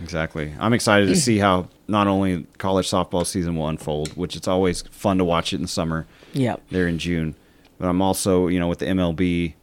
Exactly. 0.02 0.54
I'm 0.58 0.72
excited 0.72 1.08
to 1.08 1.16
see 1.16 1.38
how 1.38 1.68
not 1.86 2.06
only 2.06 2.46
college 2.56 2.88
softball 2.88 3.26
season 3.26 3.56
will 3.56 3.68
unfold, 3.68 4.16
which 4.16 4.34
it's 4.34 4.48
always 4.48 4.80
fun 4.90 5.18
to 5.18 5.24
watch 5.24 5.52
it 5.52 5.56
in 5.56 5.62
the 5.62 5.68
summer. 5.68 6.06
yeah, 6.32 6.56
there 6.70 6.88
in 6.88 6.98
June. 6.98 7.34
But 7.78 7.88
I'm 7.88 8.00
also, 8.00 8.46
you 8.46 8.58
know, 8.58 8.68
with 8.68 8.78
the 8.78 8.86
MLB, 8.86 9.54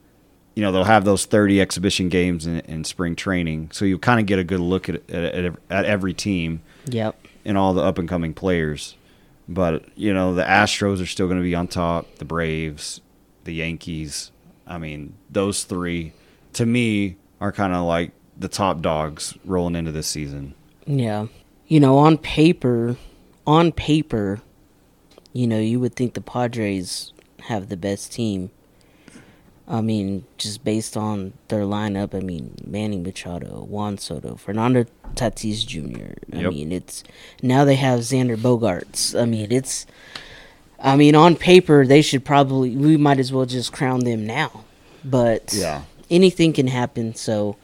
you 0.55 0.63
know, 0.63 0.71
they'll 0.71 0.84
have 0.84 1.05
those 1.05 1.25
30 1.25 1.61
exhibition 1.61 2.09
games 2.09 2.45
in, 2.45 2.59
in 2.61 2.84
spring 2.84 3.15
training. 3.15 3.69
So 3.71 3.86
you 3.86 3.99
kind 3.99 4.19
of 4.19 4.25
get 4.25 4.39
a 4.39 4.43
good 4.43 4.59
look 4.59 4.89
at, 4.89 5.07
at, 5.09 5.36
at, 5.36 5.55
at 5.69 5.86
every 5.86 6.13
team 6.15 6.61
yep, 6.90 7.16
and 7.46 7.58
all 7.58 7.74
the 7.74 7.82
up 7.82 7.98
and 7.98 8.08
coming 8.10 8.34
players. 8.34 8.96
But, 9.50 9.86
you 9.96 10.14
know, 10.14 10.34
the 10.36 10.44
Astros 10.44 11.02
are 11.02 11.06
still 11.06 11.28
going 11.28 11.40
to 11.40 11.44
be 11.44 11.56
on 11.56 11.68
top, 11.70 12.16
the 12.16 12.26
Braves, 12.26 13.00
the 13.46 13.54
Yankees. 13.54 14.32
I 14.66 14.78
mean, 14.78 15.14
those 15.30 15.64
three, 15.64 16.12
to 16.54 16.66
me, 16.66 17.16
are 17.40 17.54
kind 17.54 17.74
of 17.74 17.86
like 17.86 18.12
the 18.38 18.50
top 18.50 18.82
dogs 18.82 19.38
rolling 19.46 19.76
into 19.76 19.92
this 19.92 20.08
season. 20.08 20.54
yeah. 20.86 21.28
You 21.70 21.82
know, 21.82 21.98
on 21.98 22.18
paper, 22.18 22.96
on 23.46 23.74
paper, 23.74 24.42
you 25.34 25.48
know, 25.48 25.60
you 25.60 25.82
would 25.82 25.96
think 25.96 26.14
the 26.14 26.22
Padres 26.22 27.12
have 27.42 27.68
the 27.68 27.76
best 27.76 28.14
team. 28.14 28.52
I 29.70 29.82
mean, 29.82 30.24
just 30.38 30.63
based 30.63 30.95
on 30.95 31.34
their 31.49 31.63
lineup, 31.63 32.15
I 32.15 32.22
mean, 32.22 32.55
Manny 32.65 32.97
Machado, 32.97 33.65
Juan 33.68 33.97
Soto, 33.97 34.36
Fernando 34.36 34.86
Tatis 35.15 35.65
Jr. 35.68 36.13
I 36.34 36.41
Yep. 36.43 36.51
mean, 36.53 36.72
it's 36.72 37.03
now 37.43 37.65
they 37.65 37.76
have 37.76 37.99
Xander 37.99 38.38
Bogaerts. 38.38 39.20
I 39.20 39.26
mean, 39.26 39.51
it's 39.51 39.86
I 40.80 40.95
mean, 40.95 41.15
on 41.15 41.36
paper 41.36 41.86
they 41.86 42.01
should 42.01 42.24
probably 42.24 42.76
we 42.78 42.97
might 42.97 43.20
as 43.20 43.34
well 43.34 43.45
just 43.45 43.74
crown 43.74 44.01
them 44.01 44.26
now. 44.26 44.63
But 45.03 45.53
Yeah. 45.53 45.82
anything 46.09 46.53
can 46.53 46.68
happen, 46.68 47.13
so 47.15 47.57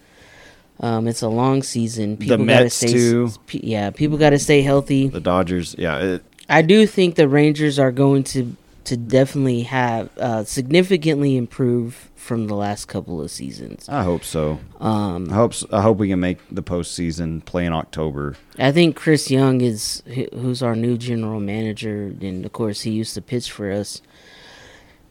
um, 0.80 1.08
it's 1.08 1.22
a 1.22 1.30
long 1.30 1.64
season. 1.64 2.18
People 2.18 2.38
gotta 2.46 2.64
Mets, 2.64 2.76
stay 2.76 2.92
too. 2.92 3.30
yeah, 3.52 3.92
people 3.92 4.18
got 4.18 4.32
to 4.32 4.40
stay 4.40 4.62
healthy. 4.64 5.08
The 5.08 5.20
Dodgers, 5.22 5.76
yeah, 5.78 6.00
it, 6.00 6.24
I 6.50 6.62
do 6.64 6.86
think 6.88 7.16
the 7.16 7.28
Rangers 7.30 7.78
are 7.80 7.92
going 7.92 8.24
to 8.26 8.56
to 8.86 8.98
definitely 8.98 9.62
have 9.64 10.10
uh, 10.18 10.44
significantly 10.44 11.38
improve 11.38 12.10
from 12.16 12.48
the 12.48 12.56
last 12.56 12.86
couple 12.86 13.22
of 13.22 13.32
seasons. 13.32 13.88
I 13.90 14.04
hope 14.04 14.24
so. 14.24 14.60
Um, 14.80 15.30
I 15.32 15.36
hope 15.36 15.54
s- 15.54 15.66
I 15.72 15.82
hope 15.82 15.98
we 15.98 16.10
can 16.10 16.20
make 16.20 16.38
the 16.52 16.64
postseason 16.64 17.44
play 17.46 17.66
in 17.66 17.74
October. 17.74 18.36
I 18.60 18.72
think 18.72 18.96
Chris 18.96 19.30
Young 19.32 19.62
is 19.62 20.04
who's 20.34 20.62
our 20.64 20.76
new 20.76 20.98
general 20.98 21.40
manager, 21.40 22.14
and 22.22 22.46
of 22.46 22.52
course 22.54 22.82
he 22.82 22.92
used 22.92 23.14
to 23.16 23.22
pitch 23.22 23.52
for 23.52 23.72
us. 23.72 24.02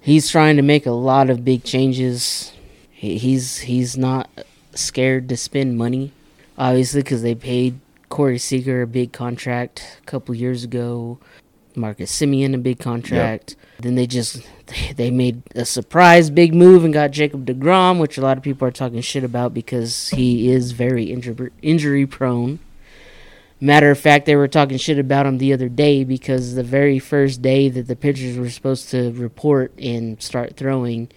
He's 0.01 0.31
trying 0.31 0.57
to 0.57 0.63
make 0.63 0.87
a 0.87 0.91
lot 0.93 1.31
of 1.31 1.45
big 1.45 1.65
changes. 1.65 2.53
He, 2.91 3.19
he's 3.19 3.59
he's 3.61 3.97
not 3.97 4.29
scared 4.75 5.29
to 5.29 5.37
spend 5.37 5.77
money, 5.79 6.13
obviously, 6.59 7.03
because 7.03 7.23
they 7.23 7.35
paid 7.35 7.79
Corey 8.09 8.39
Seager 8.39 8.83
a 8.83 8.87
big 8.87 9.13
contract 9.13 9.99
a 10.03 10.07
couple 10.07 10.35
years 10.35 10.65
ago. 10.65 11.19
Marcus 11.75 12.13
Semien 12.13 12.55
a 12.55 12.59
big 12.59 12.79
contract. 12.79 13.57
Then 13.83 13.95
they 13.97 14.07
just 14.07 14.41
they 14.97 15.11
made 15.11 15.43
a 15.55 15.65
surprise 15.65 16.31
big 16.31 16.55
move 16.55 16.85
and 16.85 16.95
got 16.95 17.11
Jacob 17.11 17.47
Degrom, 17.47 17.99
which 18.01 18.17
a 18.17 18.21
lot 18.23 18.37
of 18.37 18.43
people 18.43 18.67
are 18.67 18.71
talking 18.73 19.01
shit 19.01 19.25
about 19.25 19.53
because 19.53 20.09
he 20.11 20.49
is 20.51 20.73
very 20.73 21.05
injury 21.13 21.51
injury 21.63 22.07
prone. 22.07 22.59
Matter 23.61 23.91
of 23.93 23.99
fact, 23.99 24.27
they 24.27 24.35
were 24.35 24.49
talking 24.49 24.77
shit 24.77 24.99
about 24.99 25.25
him 25.27 25.39
the 25.39 25.53
other 25.53 25.69
day 25.69 26.03
because 26.03 26.55
the 26.57 26.65
very 26.65 26.99
first 26.99 27.43
day 27.43 27.69
that 27.69 27.87
the 27.87 27.95
pitchers 27.95 28.37
were 28.37 28.51
supposed 28.51 28.89
to 28.91 29.13
report 29.13 29.73
and 29.79 30.21
start 30.21 30.57
throwing, 30.57 31.09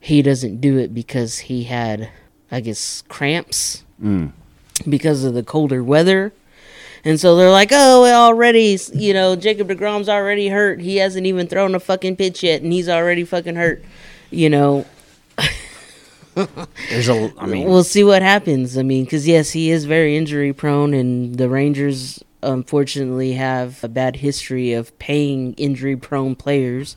he 0.00 0.22
doesn't 0.22 0.60
do 0.62 0.78
it 0.78 0.94
because 0.94 1.38
he 1.38 1.64
had, 1.64 2.08
I 2.50 2.60
guess, 2.60 3.02
cramps 3.08 3.82
Mm. 4.02 4.32
because 4.88 5.24
of 5.24 5.32
the 5.34 5.42
colder 5.42 5.82
weather. 5.84 6.32
And 7.06 7.20
so 7.20 7.36
they're 7.36 7.52
like, 7.52 7.70
oh, 7.70 8.04
already, 8.04 8.76
you 8.92 9.14
know, 9.14 9.36
Jacob 9.36 9.68
DeGrom's 9.68 10.08
already 10.08 10.48
hurt. 10.48 10.80
He 10.80 10.96
hasn't 10.96 11.24
even 11.24 11.46
thrown 11.46 11.76
a 11.76 11.80
fucking 11.80 12.16
pitch 12.16 12.42
yet, 12.42 12.62
and 12.62 12.72
he's 12.72 12.88
already 12.88 13.22
fucking 13.22 13.54
hurt. 13.54 13.84
You 14.30 14.50
know, 14.50 14.86
There's 16.90 17.08
a, 17.08 17.32
I 17.38 17.46
mean, 17.46 17.66
we'll 17.66 17.84
see 17.84 18.04
what 18.04 18.22
happens. 18.22 18.76
I 18.76 18.82
mean, 18.82 19.04
because 19.04 19.26
yes, 19.26 19.52
he 19.52 19.70
is 19.70 19.84
very 19.84 20.16
injury 20.16 20.52
prone, 20.52 20.92
and 20.92 21.36
the 21.36 21.48
Rangers 21.48 22.22
unfortunately 22.42 23.32
have 23.34 23.82
a 23.82 23.88
bad 23.88 24.16
history 24.16 24.72
of 24.74 24.96
paying 24.98 25.54
injury 25.54 25.96
prone 25.96 26.34
players 26.34 26.96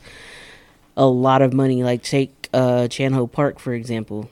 a 0.96 1.06
lot 1.06 1.40
of 1.40 1.54
money. 1.54 1.82
Like 1.82 2.02
take 2.02 2.48
uh, 2.52 2.88
Chan 2.88 3.12
Ho 3.12 3.26
Park 3.26 3.58
for 3.58 3.72
example, 3.72 4.28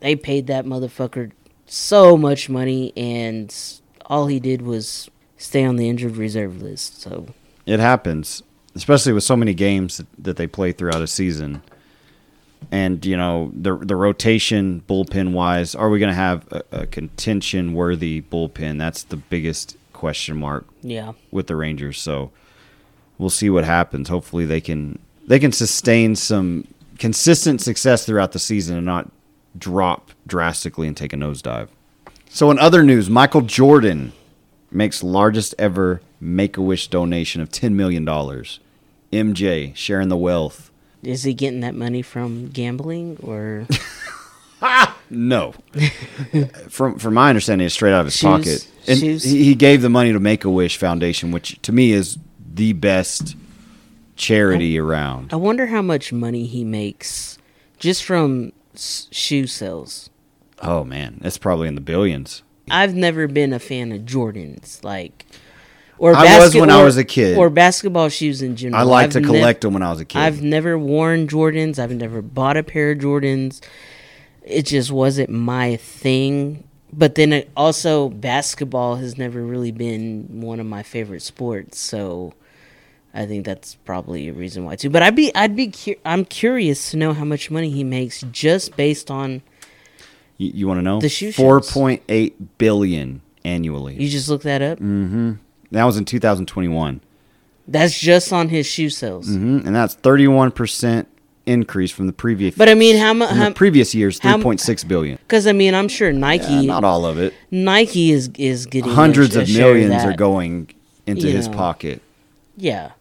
they 0.00 0.14
paid 0.14 0.46
that 0.46 0.66
motherfucker 0.66 1.32
so 1.66 2.16
much 2.16 2.48
money, 2.48 2.92
and 2.96 3.52
all 4.06 4.28
he 4.28 4.38
did 4.38 4.62
was 4.62 5.10
stay 5.44 5.62
on 5.64 5.76
the 5.76 5.88
injured 5.88 6.16
reserve 6.16 6.62
list. 6.62 7.00
So 7.02 7.26
it 7.66 7.78
happens, 7.78 8.42
especially 8.74 9.12
with 9.12 9.24
so 9.24 9.36
many 9.36 9.52
games 9.52 10.02
that, 10.18 10.36
they 10.36 10.46
play 10.46 10.72
throughout 10.72 11.02
a 11.02 11.06
season. 11.06 11.62
And 12.70 13.04
you 13.04 13.16
know 13.16 13.52
the 13.54 13.76
the 13.76 13.94
rotation 13.94 14.82
bullpen 14.88 15.32
wise, 15.32 15.74
are 15.74 15.90
we 15.90 15.98
going 15.98 16.08
to 16.08 16.14
have 16.14 16.50
a, 16.50 16.62
a 16.72 16.86
contention 16.86 17.74
worthy 17.74 18.22
bullpen? 18.22 18.78
That's 18.78 19.02
the 19.02 19.18
biggest 19.18 19.76
question 19.92 20.38
mark 20.38 20.64
yeah, 20.80 21.12
with 21.30 21.46
the 21.46 21.56
Rangers. 21.56 22.00
So 22.00 22.30
we'll 23.18 23.28
see 23.28 23.50
what 23.50 23.64
happens. 23.64 24.08
Hopefully 24.08 24.46
they 24.46 24.62
can 24.62 24.98
they 25.26 25.38
can 25.38 25.52
sustain 25.52 26.16
some 26.16 26.66
consistent 26.98 27.60
success 27.60 28.06
throughout 28.06 28.32
the 28.32 28.38
season 28.38 28.78
and 28.78 28.86
not 28.86 29.10
drop 29.58 30.12
drastically 30.26 30.88
and 30.88 30.96
take 30.96 31.12
a 31.12 31.16
nosedive. 31.16 31.68
So 32.30 32.50
in 32.50 32.58
other 32.58 32.82
news, 32.82 33.10
Michael 33.10 33.42
Jordan 33.42 34.14
makes 34.74 35.02
largest 35.02 35.54
ever 35.58 36.00
Make 36.20 36.56
a 36.56 36.62
Wish 36.62 36.88
donation 36.88 37.40
of 37.42 37.50
ten 37.50 37.76
million 37.76 38.04
dollars. 38.04 38.60
MJ 39.12 39.74
sharing 39.76 40.08
the 40.08 40.16
wealth. 40.16 40.70
is 41.02 41.22
he 41.24 41.34
getting 41.34 41.60
that 41.60 41.74
money 41.74 42.02
from 42.02 42.48
gambling 42.48 43.18
or? 43.22 43.66
No, 45.10 45.52
from 46.70 46.98
from 46.98 47.14
my 47.14 47.28
understanding, 47.28 47.66
it's 47.66 47.74
straight 47.74 47.92
out 47.92 48.00
of 48.00 48.06
his 48.06 48.16
Shoes- 48.16 48.22
pocket. 48.22 48.68
And 48.88 48.98
shoes? 48.98 49.22
he, 49.22 49.44
he 49.44 49.54
gave 49.54 49.82
the 49.82 49.90
money 49.90 50.12
to 50.12 50.18
Make 50.18 50.44
a 50.44 50.50
Wish 50.50 50.78
Foundation, 50.78 51.30
which 51.30 51.60
to 51.62 51.72
me 51.72 51.92
is 51.92 52.18
the 52.54 52.72
best 52.72 53.36
charity 54.16 54.78
around. 54.78 55.32
I 55.32 55.36
wonder 55.36 55.66
how 55.66 55.82
much 55.82 56.12
money 56.12 56.46
he 56.46 56.64
makes 56.64 57.36
just 57.78 58.02
from 58.02 58.52
s- 58.74 59.06
shoe 59.10 59.46
sales. 59.46 60.08
Oh 60.62 60.84
man, 60.84 61.18
that's 61.20 61.38
probably 61.38 61.68
in 61.68 61.74
the 61.74 61.80
billions. 61.82 62.42
I've 62.70 62.94
never 62.94 63.26
been 63.28 63.52
a 63.52 63.58
fan 63.58 63.92
of 63.92 64.02
Jordans, 64.02 64.82
like 64.84 65.26
or 65.98 66.14
I 66.14 66.38
was 66.38 66.54
when 66.54 66.70
I 66.70 66.82
was 66.82 66.96
a 66.96 67.04
kid. 67.04 67.36
or 67.38 67.50
basketball 67.50 68.08
shoes 68.08 68.42
in 68.42 68.56
general. 68.56 68.80
I 68.80 68.84
liked 68.84 69.08
I've 69.08 69.12
to 69.12 69.20
nev- 69.20 69.30
collect 69.30 69.60
them 69.60 69.74
when 69.74 69.82
I 69.82 69.90
was 69.90 70.00
a 70.00 70.04
kid. 70.04 70.18
I've 70.18 70.42
never 70.42 70.78
worn 70.78 71.28
Jordans. 71.28 71.78
I've 71.78 71.92
never 71.92 72.22
bought 72.22 72.56
a 72.56 72.62
pair 72.62 72.92
of 72.92 72.98
Jordans. 72.98 73.60
It 74.42 74.66
just 74.66 74.90
wasn't 74.90 75.30
my 75.30 75.76
thing. 75.76 76.64
But 76.92 77.16
then 77.16 77.32
it 77.32 77.50
also 77.56 78.08
basketball 78.08 78.96
has 78.96 79.18
never 79.18 79.42
really 79.42 79.72
been 79.72 80.40
one 80.42 80.60
of 80.60 80.66
my 80.66 80.84
favorite 80.84 81.22
sports, 81.22 81.76
so 81.78 82.34
I 83.12 83.26
think 83.26 83.44
that's 83.44 83.74
probably 83.74 84.28
a 84.28 84.32
reason 84.32 84.64
why 84.64 84.76
too. 84.76 84.90
But 84.90 85.02
I'd 85.02 85.16
be 85.16 85.34
I'd 85.34 85.56
be 85.56 85.68
cu- 85.72 85.96
I'm 86.04 86.24
curious 86.24 86.92
to 86.92 86.96
know 86.96 87.12
how 87.12 87.24
much 87.24 87.50
money 87.50 87.70
he 87.70 87.82
makes 87.82 88.20
just 88.30 88.76
based 88.76 89.10
on 89.10 89.42
you, 90.38 90.50
you 90.54 90.66
want 90.66 90.78
to 90.78 90.82
know? 90.82 91.00
The 91.00 91.08
shoe 91.08 91.32
Four 91.32 91.60
point 91.60 92.02
eight 92.08 92.58
billion 92.58 93.20
annually. 93.44 93.94
you 94.02 94.08
just 94.08 94.28
look 94.28 94.42
that 94.42 94.62
up. 94.62 94.78
mm-hmm. 94.78 95.32
That 95.70 95.84
was 95.84 95.96
in 95.96 96.04
2021, 96.04 97.00
That's 97.66 97.98
just 97.98 98.32
on 98.32 98.48
his 98.48 98.66
shoe 98.66 98.90
sales. 98.90 99.26
hmm 99.26 99.58
and 99.66 99.74
that's 99.74 99.94
31 99.94 100.52
percent 100.52 101.08
increase 101.46 101.90
from 101.90 102.06
the 102.06 102.12
previous. 102.12 102.54
But 102.56 102.68
I 102.70 102.74
mean, 102.74 102.96
how 102.96 103.12
much? 103.12 103.34
the 103.34 103.50
previous 103.54 103.94
year's 103.94 104.18
how 104.18 104.38
3.6 104.38 104.88
billion. 104.88 105.18
Because 105.18 105.46
I 105.46 105.52
mean, 105.52 105.74
I'm 105.74 105.88
sure 105.88 106.10
Nike, 106.12 106.44
Yeah, 106.44 106.62
not 106.62 106.84
all 106.84 107.04
of 107.04 107.18
it. 107.18 107.34
Nike 107.50 108.12
is 108.12 108.30
is 108.38 108.66
getting 108.66 108.90
a 108.90 108.94
Hundreds 108.94 109.36
of 109.36 109.48
millions 109.50 109.90
that. 109.90 110.06
are 110.06 110.16
going 110.16 110.70
into 111.06 111.26
his 111.30 111.48
know. 111.48 111.54
pocket. 111.56 112.00
Yeah, 112.56 112.92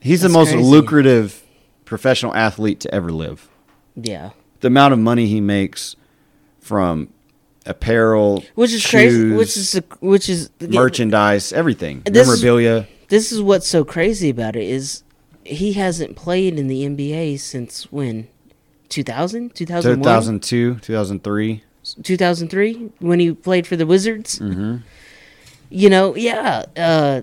He's 0.00 0.20
the 0.20 0.28
most 0.28 0.52
crazy. 0.52 0.62
lucrative 0.64 1.42
professional 1.86 2.34
athlete 2.34 2.78
to 2.80 2.94
ever 2.94 3.10
live. 3.10 3.48
yeah. 3.96 4.30
The 4.60 4.66
amount 4.68 4.92
of 4.92 4.98
money 5.00 5.26
he 5.26 5.40
makes 5.40 5.96
from 6.68 7.08
apparel, 7.66 8.44
Which 8.54 8.72
is 8.72 8.86
crazy. 8.86 9.32
Which 9.32 9.56
is 9.56 9.80
which 10.00 10.28
is 10.28 10.50
merchandise, 10.60 11.52
everything, 11.52 12.02
This 12.04 12.28
is- 12.28 12.42
memorabilia. 12.42 12.86
This 13.08 13.32
is 13.32 13.40
what's 13.40 13.66
so 13.66 13.84
crazy 13.84 14.28
about 14.28 14.54
it 14.54 14.64
is 14.64 15.02
he 15.44 15.72
hasn't 15.72 16.14
played 16.14 16.58
in 16.58 16.68
the 16.68 16.84
NBA 16.84 17.38
since 17.40 17.90
when? 17.90 18.28
2000? 18.90 19.54
2001? 19.54 20.02
2002, 20.04 20.74
2003. 20.80 21.62
2003 22.02 22.90
when 22.98 23.18
he 23.18 23.32
played 23.32 23.66
for 23.66 23.76
the 23.76 23.86
Wizards. 23.86 24.38
Mm-hmm. 24.38 24.76
You 25.70 25.88
know, 25.88 26.14
yeah. 26.16 26.64
Uh, 26.76 27.22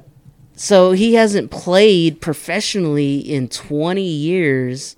so 0.55 0.91
he 0.93 1.13
hasn't 1.13 1.51
played 1.51 2.19
professionally 2.19 3.17
in 3.17 3.47
20 3.47 4.01
years, 4.01 4.95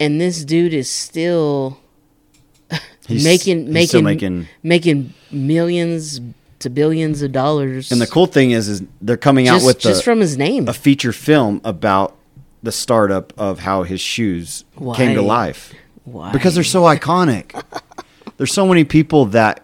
and 0.00 0.20
this 0.20 0.44
dude 0.44 0.74
is 0.74 0.90
still 0.90 1.78
He's, 3.06 3.24
making 3.24 3.66
he's 3.66 3.72
making 3.72 4.04
making. 4.04 4.48
making 4.62 5.14
millions 5.30 6.20
to 6.60 6.70
billions 6.70 7.22
of 7.22 7.32
dollars. 7.32 7.90
And 7.90 8.00
the 8.00 8.06
cool 8.06 8.26
thing 8.26 8.52
is, 8.52 8.68
is 8.68 8.82
they're 9.00 9.16
coming 9.16 9.48
out 9.48 9.62
with 9.62 9.78
just 9.78 10.00
the, 10.00 10.04
from 10.04 10.20
his 10.20 10.36
name. 10.36 10.68
a 10.68 10.72
feature 10.72 11.12
film 11.12 11.60
about 11.64 12.16
the 12.62 12.72
startup 12.72 13.32
of 13.38 13.60
how 13.60 13.82
his 13.82 14.00
shoes 14.00 14.64
came 14.94 15.14
to 15.14 15.22
life 15.22 15.72
Why? 16.04 16.30
because 16.32 16.54
they're 16.54 16.64
so 16.64 16.82
iconic. 16.82 17.60
There's 18.36 18.52
so 18.52 18.66
many 18.66 18.84
people 18.84 19.26
that 19.26 19.62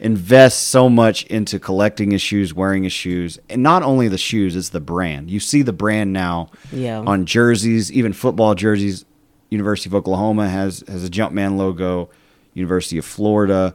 invest 0.00 0.68
so 0.68 0.88
much 0.88 1.24
into 1.26 1.58
collecting 1.58 2.10
his 2.10 2.20
shoes, 2.20 2.52
wearing 2.52 2.82
his 2.82 2.92
shoes, 2.92 3.38
and 3.48 3.62
not 3.62 3.82
only 3.82 4.08
the 4.08 4.18
shoes, 4.18 4.54
it's 4.54 4.68
the 4.68 4.80
brand. 4.80 5.30
You 5.30 5.40
see 5.40 5.62
the 5.62 5.72
brand 5.72 6.12
now 6.12 6.50
yeah. 6.72 7.00
on 7.00 7.26
jerseys, 7.26 7.90
even 7.92 8.12
football 8.12 8.54
jerseys. 8.54 9.04
University 9.50 9.88
of 9.88 9.94
Oklahoma 9.94 10.48
has 10.48 10.82
has 10.88 11.04
a 11.04 11.08
Jumpman 11.08 11.56
logo. 11.56 12.10
University 12.54 12.98
of 12.98 13.04
Florida, 13.04 13.74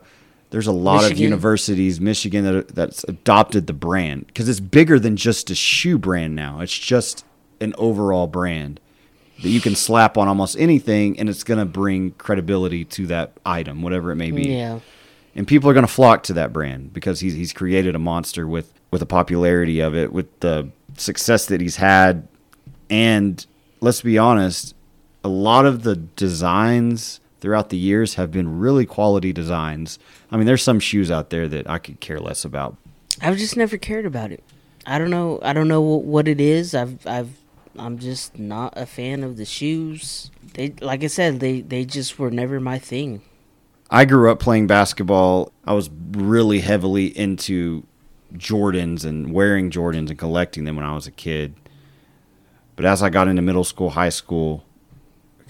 There's 0.50 0.66
a 0.66 0.72
lot 0.72 1.10
of 1.10 1.16
universities, 1.16 2.00
Michigan, 2.00 2.44
that 2.44 2.68
that's 2.68 3.04
adopted 3.04 3.68
the 3.68 3.72
brand 3.72 4.26
because 4.26 4.48
it's 4.48 4.58
bigger 4.58 4.98
than 4.98 5.16
just 5.16 5.48
a 5.50 5.54
shoe 5.54 5.96
brand 5.96 6.34
now. 6.34 6.60
It's 6.60 6.76
just 6.76 7.24
an 7.60 7.72
overall 7.78 8.26
brand 8.26 8.80
that 9.42 9.48
you 9.48 9.60
can 9.60 9.76
slap 9.76 10.18
on 10.18 10.26
almost 10.26 10.58
anything, 10.58 11.18
and 11.20 11.28
it's 11.28 11.44
going 11.44 11.58
to 11.58 11.64
bring 11.64 12.12
credibility 12.12 12.84
to 12.84 13.06
that 13.06 13.32
item, 13.46 13.80
whatever 13.80 14.10
it 14.10 14.16
may 14.16 14.32
be. 14.32 14.48
Yeah. 14.50 14.80
And 15.36 15.46
people 15.46 15.70
are 15.70 15.72
going 15.72 15.86
to 15.86 15.92
flock 15.92 16.24
to 16.24 16.32
that 16.34 16.52
brand 16.52 16.92
because 16.92 17.20
he's 17.20 17.34
he's 17.34 17.52
created 17.52 17.94
a 17.94 18.00
monster 18.00 18.48
with 18.48 18.74
with 18.90 18.98
the 18.98 19.06
popularity 19.06 19.78
of 19.78 19.94
it, 19.94 20.12
with 20.12 20.40
the 20.40 20.70
success 20.96 21.46
that 21.46 21.60
he's 21.60 21.76
had, 21.76 22.26
and 22.90 23.46
let's 23.80 24.02
be 24.02 24.18
honest, 24.18 24.74
a 25.22 25.28
lot 25.28 25.64
of 25.64 25.84
the 25.84 25.94
designs 25.94 27.20
throughout 27.40 27.70
the 27.70 27.76
years 27.76 28.14
have 28.14 28.30
been 28.30 28.58
really 28.58 28.86
quality 28.86 29.32
designs. 29.32 29.98
I 30.30 30.36
mean, 30.36 30.46
there's 30.46 30.62
some 30.62 30.80
shoes 30.80 31.10
out 31.10 31.30
there 31.30 31.48
that 31.48 31.68
I 31.68 31.78
could 31.78 32.00
care 32.00 32.20
less 32.20 32.44
about. 32.44 32.76
I've 33.20 33.36
just 33.36 33.56
never 33.56 33.76
cared 33.76 34.06
about 34.06 34.32
it. 34.32 34.42
I 34.86 34.98
don't 34.98 35.10
know. 35.10 35.38
I 35.42 35.52
don't 35.52 35.68
know 35.68 35.80
what 35.80 36.28
it 36.28 36.40
is. 36.40 36.74
I've 36.74 37.06
I've 37.06 37.30
I'm 37.78 37.98
just 37.98 38.38
not 38.38 38.74
a 38.76 38.86
fan 38.86 39.22
of 39.22 39.36
the 39.36 39.44
shoes. 39.44 40.30
They 40.54 40.74
like 40.80 41.04
I 41.04 41.08
said, 41.08 41.40
they 41.40 41.60
they 41.60 41.84
just 41.84 42.18
were 42.18 42.30
never 42.30 42.60
my 42.60 42.78
thing. 42.78 43.22
I 43.90 44.04
grew 44.04 44.30
up 44.30 44.38
playing 44.38 44.68
basketball. 44.68 45.52
I 45.64 45.72
was 45.72 45.90
really 46.12 46.60
heavily 46.60 47.06
into 47.06 47.84
Jordans 48.34 49.04
and 49.04 49.32
wearing 49.32 49.70
Jordans 49.70 50.10
and 50.10 50.18
collecting 50.18 50.64
them 50.64 50.76
when 50.76 50.84
I 50.84 50.94
was 50.94 51.06
a 51.06 51.10
kid. 51.10 51.54
But 52.76 52.84
as 52.84 53.02
I 53.02 53.10
got 53.10 53.28
into 53.28 53.42
middle 53.42 53.64
school, 53.64 53.90
high 53.90 54.08
school, 54.08 54.64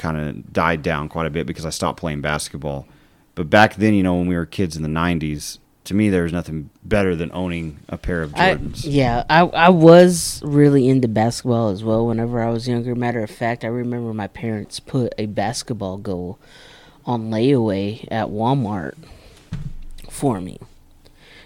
kind 0.01 0.17
of 0.19 0.53
died 0.53 0.83
down 0.83 1.09
quite 1.09 1.27
a 1.27 1.31
bit 1.31 1.47
because 1.47 1.65
I 1.65 1.71
stopped 1.71 2.01
playing 2.01 2.21
basketball. 2.21 2.87
But 3.35 3.49
back 3.49 3.77
then, 3.77 3.95
you 3.95 4.03
know, 4.03 4.17
when 4.17 4.27
we 4.27 4.37
were 4.37 4.47
kids 4.47 4.77
in 4.77 4.83
the 4.83 4.89
90s, 4.89 5.59
to 5.85 5.95
me, 5.95 6.09
there 6.09 6.25
was 6.25 6.33
nothing 6.33 6.71
better 6.83 7.15
than 7.15 7.31
owning 7.33 7.79
a 7.89 7.97
pair 7.97 8.23
of 8.23 8.35
I, 8.35 8.55
Jordans. 8.55 8.83
yeah, 8.85 9.25
I 9.31 9.41
I 9.41 9.69
was 9.71 10.43
really 10.45 10.89
into 10.89 11.09
basketball 11.09 11.69
as 11.71 11.83
well 11.83 12.07
whenever 12.07 12.43
I 12.43 12.51
was 12.51 12.69
younger. 12.69 12.95
Matter 12.95 13.23
of 13.23 13.31
fact, 13.31 13.65
I 13.65 13.69
remember 13.69 14.13
my 14.13 14.27
parents 14.27 14.79
put 14.81 15.15
a 15.17 15.27
basketball 15.27 15.97
goal 15.97 16.39
on 17.07 17.31
layaway 17.31 18.07
at 18.11 18.29
Walmart 18.29 18.95
for 20.11 20.41
me. 20.41 20.59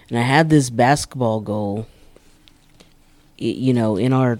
And 0.09 0.19
I 0.19 0.23
had 0.23 0.49
this 0.49 0.69
basketball 0.69 1.39
goal 1.39 1.87
you 3.37 3.73
know, 3.73 3.97
in 3.97 4.13
our 4.13 4.39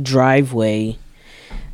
driveway 0.00 0.98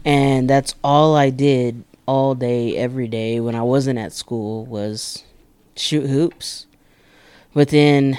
and 0.05 0.49
that's 0.49 0.75
all 0.83 1.17
I 1.17 1.31
did 1.31 1.85
all 2.07 2.35
day 2.35 2.77
every 2.77 3.07
day 3.09 3.39
when 3.41 3.55
I 3.55 3.63
wasn't 3.63 3.99
at 3.99 4.13
school 4.13 4.65
was 4.67 5.25
shoot 5.77 6.09
hoops. 6.09 6.67
But 7.55 7.69
then 7.69 8.19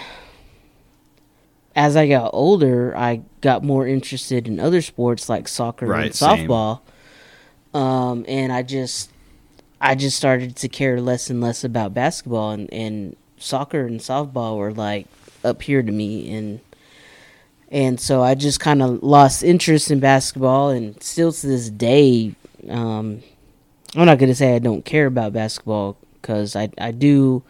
as 1.75 1.95
I 1.95 2.07
got 2.07 2.31
older, 2.33 2.95
I 2.95 3.21
got 3.41 3.63
more 3.63 3.87
interested 3.87 4.47
in 4.47 4.59
other 4.59 4.81
sports 4.81 5.29
like 5.29 5.47
soccer 5.47 5.85
and 5.85 5.91
Right, 5.91 6.15
same. 6.15 6.47
softball. 6.47 6.81
Um, 7.73 8.25
and 8.27 8.51
I 8.51 8.63
just, 8.63 9.11
I 9.79 9.95
just 9.95 10.17
started 10.17 10.55
to 10.57 10.67
care 10.67 10.99
less 10.99 11.29
and 11.29 11.39
less 11.41 11.63
about 11.63 11.93
basketball, 11.93 12.51
and, 12.51 12.71
and 12.73 13.15
soccer 13.37 13.85
and 13.85 13.99
softball 13.99 14.57
were 14.57 14.73
like 14.73 15.07
up 15.43 15.61
here 15.61 15.81
to 15.83 15.91
me, 15.91 16.33
and 16.35 16.59
and 17.71 17.99
so 17.99 18.21
I 18.23 18.35
just 18.35 18.59
kind 18.59 18.81
of 18.81 19.01
lost 19.03 19.43
interest 19.43 19.91
in 19.91 19.99
basketball, 19.99 20.69
and 20.69 21.01
still 21.01 21.31
to 21.31 21.47
this 21.47 21.69
day, 21.69 22.33
um, 22.69 23.21
I'm 23.95 24.05
not 24.05 24.17
gonna 24.19 24.35
say 24.35 24.55
I 24.55 24.59
don't 24.59 24.85
care 24.85 25.05
about 25.07 25.33
basketball 25.33 25.97
because 26.21 26.55
I 26.55 26.69
I 26.79 26.91
do 26.91 27.43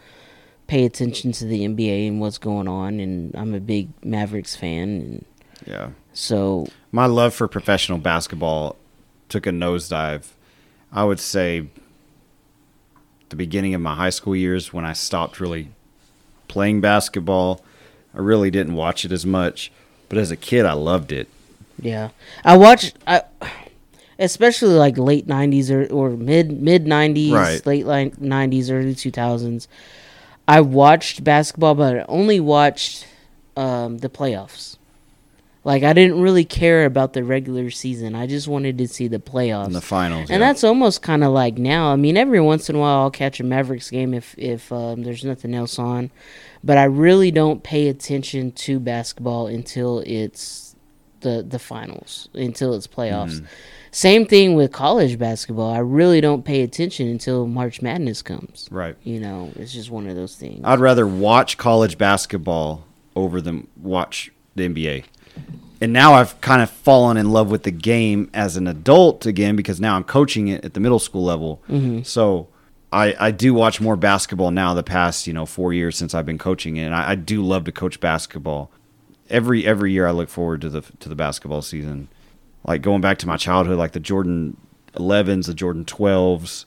pay 0.67 0.85
attention 0.85 1.31
to 1.31 1.45
the 1.45 1.63
NBA 1.67 2.07
and 2.07 2.21
what's 2.21 2.37
going 2.37 2.67
on, 2.67 2.99
and 2.99 3.33
I'm 3.35 3.53
a 3.55 3.59
big 3.59 3.89
Mavericks 4.03 4.55
fan, 4.55 4.89
and 4.89 5.25
Yeah. 5.65 5.89
so 6.13 6.67
My 6.91 7.05
love 7.07 7.33
for 7.33 7.47
professional 7.47 7.97
basketball 7.97 8.75
took 9.29 9.45
a 9.47 9.51
nosedive. 9.51 10.25
I 10.91 11.03
would 11.05 11.19
say 11.19 11.67
the 13.29 13.35
beginning 13.35 13.73
of 13.75 13.81
my 13.81 13.95
high 13.95 14.09
school 14.09 14.35
years 14.35 14.73
when 14.73 14.85
I 14.85 14.93
stopped 14.93 15.39
really 15.39 15.69
playing 16.47 16.81
basketball. 16.81 17.61
I 18.13 18.19
really 18.19 18.49
didn't 18.49 18.73
watch 18.73 19.05
it 19.05 19.11
as 19.11 19.23
much, 19.25 19.71
but 20.09 20.17
as 20.17 20.31
a 20.31 20.35
kid 20.37 20.65
I 20.65 20.73
loved 20.73 21.11
it. 21.11 21.27
yeah, 21.81 22.09
I 22.43 22.57
watched 22.57 22.95
I. 23.07 23.23
Especially 24.21 24.73
like 24.73 24.97
late 24.97 25.27
'90s 25.27 25.71
or, 25.71 25.89
or 25.93 26.09
mid 26.09 26.61
mid 26.61 26.83
'90s, 26.85 27.31
Right. 27.31 27.65
late 27.65 27.85
li- 27.87 28.11
'90s, 28.19 28.69
early 28.69 28.93
2000s. 28.93 29.67
I 30.45 30.59
watched 30.59 31.23
basketball, 31.23 31.73
but 31.75 31.95
I 31.99 32.05
only 32.09 32.41
watched 32.41 33.07
um, 33.55 33.99
the 33.99 34.09
playoffs. 34.09 34.75
Like 35.63 35.83
I 35.83 35.93
didn't 35.93 36.21
really 36.21 36.45
care 36.45 36.85
about 36.85 37.13
the 37.13 37.23
regular 37.23 37.69
season. 37.69 38.15
I 38.15 38.27
just 38.27 38.47
wanted 38.47 38.77
to 38.77 38.87
see 38.87 39.07
the 39.07 39.19
playoffs. 39.19 39.67
In 39.67 39.73
the 39.73 39.81
finals. 39.81 40.29
And 40.29 40.39
yeah. 40.39 40.47
that's 40.47 40.63
almost 40.63 41.01
kind 41.01 41.23
of 41.23 41.31
like 41.33 41.57
now. 41.57 41.91
I 41.91 41.95
mean, 41.95 42.15
every 42.15 42.39
once 42.39 42.69
in 42.69 42.75
a 42.77 42.79
while 42.79 43.01
I'll 43.01 43.11
catch 43.11 43.39
a 43.39 43.43
Mavericks 43.43 43.89
game 43.89 44.13
if 44.13 44.35
if 44.37 44.71
um, 44.71 45.03
there's 45.03 45.25
nothing 45.25 45.53
else 45.53 45.77
on, 45.77 46.11
but 46.63 46.77
I 46.77 46.85
really 46.85 47.31
don't 47.31 47.61
pay 47.61 47.89
attention 47.89 48.53
to 48.53 48.79
basketball 48.79 49.47
until 49.47 49.99
it's 50.05 50.75
the 51.19 51.45
the 51.47 51.59
finals, 51.59 52.29
until 52.33 52.73
it's 52.73 52.87
playoffs. 52.87 53.35
Mm-hmm. 53.35 53.45
Same 53.91 54.25
thing 54.27 54.55
with 54.55 54.71
college 54.71 55.17
basketball. 55.17 55.71
I 55.73 55.79
really 55.79 56.21
don't 56.21 56.45
pay 56.45 56.61
attention 56.61 57.07
until 57.07 57.47
March 57.47 57.81
Madness 57.81 58.21
comes. 58.21 58.67
right. 58.71 58.95
You 59.03 59.19
know, 59.19 59.51
it's 59.55 59.73
just 59.73 59.89
one 59.89 60.07
of 60.07 60.15
those 60.15 60.35
things. 60.35 60.61
I'd 60.63 60.79
rather 60.79 61.07
watch 61.07 61.57
college 61.57 61.97
basketball 61.97 62.85
over 63.15 63.41
than 63.41 63.67
watch 63.75 64.31
the 64.59 64.69
NBA. 64.69 65.05
And 65.81 65.93
now 65.93 66.13
I've 66.13 66.39
kind 66.41 66.61
of 66.61 66.69
fallen 66.69 67.15
in 67.15 67.31
love 67.31 67.49
with 67.49 67.63
the 67.63 67.71
game 67.71 68.29
as 68.33 68.57
an 68.57 68.67
adult 68.67 69.25
again 69.25 69.55
because 69.55 69.79
now 69.79 69.95
I'm 69.95 70.03
coaching 70.03 70.49
it 70.49 70.65
at 70.65 70.73
the 70.73 70.79
middle 70.79 70.99
school 70.99 71.23
level. 71.23 71.61
Mm-hmm. 71.69 72.03
So 72.03 72.49
I, 72.91 73.15
I 73.19 73.31
do 73.31 73.53
watch 73.53 73.79
more 73.79 73.95
basketball 73.95 74.51
now 74.51 74.73
the 74.73 74.83
past, 74.83 75.25
you 75.25 75.33
know, 75.33 75.45
four 75.45 75.73
years 75.73 75.95
since 75.97 76.13
I've 76.13 76.25
been 76.25 76.37
coaching 76.37 76.77
it. 76.77 76.83
And 76.83 76.95
I, 76.95 77.11
I 77.11 77.15
do 77.15 77.41
love 77.41 77.63
to 77.65 77.71
coach 77.71 77.99
basketball. 77.99 78.71
Every 79.29 79.65
every 79.65 79.91
year 79.91 80.07
I 80.07 80.11
look 80.11 80.29
forward 80.29 80.61
to 80.61 80.69
the 80.69 80.81
to 80.81 81.07
the 81.07 81.15
basketball 81.15 81.61
season. 81.61 82.09
Like 82.65 82.81
going 82.81 82.99
back 82.99 83.19
to 83.19 83.27
my 83.27 83.37
childhood, 83.37 83.77
like 83.77 83.93
the 83.93 83.99
Jordan 83.99 84.57
11s, 84.95 85.45
the 85.45 85.53
Jordan 85.53 85.85
12s, 85.85 86.65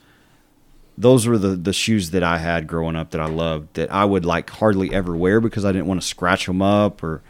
those 0.97 1.27
were 1.27 1.39
the 1.39 1.57
the 1.57 1.73
shoes 1.73 2.11
that 2.11 2.23
I 2.23 2.39
had 2.39 2.67
growing 2.67 2.97
up 2.97 3.11
that 3.11 3.21
I 3.21 3.27
loved 3.27 3.75
that 3.75 3.93
I 3.93 4.05
would 4.05 4.25
like 4.25 4.49
hardly 4.49 4.95
ever 4.95 5.17
wear 5.17 5.41
because 5.41 5.65
I 5.65 5.73
didn't 5.73 5.87
want 5.87 6.01
to 6.01 6.07
scratch 6.07 6.47
them 6.47 6.63
up 6.63 7.03
or 7.03 7.21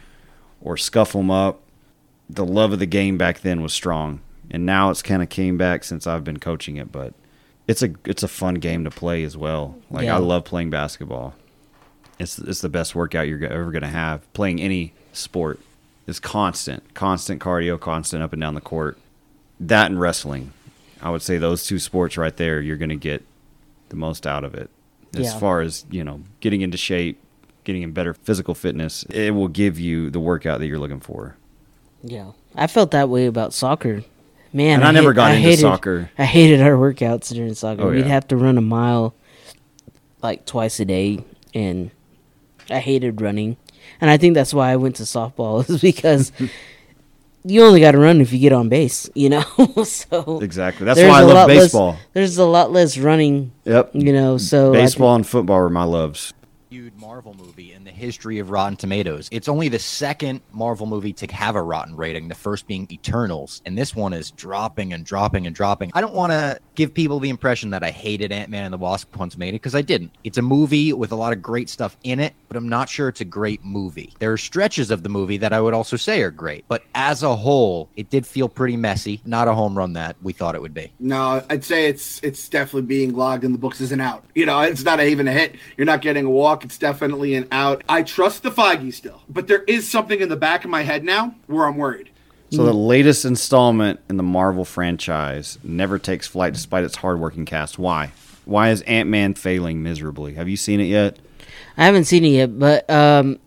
or 0.63 0.77
scuff 0.77 1.11
them 1.11 1.29
up. 1.29 1.59
The 2.29 2.45
love 2.45 2.73
of 2.73 2.79
the 2.79 2.85
game 2.87 3.17
back 3.17 3.41
then 3.41 3.61
was 3.61 3.73
strong, 3.73 4.21
and 4.49 4.65
now 4.65 4.89
it's 4.89 5.03
kind 5.03 5.21
of 5.21 5.29
came 5.29 5.57
back 5.57 5.83
since 5.83 6.07
I've 6.07 6.23
been 6.23 6.39
coaching 6.39 6.77
it. 6.77 6.91
But 6.91 7.13
it's 7.67 7.83
a 7.83 7.91
it's 8.05 8.23
a 8.23 8.27
fun 8.27 8.55
game 8.55 8.83
to 8.85 8.89
play 8.89 9.23
as 9.23 9.37
well. 9.37 9.77
Like 9.91 10.05
Yeah. 10.05 10.15
I 10.15 10.19
love 10.19 10.45
playing 10.45 10.69
basketball. 10.71 11.35
It's 12.17 12.39
it's 12.39 12.61
the 12.61 12.69
best 12.69 12.95
workout 12.95 13.27
you're 13.27 13.43
ever 13.45 13.71
gonna 13.71 13.87
have. 13.87 14.31
Playing 14.33 14.59
any 14.61 14.93
sport 15.11 15.59
is 16.07 16.19
constant, 16.19 16.93
constant 16.93 17.41
cardio, 17.41 17.79
constant 17.79 18.23
up 18.23 18.33
and 18.33 18.41
down 18.41 18.55
the 18.55 18.61
court. 18.61 18.97
That 19.59 19.91
and 19.91 19.99
wrestling, 19.99 20.51
I 21.01 21.09
would 21.09 21.21
say 21.21 21.37
those 21.37 21.65
two 21.65 21.79
sports 21.79 22.17
right 22.17 22.35
there, 22.35 22.61
you're 22.61 22.77
gonna 22.77 22.95
get 22.95 23.23
the 23.89 23.95
most 23.95 24.25
out 24.25 24.43
of 24.43 24.55
it. 24.55 24.69
As 25.15 25.33
Yeah. 25.33 25.39
far 25.39 25.61
as 25.61 25.85
you 25.91 26.03
know, 26.03 26.21
getting 26.39 26.61
into 26.61 26.77
shape, 26.77 27.19
getting 27.63 27.81
in 27.83 27.91
better 27.91 28.13
physical 28.13 28.53
fitness, 28.55 29.03
it 29.09 29.31
will 29.33 29.47
give 29.47 29.79
you 29.79 30.09
the 30.09 30.19
workout 30.19 30.59
that 30.59 30.67
you're 30.67 30.79
looking 30.79 30.99
for. 30.99 31.35
yeah, 32.03 32.31
I 32.55 32.67
felt 32.67 32.91
that 32.91 33.09
way 33.09 33.25
about 33.25 33.53
soccer. 33.53 34.03
Man, 34.55 34.81
And 34.81 34.87
I 34.87 34.91
never 34.91 35.09
hate- 35.11 35.15
got 35.15 35.31
into 35.31 35.41
hated, 35.41 35.61
soccer. 35.61 36.09
I 36.17 36.25
hated 36.25 36.61
our 36.61 36.73
workouts 36.73 37.33
during 37.33 37.55
soccer. 37.55 37.81
Oh, 37.83 37.89
We'd 37.91 38.01
yeah. 38.01 38.11
have 38.11 38.27
to 38.27 38.37
run 38.37 38.57
a 38.57 38.61
mile 38.61 39.15
like 40.21 40.45
twice 40.45 40.79
a 40.79 40.85
day, 40.85 41.23
and 41.55 41.89
I 42.69 42.79
hated 42.79 43.19
running. 43.19 43.57
And 43.99 44.09
I 44.11 44.17
think 44.17 44.35
that's 44.35 44.53
why 44.53 44.71
I 44.71 44.75
went 44.75 44.97
to 44.97 45.03
softball 45.03 45.67
is 45.69 45.81
because 45.81 46.31
you 47.43 47.63
only 47.63 47.79
got 47.81 47.91
to 47.91 47.97
run 47.97 48.21
if 48.21 48.31
you 48.31 48.39
get 48.39 48.53
on 48.53 48.69
base, 48.69 49.09
you 49.15 49.29
know. 49.29 49.41
so 49.85 50.39
Exactly. 50.41 50.85
That's 50.85 50.99
why 50.99 51.07
I 51.07 51.21
love 51.21 51.33
lot 51.33 51.47
less- 51.47 51.63
baseball. 51.63 51.97
there's 52.13 52.37
a 52.37 52.45
lot 52.45 52.71
less 52.71 52.97
running, 52.97 53.51
Yep. 53.65 53.91
you 53.95 54.13
know. 54.13 54.37
So 54.37 54.69
I 54.73 54.77
Baseball 54.77 55.15
and 55.15 55.25
football 55.25 55.57
are 55.57 55.69
my 55.69 55.83
loves. 55.83 56.33
Marvel 57.03 57.33
movie 57.33 57.73
in 57.73 57.83
the 57.83 57.91
history 57.91 58.39
of 58.39 58.49
Rotten 58.49 58.77
Tomatoes. 58.77 59.27
It's 59.29 59.49
only 59.49 59.67
the 59.67 59.77
second 59.77 60.39
Marvel 60.53 60.85
movie 60.85 61.11
to 61.11 61.27
have 61.33 61.57
a 61.57 61.61
rotten 61.61 61.97
rating, 61.97 62.29
the 62.29 62.35
first 62.35 62.65
being 62.65 62.87
Eternals, 62.89 63.61
and 63.65 63.77
this 63.77 63.93
one 63.93 64.13
is 64.13 64.31
dropping 64.31 64.93
and 64.93 65.05
dropping 65.05 65.45
and 65.45 65.53
dropping. 65.53 65.91
I 65.93 65.99
don't 65.99 66.13
want 66.13 66.31
to 66.31 66.61
give 66.75 66.93
people 66.93 67.19
the 67.19 67.29
impression 67.29 67.71
that 67.71 67.83
I 67.83 67.91
hated 67.91 68.31
Ant-Man 68.31 68.63
and 68.63 68.73
the 68.73 68.77
Wasp 68.77 69.13
Quantumania 69.13 69.51
because 69.51 69.75
I 69.75 69.81
didn't. 69.81 70.11
It's 70.23 70.37
a 70.37 70.41
movie 70.41 70.93
with 70.93 71.11
a 71.11 71.15
lot 71.15 71.33
of 71.33 71.41
great 71.41 71.67
stuff 71.67 71.97
in 72.05 72.21
it, 72.21 72.35
but 72.47 72.55
I'm 72.55 72.69
not 72.69 72.87
sure 72.87 73.09
it's 73.09 73.19
a 73.19 73.25
great 73.25 73.65
movie. 73.65 74.13
There 74.19 74.31
are 74.31 74.37
stretches 74.37 74.89
of 74.89 75.03
the 75.03 75.09
movie 75.09 75.37
that 75.37 75.51
I 75.51 75.59
would 75.59 75.73
also 75.73 75.97
say 75.97 76.21
are 76.21 76.31
great, 76.31 76.63
but 76.69 76.83
as 76.95 77.21
a 77.21 77.35
whole, 77.35 77.89
it 77.97 78.09
did 78.11 78.25
feel 78.25 78.47
pretty 78.47 78.77
messy. 78.77 79.21
Not 79.25 79.49
a 79.49 79.53
home 79.53 79.77
run 79.77 79.91
that 79.93 80.15
we 80.23 80.31
thought 80.31 80.55
it 80.55 80.61
would 80.61 80.73
be. 80.73 80.93
No, 81.01 81.43
I'd 81.49 81.65
say 81.65 81.87
it's 81.87 82.21
it's 82.23 82.47
definitely 82.47 82.83
being 82.83 83.13
logged 83.13 83.43
in 83.43 83.51
the 83.51 83.57
books 83.57 83.81
as 83.81 83.91
an 83.91 83.99
out. 83.99 84.23
You 84.33 84.45
know, 84.45 84.61
it's 84.61 84.83
not 84.83 85.01
even 85.01 85.27
a 85.27 85.33
hit. 85.33 85.55
You're 85.75 85.85
not 85.85 86.01
getting 86.01 86.23
a 86.23 86.29
walk. 86.29 86.63
It's 86.63 86.77
definitely 86.77 86.92
an 87.01 87.47
out. 87.51 87.83
I 87.89 88.03
trust 88.03 88.43
the 88.43 88.51
Feige 88.51 88.93
still, 88.93 89.21
but 89.29 89.47
there 89.47 89.63
is 89.63 89.89
something 89.89 90.19
in 90.19 90.29
the 90.29 90.35
back 90.35 90.63
of 90.63 90.69
my 90.69 90.83
head 90.83 91.03
now 91.03 91.35
where 91.47 91.65
I'm 91.65 91.77
worried. 91.77 92.09
So 92.51 92.65
the 92.65 92.73
latest 92.73 93.25
installment 93.25 93.99
in 94.09 94.17
the 94.17 94.23
Marvel 94.23 94.63
franchise 94.63 95.57
never 95.63 95.97
takes 95.97 96.27
flight 96.27 96.53
despite 96.53 96.83
its 96.83 96.97
hardworking 96.97 97.45
cast. 97.45 97.79
Why? 97.79 98.11
Why 98.45 98.69
is 98.69 98.81
Ant 98.83 99.09
Man 99.09 99.33
failing 99.33 99.81
miserably? 99.81 100.35
Have 100.35 100.47
you 100.47 100.57
seen 100.57 100.79
it 100.79 100.85
yet? 100.85 101.17
I 101.77 101.85
haven't 101.85 102.05
seen 102.05 102.23
it 102.23 102.29
yet, 102.29 102.59
but 102.59 102.87
um, 102.91 103.39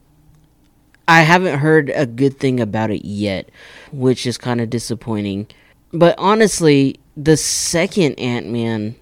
I 1.07 1.23
haven't 1.23 1.61
heard 1.61 1.91
a 1.95 2.05
good 2.05 2.39
thing 2.41 2.59
about 2.59 2.91
it 2.91 3.05
yet, 3.05 3.51
which 3.93 4.27
is 4.27 4.37
kind 4.39 4.61
of 4.61 4.71
disappointing. 4.71 5.47
But 5.93 6.17
honestly, 6.19 6.99
the 7.17 7.37
second 7.37 8.19
Ant 8.19 8.49
Man 8.49 8.97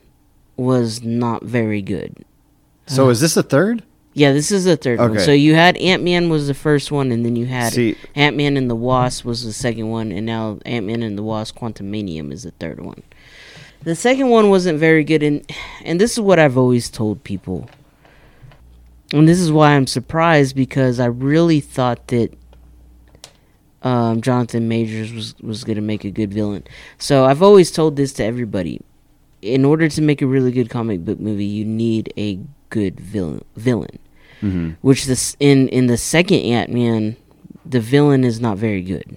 was 0.56 1.02
not 1.02 1.44
very 1.44 1.80
good. 1.80 2.24
So 2.86 3.08
is 3.08 3.20
this 3.20 3.36
a 3.36 3.42
third? 3.42 3.82
Yeah, 4.16 4.32
this 4.32 4.52
is 4.52 4.64
the 4.64 4.76
third 4.76 5.00
one. 5.00 5.10
Okay. 5.10 5.24
So 5.24 5.32
you 5.32 5.56
had 5.56 5.76
Ant 5.76 6.04
Man 6.04 6.28
was 6.28 6.46
the 6.46 6.54
first 6.54 6.92
one, 6.92 7.10
and 7.10 7.26
then 7.26 7.34
you 7.34 7.46
had 7.46 7.72
See- 7.72 7.96
Ant 8.14 8.36
Man 8.36 8.56
and 8.56 8.70
the 8.70 8.76
Wasp 8.76 9.24
was 9.24 9.44
the 9.44 9.52
second 9.52 9.90
one, 9.90 10.12
and 10.12 10.24
now 10.24 10.60
Ant 10.64 10.86
Man 10.86 11.02
and 11.02 11.18
the 11.18 11.22
Wasp 11.24 11.58
Quantumania 11.58 12.32
is 12.32 12.44
the 12.44 12.52
third 12.52 12.80
one. 12.80 13.02
The 13.82 13.96
second 13.96 14.30
one 14.30 14.50
wasn't 14.50 14.78
very 14.78 15.02
good, 15.02 15.24
and 15.24 15.44
and 15.84 16.00
this 16.00 16.12
is 16.12 16.20
what 16.20 16.38
I've 16.38 16.56
always 16.56 16.88
told 16.88 17.24
people, 17.24 17.68
and 19.12 19.28
this 19.28 19.40
is 19.40 19.50
why 19.50 19.72
I'm 19.72 19.88
surprised 19.88 20.54
because 20.54 21.00
I 21.00 21.06
really 21.06 21.58
thought 21.58 22.06
that 22.08 22.32
um, 23.82 24.20
Jonathan 24.22 24.68
Majors 24.68 25.12
was 25.12 25.34
was 25.40 25.64
gonna 25.64 25.80
make 25.80 26.04
a 26.04 26.10
good 26.12 26.32
villain. 26.32 26.62
So 26.98 27.24
I've 27.24 27.42
always 27.42 27.72
told 27.72 27.96
this 27.96 28.12
to 28.14 28.24
everybody. 28.24 28.80
In 29.42 29.64
order 29.64 29.90
to 29.90 30.00
make 30.00 30.22
a 30.22 30.26
really 30.26 30.52
good 30.52 30.70
comic 30.70 31.04
book 31.04 31.20
movie, 31.20 31.44
you 31.44 31.66
need 31.66 32.12
a 32.16 32.38
good 32.70 32.98
villain. 32.98 33.44
Villain 33.56 33.98
Mm-hmm. 34.44 34.70
which 34.82 35.06
this 35.06 35.36
in 35.40 35.68
in 35.68 35.86
the 35.86 35.96
second 35.96 36.40
Ant 36.40 36.70
Man, 36.70 37.16
the 37.64 37.80
villain 37.80 38.24
is 38.24 38.40
not 38.40 38.58
very 38.58 38.82
good, 38.82 39.16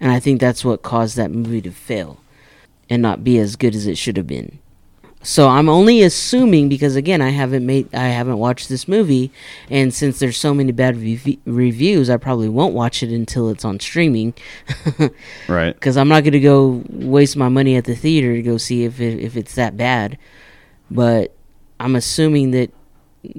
and 0.00 0.10
I 0.12 0.20
think 0.20 0.40
that's 0.40 0.64
what 0.64 0.82
caused 0.82 1.16
that 1.16 1.30
movie 1.30 1.62
to 1.62 1.70
fail, 1.70 2.20
and 2.90 3.00
not 3.00 3.24
be 3.24 3.38
as 3.38 3.56
good 3.56 3.74
as 3.74 3.86
it 3.86 3.96
should 3.96 4.16
have 4.16 4.26
been. 4.26 4.58
So 5.24 5.48
I'm 5.48 5.68
only 5.68 6.02
assuming 6.02 6.68
because 6.68 6.96
again 6.96 7.22
I 7.22 7.28
haven't 7.30 7.64
made 7.64 7.94
I 7.94 8.08
haven't 8.08 8.38
watched 8.38 8.68
this 8.68 8.88
movie, 8.88 9.30
and 9.70 9.94
since 9.94 10.18
there's 10.18 10.36
so 10.36 10.52
many 10.52 10.72
bad 10.72 10.96
rev- 10.96 11.38
reviews, 11.46 12.10
I 12.10 12.16
probably 12.16 12.48
won't 12.48 12.74
watch 12.74 13.02
it 13.04 13.10
until 13.10 13.48
it's 13.48 13.64
on 13.64 13.78
streaming, 13.78 14.34
Right. 15.48 15.72
because 15.74 15.96
I'm 15.96 16.08
not 16.08 16.24
gonna 16.24 16.40
go 16.40 16.82
waste 16.90 17.36
my 17.36 17.48
money 17.48 17.76
at 17.76 17.84
the 17.84 17.94
theater 17.94 18.34
to 18.34 18.42
go 18.42 18.56
see 18.58 18.84
if 18.84 19.00
it, 19.00 19.20
if 19.20 19.36
it's 19.36 19.54
that 19.54 19.76
bad. 19.76 20.18
But 20.90 21.32
I'm 21.78 21.94
assuming 21.94 22.50
that 22.50 22.70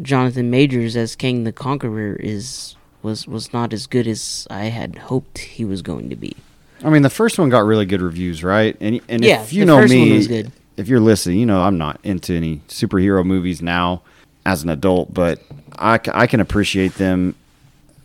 Jonathan 0.01 0.49
Majors 0.49 0.95
as 0.95 1.15
Kang 1.15 1.43
the 1.43 1.51
Conqueror 1.51 2.15
is 2.15 2.75
was 3.01 3.27
was 3.27 3.51
not 3.53 3.73
as 3.73 3.85
good 3.87 4.07
as 4.07 4.47
I 4.49 4.65
had 4.65 4.97
hoped 4.97 5.37
he 5.39 5.65
was 5.65 5.81
going 5.81 6.09
to 6.09 6.15
be. 6.15 6.35
I 6.83 6.89
mean, 6.89 7.01
the 7.01 7.09
first 7.09 7.37
one 7.39 7.49
got 7.49 7.65
really 7.65 7.85
good 7.85 8.01
reviews, 8.01 8.43
right? 8.43 8.75
And 8.79 9.01
and 9.09 9.23
Yeah, 9.23 9.41
if 9.43 9.53
you 9.53 9.65
know 9.65 9.85
me, 9.85 9.99
one 10.09 10.17
was 10.17 10.27
good. 10.27 10.51
if 10.77 10.87
you're 10.87 10.99
listening, 10.99 11.39
you 11.39 11.45
know 11.45 11.61
I'm 11.61 11.77
not 11.77 11.99
into 12.03 12.33
any 12.33 12.57
superhero 12.67 13.25
movies 13.25 13.61
now 13.61 14.01
as 14.45 14.63
an 14.63 14.69
adult, 14.69 15.13
but 15.13 15.41
I, 15.77 15.99
I 16.13 16.27
can 16.27 16.39
appreciate 16.39 16.95
them. 16.95 17.35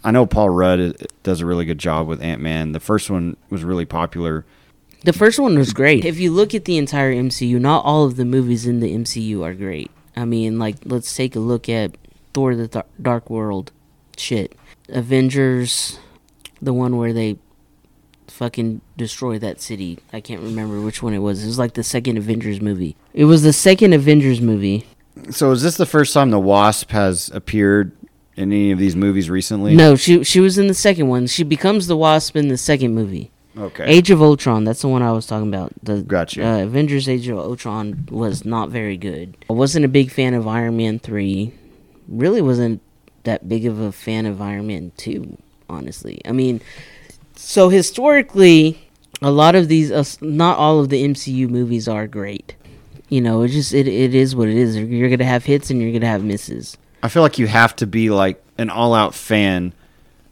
I 0.05 0.13
know 0.13 0.27
Paul 0.27 0.51
Rudd 0.51 0.81
uh, 0.81 0.93
does 1.25 1.41
a 1.41 1.47
really 1.47 1.65
good 1.65 1.79
job 1.79 2.07
with 2.07 2.23
Ant 2.23 2.41
Man. 2.41 2.73
The 2.73 2.81
first 2.81 3.11
one 3.11 3.37
was 3.51 3.65
really 3.65 3.85
popular. 3.85 4.45
The 5.05 5.13
first 5.13 5.39
one 5.39 5.59
was 5.59 5.73
great. 5.73 6.05
If 6.05 6.19
you 6.19 6.33
look 6.33 6.55
at 6.55 6.65
the 6.65 6.77
entire 6.77 7.13
MCU, 7.13 7.61
not 7.61 7.85
all 7.85 8.05
of 8.05 8.17
the 8.17 8.25
movies 8.25 8.67
in 8.67 8.81
the 8.81 8.93
MCU 8.95 9.45
are 9.45 9.55
great. 9.55 9.91
I 10.19 10.25
mean, 10.25 10.59
like 10.59 10.77
let's 10.85 11.15
take 11.15 11.37
a 11.37 11.41
look 11.41 11.69
at 11.69 11.97
Thor: 12.35 12.57
The 12.57 12.67
Th- 12.69 12.85
Dark 13.01 13.31
World. 13.31 13.71
Shit, 14.17 14.57
Avengers, 14.89 16.01
the 16.61 16.73
one 16.73 16.97
where 16.97 17.13
they 17.13 17.39
fucking 18.27 18.81
destroy 18.97 19.39
that 19.39 19.61
city. 19.61 20.01
I 20.13 20.21
can't 20.21 20.43
remember 20.43 20.81
which 20.81 21.03
one 21.03 21.15
it 21.15 21.19
was. 21.19 21.45
It 21.45 21.47
was 21.47 21.59
like 21.59 21.75
the 21.75 21.85
second 21.85 22.17
Avengers 22.19 22.61
movie. 22.61 22.97
It 23.15 23.27
was 23.27 23.43
the 23.43 23.53
second 23.53 23.93
Avengers 23.93 24.41
movie. 24.41 24.87
So 25.31 25.53
is 25.53 25.63
this 25.63 25.77
the 25.77 25.87
first 25.87 26.13
time 26.15 26.31
the 26.31 26.41
Wasp 26.41 26.91
has 26.91 27.31
appeared 27.33 27.93
in 28.37 28.53
any 28.53 28.73
of 28.73 28.79
these 28.81 28.97
movies 28.97 29.31
recently? 29.31 29.77
No, 29.77 29.95
she 29.95 30.25
she 30.25 30.41
was 30.41 30.59
in 30.59 30.67
the 30.67 30.75
second 30.75 31.07
one. 31.07 31.29
She 31.29 31.45
becomes 31.45 31.87
the 31.87 31.97
Wasp 31.97 32.35
in 32.35 32.49
the 32.49 32.59
second 32.59 32.93
movie. 32.93 33.31
Okay. 33.59 33.85
Age 33.87 34.11
of 34.11 34.23
Ultron, 34.23 34.65
that's 34.65 34.83
the 34.83 34.89
one 34.89 35.03
I 35.03 35.11
was 35.13 35.27
talking 35.27 35.49
about. 35.49 35.73
The 35.83 36.03
Gotcha. 36.03 36.47
uh, 36.47 36.63
Avengers 36.63 37.09
Age 37.09 37.27
of 37.29 37.39
Ultron 37.39 38.07
was 38.11 38.45
not 38.45 38.71
very 38.71 38.97
good. 38.97 39.37
I 39.51 39.53
wasn't 39.53 39.85
a 39.85 39.89
big 39.89 40.11
fan 40.13 40.35
of 40.35 40.47
Iron 40.47 40.77
Man 40.77 40.99
3. 40.99 41.53
Really 42.07 42.41
wasn't 42.41 42.81
that 43.25 43.49
big 43.49 43.67
of 43.67 43.81
a 43.81 43.91
fan 43.91 44.27
of 44.27 44.41
Iron 44.41 44.69
Man 44.69 44.93
2, 44.97 45.37
honestly. 45.69 46.21
I 46.25 46.33
mean, 46.33 46.61
so 47.35 47.69
historically, 47.69 48.79
a 49.21 49.31
lot 49.31 49.55
of 49.57 49.69
these, 49.69 49.91
uh, 49.91 50.05
not 50.21 50.57
all 50.59 50.79
of 50.81 50.89
the 50.89 51.03
MCU 51.05 51.49
movies 51.49 51.89
are 51.89 52.07
great. 52.07 52.55
You 53.09 53.21
know, 53.21 53.43
it 53.43 53.49
just 53.49 53.73
it, 53.73 53.89
it 53.89 54.15
is 54.15 54.37
what 54.37 54.49
it 54.49 54.57
is. 54.57 54.77
You're 54.77 55.09
gonna 55.09 55.25
have 55.25 55.45
hits 55.45 55.71
and 55.71 55.81
you're 55.81 55.93
gonna 55.93 56.07
have 56.07 56.23
misses. 56.23 56.77
I 57.03 57.09
feel 57.09 57.23
like 57.23 57.39
you 57.39 57.47
have 57.47 57.75
to 57.77 57.87
be 57.87 58.11
like 58.11 58.43
an 58.59 58.71
all-out 58.71 59.15
fan 59.15 59.73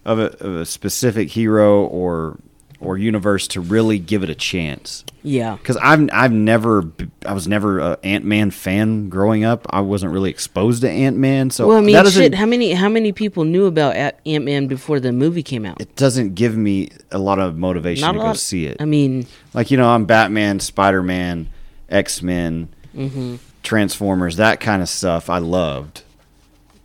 of 0.04 0.18
a, 0.18 0.26
of 0.44 0.56
a 0.56 0.66
specific 0.66 1.30
hero 1.30 1.84
or 1.86 2.38
or 2.80 2.98
universe 2.98 3.48
to 3.48 3.60
really 3.60 3.98
give 3.98 4.22
it 4.22 4.28
a 4.30 4.34
chance. 4.34 5.04
Yeah, 5.22 5.56
Because 5.56 5.76
I've 5.78 6.08
I've 6.12 6.30
never 6.32 6.84
I 7.24 7.32
was 7.32 7.48
never 7.48 7.78
a 7.80 7.98
Ant 8.04 8.24
Man 8.24 8.50
fan 8.50 9.08
growing 9.08 9.44
up. 9.44 9.66
I 9.70 9.80
wasn't 9.80 10.12
really 10.12 10.30
exposed 10.30 10.82
to 10.82 10.90
Ant 10.90 11.16
Man, 11.16 11.50
so 11.50 11.66
well, 11.66 11.78
I 11.78 11.80
mean, 11.80 12.06
shit. 12.10 12.34
How 12.34 12.46
many 12.46 12.72
how 12.74 12.88
many 12.88 13.10
people 13.12 13.44
knew 13.44 13.66
about 13.66 13.96
Ant 13.96 14.44
Man 14.44 14.66
before 14.68 15.00
the 15.00 15.10
movie 15.12 15.42
came 15.42 15.64
out? 15.66 15.80
it 15.80 15.96
doesn't 15.96 16.34
give 16.34 16.56
me 16.56 16.90
a 17.10 17.18
lot 17.18 17.38
of 17.40 17.56
motivation 17.56 18.02
Not 18.02 18.12
to 18.12 18.18
go 18.18 18.32
see 18.34 18.66
it. 18.66 18.76
I 18.80 18.84
mean, 18.84 19.26
like 19.52 19.70
you 19.70 19.76
know, 19.78 19.88
I'm 19.88 20.04
Batman, 20.04 20.60
Spider 20.60 21.02
Man, 21.02 21.48
X 21.88 22.22
Men, 22.22 22.68
hmm 22.94 23.36
Transformers, 23.64 24.36
that 24.36 24.60
kind 24.60 24.80
of 24.80 24.88
stuff. 24.88 25.28
I 25.28 25.38
loved. 25.38 26.02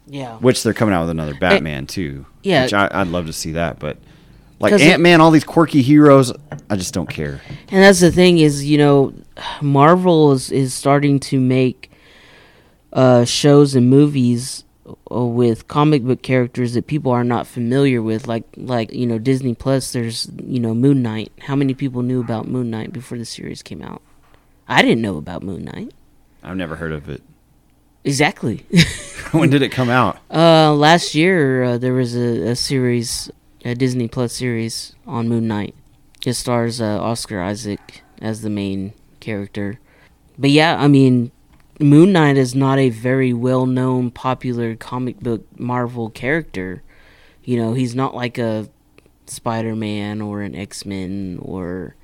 yeah. 0.07 0.37
Which 0.37 0.63
they're 0.63 0.73
coming 0.73 0.95
out 0.95 1.01
with 1.01 1.11
another 1.11 1.35
Batman 1.35 1.85
too. 1.85 2.25
yeah. 2.41 2.63
which 2.63 2.73
I, 2.73 2.89
I'd 2.91 3.07
love 3.09 3.27
to 3.27 3.33
see 3.33 3.51
that, 3.51 3.77
but 3.77 3.97
like 4.61 4.79
Ant 4.81 5.01
Man, 5.01 5.21
all 5.21 5.31
these 5.31 5.43
quirky 5.43 5.81
heroes, 5.81 6.31
I 6.69 6.75
just 6.75 6.93
don't 6.93 7.09
care. 7.09 7.41
And 7.69 7.83
that's 7.83 7.99
the 7.99 8.11
thing 8.11 8.39
is, 8.39 8.65
you 8.65 8.77
know, 8.77 9.13
Marvel 9.61 10.31
is, 10.31 10.51
is 10.51 10.73
starting 10.73 11.19
to 11.21 11.39
make 11.39 11.91
uh, 12.93 13.25
shows 13.25 13.75
and 13.75 13.89
movies 13.89 14.63
uh, 15.11 15.23
with 15.25 15.67
comic 15.67 16.03
book 16.03 16.21
characters 16.21 16.73
that 16.73 16.87
people 16.87 17.11
are 17.11 17.23
not 17.23 17.47
familiar 17.47 18.01
with, 18.01 18.27
like 18.27 18.43
like 18.57 18.93
you 18.93 19.05
know 19.05 19.17
Disney 19.17 19.55
Plus. 19.55 19.91
There's 19.91 20.29
you 20.43 20.59
know 20.59 20.73
Moon 20.73 21.01
Knight. 21.01 21.31
How 21.39 21.55
many 21.55 21.73
people 21.73 22.01
knew 22.01 22.19
about 22.19 22.47
Moon 22.47 22.69
Knight 22.69 22.91
before 22.91 23.17
the 23.17 23.25
series 23.25 23.63
came 23.63 23.81
out? 23.81 24.01
I 24.67 24.81
didn't 24.81 25.01
know 25.01 25.17
about 25.17 25.43
Moon 25.43 25.65
Knight. 25.65 25.93
I've 26.43 26.57
never 26.57 26.75
heard 26.75 26.91
of 26.91 27.09
it. 27.09 27.21
Exactly. 28.03 28.65
when 29.31 29.49
did 29.49 29.61
it 29.61 29.69
come 29.69 29.89
out? 29.89 30.17
uh, 30.33 30.73
last 30.73 31.13
year 31.13 31.63
uh, 31.63 31.77
there 31.77 31.93
was 31.93 32.15
a, 32.15 32.49
a 32.49 32.55
series, 32.55 33.29
a 33.63 33.75
Disney 33.75 34.07
Plus 34.07 34.33
series 34.33 34.95
on 35.05 35.29
Moon 35.29 35.47
Knight. 35.47 35.75
It 36.25 36.33
stars 36.33 36.79
uh, 36.81 37.01
Oscar 37.01 37.41
Isaac 37.41 38.03
as 38.21 38.41
the 38.41 38.49
main 38.49 38.93
character. 39.19 39.79
But 40.37 40.49
yeah, 40.51 40.77
I 40.79 40.87
mean, 40.87 41.31
Moon 41.79 42.11
Knight 42.11 42.37
is 42.37 42.53
not 42.55 42.79
a 42.79 42.89
very 42.89 43.33
well 43.33 43.65
known, 43.65 44.11
popular 44.11 44.75
comic 44.75 45.19
book 45.19 45.45
Marvel 45.59 46.09
character. 46.09 46.83
You 47.43 47.57
know, 47.57 47.73
he's 47.73 47.95
not 47.95 48.13
like 48.15 48.37
a 48.37 48.69
Spider 49.25 49.75
Man 49.75 50.21
or 50.21 50.41
an 50.41 50.55
X 50.55 50.85
Men 50.85 51.39
or 51.41 51.95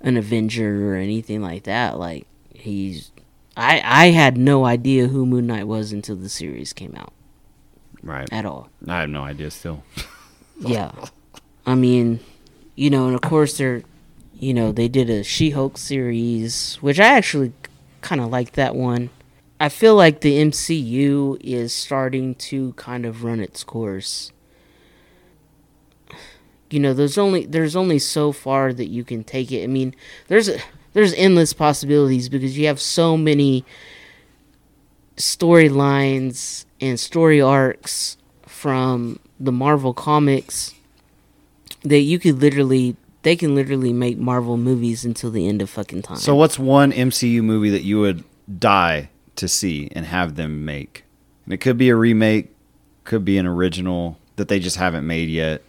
an 0.00 0.16
Avenger 0.16 0.92
or 0.92 0.96
anything 0.96 1.40
like 1.40 1.64
that. 1.64 1.98
Like, 1.98 2.26
he's. 2.54 3.10
I, 3.56 3.80
I 3.84 4.06
had 4.10 4.36
no 4.36 4.64
idea 4.64 5.06
who 5.06 5.24
Moon 5.24 5.46
Knight 5.46 5.66
was 5.66 5.92
until 5.92 6.16
the 6.16 6.28
series 6.28 6.72
came 6.72 6.94
out 6.96 7.12
Right. 8.02 8.28
at 8.32 8.44
all. 8.44 8.68
I 8.88 9.00
have 9.02 9.08
no 9.10 9.22
idea 9.22 9.50
still. 9.50 9.84
Yeah. 10.58 10.92
I 11.66 11.74
mean, 11.74 12.20
you 12.74 12.90
know, 12.90 13.06
and 13.06 13.14
of 13.14 13.20
course 13.20 13.58
they're, 13.58 13.82
you 14.34 14.52
know, 14.54 14.72
they 14.72 14.88
did 14.88 15.08
a 15.10 15.22
She-Hulk 15.22 15.78
series, 15.78 16.76
which 16.76 17.00
I 17.00 17.06
actually 17.06 17.52
kind 18.00 18.20
of 18.20 18.30
like 18.30 18.52
that 18.52 18.74
one. 18.74 19.10
I 19.60 19.68
feel 19.68 19.94
like 19.94 20.20
the 20.20 20.38
MCU 20.38 21.38
is 21.40 21.72
starting 21.72 22.34
to 22.36 22.72
kind 22.74 23.06
of 23.06 23.24
run 23.24 23.40
its 23.40 23.64
course. 23.64 24.32
You 26.70 26.80
know, 26.80 26.92
there's 26.92 27.18
only 27.18 27.46
there's 27.46 27.76
only 27.76 27.98
so 27.98 28.32
far 28.32 28.72
that 28.72 28.86
you 28.86 29.04
can 29.04 29.22
take 29.22 29.52
it. 29.52 29.62
I 29.62 29.68
mean, 29.68 29.94
there's 30.26 30.50
there's 30.92 31.14
endless 31.14 31.52
possibilities 31.52 32.28
because 32.28 32.58
you 32.58 32.66
have 32.66 32.80
so 32.80 33.16
many 33.16 33.64
storylines 35.16 36.64
and 36.80 36.98
story 36.98 37.40
arcs 37.40 38.16
from 38.46 39.18
the 39.44 39.52
Marvel 39.52 39.94
comics 39.94 40.74
that 41.82 42.00
you 42.00 42.18
could 42.18 42.40
literally 42.40 42.96
they 43.22 43.36
can 43.36 43.54
literally 43.54 43.92
make 43.92 44.18
Marvel 44.18 44.56
movies 44.56 45.04
until 45.04 45.30
the 45.30 45.48
end 45.48 45.62
of 45.62 45.70
fucking 45.70 46.02
time. 46.02 46.18
So, 46.18 46.34
what's 46.34 46.58
one 46.58 46.92
MCU 46.92 47.42
movie 47.42 47.70
that 47.70 47.82
you 47.82 48.00
would 48.00 48.22
die 48.58 49.08
to 49.36 49.48
see 49.48 49.88
and 49.92 50.04
have 50.06 50.36
them 50.36 50.64
make? 50.64 51.04
and 51.44 51.52
it 51.52 51.58
could 51.58 51.76
be 51.76 51.88
a 51.88 51.96
remake, 51.96 52.50
could 53.04 53.24
be 53.24 53.38
an 53.38 53.46
original 53.46 54.18
that 54.36 54.48
they 54.48 54.58
just 54.58 54.76
haven't 54.76 55.06
made 55.06 55.28
yet. 55.28 55.62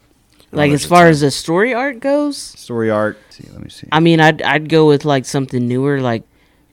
Like 0.52 0.72
as 0.72 0.86
far 0.86 1.08
as 1.08 1.20
the 1.20 1.32
story 1.32 1.74
art 1.74 2.00
goes, 2.00 2.38
story 2.38 2.90
art. 2.90 3.18
See, 3.30 3.44
let 3.52 3.62
me 3.62 3.70
see. 3.70 3.88
I 3.92 4.00
mean, 4.00 4.22
I'd 4.22 4.42
I'd 4.42 4.70
go 4.70 4.88
with 4.88 5.04
like 5.04 5.26
something 5.26 5.68
newer. 5.68 6.00
Like 6.00 6.24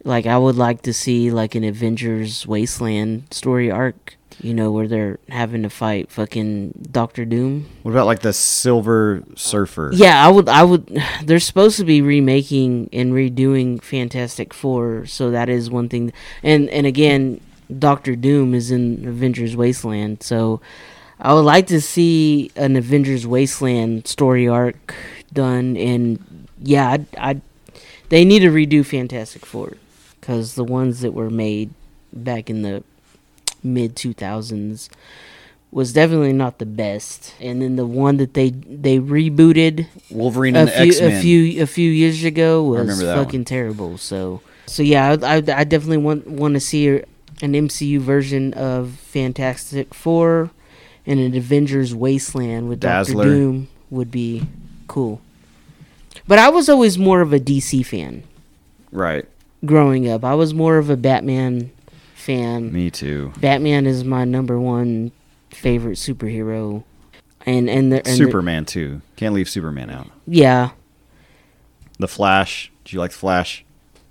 like 0.04 0.24
I 0.26 0.38
would 0.38 0.56
like 0.56 0.82
to 0.82 0.92
see 0.92 1.32
like 1.32 1.56
an 1.56 1.64
Avengers 1.64 2.46
Wasteland 2.46 3.24
story 3.32 3.70
arc. 3.72 4.16
You 4.40 4.54
know, 4.54 4.72
where 4.72 4.88
they're 4.88 5.18
having 5.28 5.62
to 5.62 5.70
fight 5.70 6.10
fucking 6.10 6.88
Doctor 6.90 7.24
Doom. 7.24 7.68
What 7.82 7.92
about 7.92 8.06
like 8.06 8.20
the 8.20 8.32
Silver 8.32 9.22
Surfer? 9.36 9.90
Yeah, 9.94 10.24
I 10.24 10.30
would. 10.30 10.48
I 10.48 10.62
would. 10.62 11.02
They're 11.24 11.40
supposed 11.40 11.76
to 11.78 11.84
be 11.84 12.00
remaking 12.00 12.88
and 12.92 13.12
redoing 13.12 13.82
Fantastic 13.82 14.54
Four, 14.54 15.06
so 15.06 15.30
that 15.30 15.48
is 15.48 15.70
one 15.70 15.88
thing. 15.88 16.12
And 16.42 16.68
and 16.70 16.86
again, 16.86 17.40
Doctor 17.78 18.16
Doom 18.16 18.54
is 18.54 18.70
in 18.70 19.06
Avengers 19.06 19.56
Wasteland, 19.56 20.22
so 20.22 20.60
I 21.20 21.34
would 21.34 21.44
like 21.44 21.66
to 21.68 21.80
see 21.80 22.50
an 22.56 22.76
Avengers 22.76 23.26
Wasteland 23.26 24.06
story 24.08 24.48
arc 24.48 24.94
done. 25.32 25.76
And 25.76 26.48
yeah, 26.60 26.88
I, 26.88 27.30
I 27.30 27.40
they 28.08 28.24
need 28.24 28.40
to 28.40 28.50
redo 28.50 28.84
Fantastic 28.84 29.46
Four 29.46 29.76
because 30.20 30.54
the 30.54 30.64
ones 30.64 31.00
that 31.00 31.12
were 31.12 31.30
made 31.30 31.70
back 32.12 32.50
in 32.50 32.62
the 32.62 32.84
mid 33.62 33.96
two 33.96 34.12
thousands 34.12 34.88
was 35.70 35.92
definitely 35.94 36.32
not 36.34 36.58
the 36.58 36.66
best. 36.66 37.34
And 37.40 37.62
then 37.62 37.76
the 37.76 37.86
one 37.86 38.18
that 38.18 38.34
they 38.34 38.50
they 38.50 38.98
rebooted 38.98 39.86
Wolverine 40.10 40.54
a 40.56 40.60
and 40.60 40.70
few 40.70 40.82
X 40.88 41.00
Men. 41.00 41.12
a 41.12 41.20
few 41.20 41.62
a 41.62 41.66
few 41.66 41.90
years 41.90 42.24
ago 42.24 42.62
was 42.62 43.00
fucking 43.02 43.44
terrible. 43.46 43.96
So 43.98 44.40
so 44.66 44.82
yeah, 44.82 45.16
I, 45.22 45.36
I, 45.36 45.36
I 45.36 45.64
definitely 45.64 45.98
want 45.98 46.26
want 46.26 46.54
to 46.54 46.60
see 46.60 46.88
an 46.88 47.04
MCU 47.54 47.98
version 47.98 48.52
of 48.54 48.90
Fantastic 48.90 49.94
Four 49.94 50.50
and 51.06 51.18
an 51.18 51.34
Avengers 51.34 51.94
Wasteland 51.94 52.68
with 52.68 52.80
Dazzler. 52.80 53.24
Doctor 53.24 53.34
Doom 53.34 53.68
would 53.90 54.10
be 54.10 54.42
cool. 54.86 55.20
But 56.28 56.38
I 56.38 56.50
was 56.50 56.68
always 56.68 56.98
more 56.98 57.20
of 57.22 57.32
a 57.32 57.40
DC 57.40 57.84
fan 57.84 58.22
Right. 58.92 59.24
growing 59.64 60.08
up. 60.08 60.22
I 60.24 60.34
was 60.34 60.54
more 60.54 60.76
of 60.78 60.88
a 60.90 60.96
Batman 60.96 61.72
fan. 62.22 62.72
Me 62.72 62.90
too. 62.90 63.32
Batman 63.40 63.86
is 63.86 64.04
my 64.04 64.24
number 64.24 64.58
one 64.58 65.12
favorite 65.50 65.98
superhero. 65.98 66.84
And 67.44 67.68
and, 67.68 67.90
the, 67.92 67.96
and 67.98 68.06
the- 68.06 68.12
Superman 68.12 68.64
too. 68.64 69.02
Can't 69.16 69.34
leave 69.34 69.48
Superman 69.48 69.90
out. 69.90 70.08
yeah, 70.26 70.70
The 71.98 72.08
Flash. 72.08 72.70
Do 72.84 72.94
you 72.96 73.00
like 73.00 73.10
the 73.12 73.16
Flash? 73.18 73.64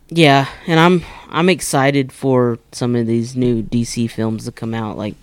Yeah, 0.09 0.47
and 0.68 0.80
I'm 0.80 1.03
I'm 1.30 1.47
excited 1.49 2.12
for 2.12 2.59
some 2.74 2.95
of 2.97 3.07
these 3.07 3.36
new 3.36 3.64
DC 3.64 4.09
films 4.12 4.43
to 4.45 4.51
come 4.51 4.74
out. 4.74 4.97
Like 4.97 5.16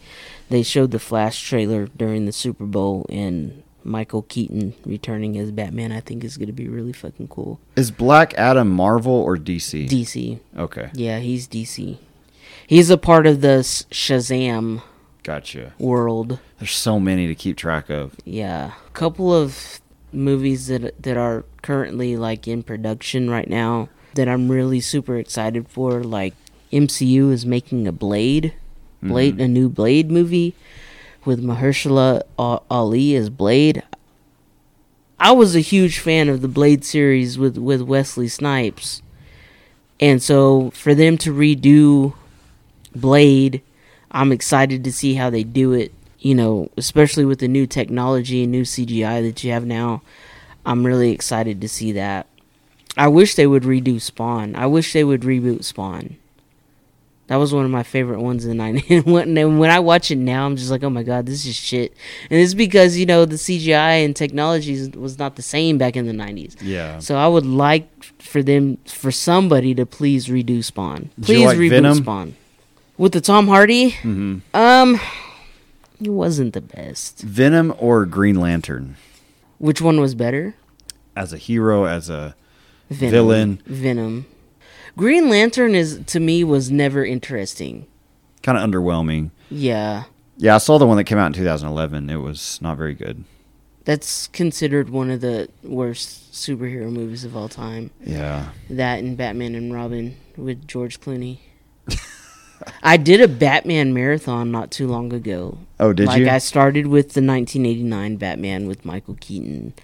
they 0.49 0.62
showed 0.62 0.91
the 0.91 0.99
Flash 0.99 1.47
trailer 1.47 1.89
during 1.89 2.24
the 2.24 2.32
Super 2.32 2.64
Bowl, 2.64 3.05
and 3.11 3.62
Michael 3.84 4.22
Keaton 4.22 4.72
returning 4.86 5.36
as 5.36 5.51
Batman. 5.51 5.93
I 5.93 6.01
think 6.01 6.24
is 6.24 6.39
going 6.39 6.47
to 6.47 6.53
be 6.55 6.68
really 6.68 6.95
fucking 6.95 7.28
cool. 7.28 7.61
Is 7.76 7.91
Black 7.91 8.32
Adam 8.39 8.70
Marvel 8.70 9.12
or 9.12 9.36
DC? 9.36 9.89
DC, 9.91 10.41
okay, 10.57 10.89
yeah, 10.95 11.18
he's 11.18 11.47
DC. 11.47 11.99
He's 12.68 12.90
a 12.90 12.98
part 12.98 13.26
of 13.26 13.40
the 13.40 13.60
Shazam 13.60 14.82
gotcha. 15.22 15.72
world. 15.78 16.38
There's 16.58 16.76
so 16.76 17.00
many 17.00 17.26
to 17.26 17.34
keep 17.34 17.56
track 17.56 17.88
of. 17.88 18.14
Yeah, 18.26 18.72
a 18.86 18.90
couple 18.90 19.32
of 19.34 19.80
movies 20.12 20.66
that 20.66 21.02
that 21.02 21.16
are 21.16 21.46
currently 21.62 22.18
like 22.18 22.46
in 22.46 22.62
production 22.62 23.30
right 23.30 23.48
now 23.48 23.88
that 24.16 24.28
I'm 24.28 24.50
really 24.50 24.80
super 24.80 25.16
excited 25.16 25.66
for. 25.70 26.04
Like 26.04 26.34
MCU 26.70 27.32
is 27.32 27.46
making 27.46 27.88
a 27.88 27.92
Blade, 27.92 28.52
mm-hmm. 28.98 29.08
Blade, 29.08 29.40
a 29.40 29.48
new 29.48 29.70
Blade 29.70 30.10
movie 30.10 30.54
with 31.24 31.42
Mahershala 31.42 32.20
Ali 32.38 33.16
as 33.16 33.30
Blade. 33.30 33.82
I 35.18 35.32
was 35.32 35.56
a 35.56 35.60
huge 35.60 36.00
fan 36.00 36.28
of 36.28 36.42
the 36.42 36.48
Blade 36.48 36.84
series 36.84 37.38
with 37.38 37.56
with 37.56 37.80
Wesley 37.80 38.28
Snipes, 38.28 39.00
and 39.98 40.22
so 40.22 40.68
for 40.72 40.94
them 40.94 41.16
to 41.16 41.32
redo 41.32 42.12
Blade, 43.01 43.62
I'm 44.11 44.32
excited 44.32 44.84
to 44.84 44.92
see 44.92 45.14
how 45.14 45.30
they 45.30 45.44
do 45.44 45.72
it. 45.72 45.92
You 46.20 46.34
know, 46.34 46.70
especially 46.76 47.24
with 47.24 47.38
the 47.38 47.46
new 47.46 47.66
technology 47.66 48.42
and 48.42 48.51
new 48.51 48.62
CGI 48.62 49.22
that 49.22 49.44
you 49.44 49.53
have 49.53 49.64
now. 49.64 50.03
I'm 50.66 50.84
really 50.84 51.12
excited 51.12 51.61
to 51.61 51.68
see 51.68 51.92
that. 51.92 52.26
I 52.96 53.07
wish 53.07 53.36
they 53.36 53.46
would 53.46 53.62
redo 53.62 54.01
Spawn. 54.01 54.57
I 54.57 54.66
wish 54.66 54.92
they 54.92 55.05
would 55.05 55.22
reboot 55.22 55.62
Spawn. 55.62 56.16
That 57.28 57.36
was 57.36 57.53
one 57.53 57.66
of 57.66 57.70
my 57.70 57.82
favorite 57.82 58.20
ones 58.20 58.44
in 58.46 58.57
the 58.57 58.62
90s. 58.62 59.07
And 59.38 59.59
when, 59.59 59.70
I 59.70 59.78
watch 59.78 60.11
it 60.11 60.16
now, 60.16 60.46
I'm 60.46 60.57
just 60.57 60.70
like, 60.70 60.82
oh 60.82 60.90
my 60.90 61.03
god, 61.03 61.26
this 61.26 61.44
is 61.44 61.55
shit. 61.55 61.94
And 62.30 62.40
it's 62.40 62.55
because, 62.55 62.96
you 62.96 63.05
know, 63.05 63.26
the 63.26 63.36
CGI 63.36 64.05
and 64.05 64.16
technology 64.16 64.88
was 64.96 65.18
not 65.18 65.36
the 65.36 65.42
same 65.42 65.76
back 65.76 65.94
in 65.94 66.07
the 66.07 66.12
90s. 66.12 66.57
Yeah. 66.61 66.99
So 66.99 67.16
I 67.16 67.28
would 67.28 67.46
like 67.46 68.05
for 68.20 68.42
them, 68.42 68.78
for 68.86 69.12
somebody 69.12 69.74
to 69.74 69.84
please 69.84 70.28
redo 70.28 70.64
Spawn. 70.64 71.11
Please 71.20 71.44
like 71.44 71.59
reboot 71.59 71.70
Venom? 71.70 71.99
Spawn. 71.99 72.36
With 72.99 73.12
the 73.12 73.20
Tom 73.20 73.46
Hardy, 73.49 73.90
hmm 73.90 74.38
um, 74.53 75.01
it 76.03 76.11
wasn't 76.11 76.53
the 76.53 76.61
best. 76.61 77.20
Venom 77.20 77.72
or 77.78 78.05
Green 78.07 78.36
Lantern 78.40 78.96
Which 79.59 79.80
one 79.80 80.01
was 80.01 80.14
better? 80.14 80.55
as 81.16 81.32
a 81.32 81.36
hero, 81.38 81.84
as 81.86 82.09
a 82.11 82.34
Venom. 82.90 83.11
Villain. 83.11 83.62
Venom. 83.66 84.26
Green 84.96 85.28
Lantern 85.28 85.74
is 85.74 86.01
to 86.07 86.20
me 86.20 86.42
was 86.44 86.70
never 86.70 87.05
interesting. 87.05 87.86
kind 88.42 88.57
of 88.59 88.68
underwhelming. 88.68 89.30
Yeah, 89.51 90.05
Yeah, 90.36 90.55
I 90.57 90.59
saw 90.59 90.78
the 90.78 90.86
one 90.86 90.96
that 90.99 91.05
came 91.05 91.18
out 91.18 91.26
in 91.28 91.32
2011. 91.32 92.11
It 92.11 92.16
was 92.16 92.59
not 92.61 92.76
very 92.76 92.94
good. 92.94 93.24
that's 93.84 94.26
considered 94.28 94.90
one 94.90 95.11
of 95.11 95.20
the 95.22 95.49
worst 95.62 96.32
superhero 96.32 96.90
movies 96.92 97.24
of 97.24 97.34
all 97.36 97.49
time. 97.49 97.90
Yeah. 98.05 98.51
That 98.70 98.99
and 99.01 99.16
Batman 99.16 99.55
and 99.55 99.72
Robin 99.72 100.16
with 100.36 100.66
George 100.68 101.01
Clooney. 101.01 101.38
I 102.82 102.96
did 102.96 103.20
a 103.20 103.28
Batman 103.28 103.92
marathon 103.92 104.50
not 104.50 104.70
too 104.70 104.86
long 104.86 105.12
ago. 105.12 105.59
Oh, 105.78 105.92
did 105.92 106.06
like 106.06 106.20
you? 106.20 106.28
I 106.28 106.38
started 106.38 106.86
with 106.86 107.12
the 107.12 107.22
1989 107.22 108.16
Batman 108.16 108.66
with 108.66 108.84
Michael 108.84 109.16
Keaton, 109.20 109.74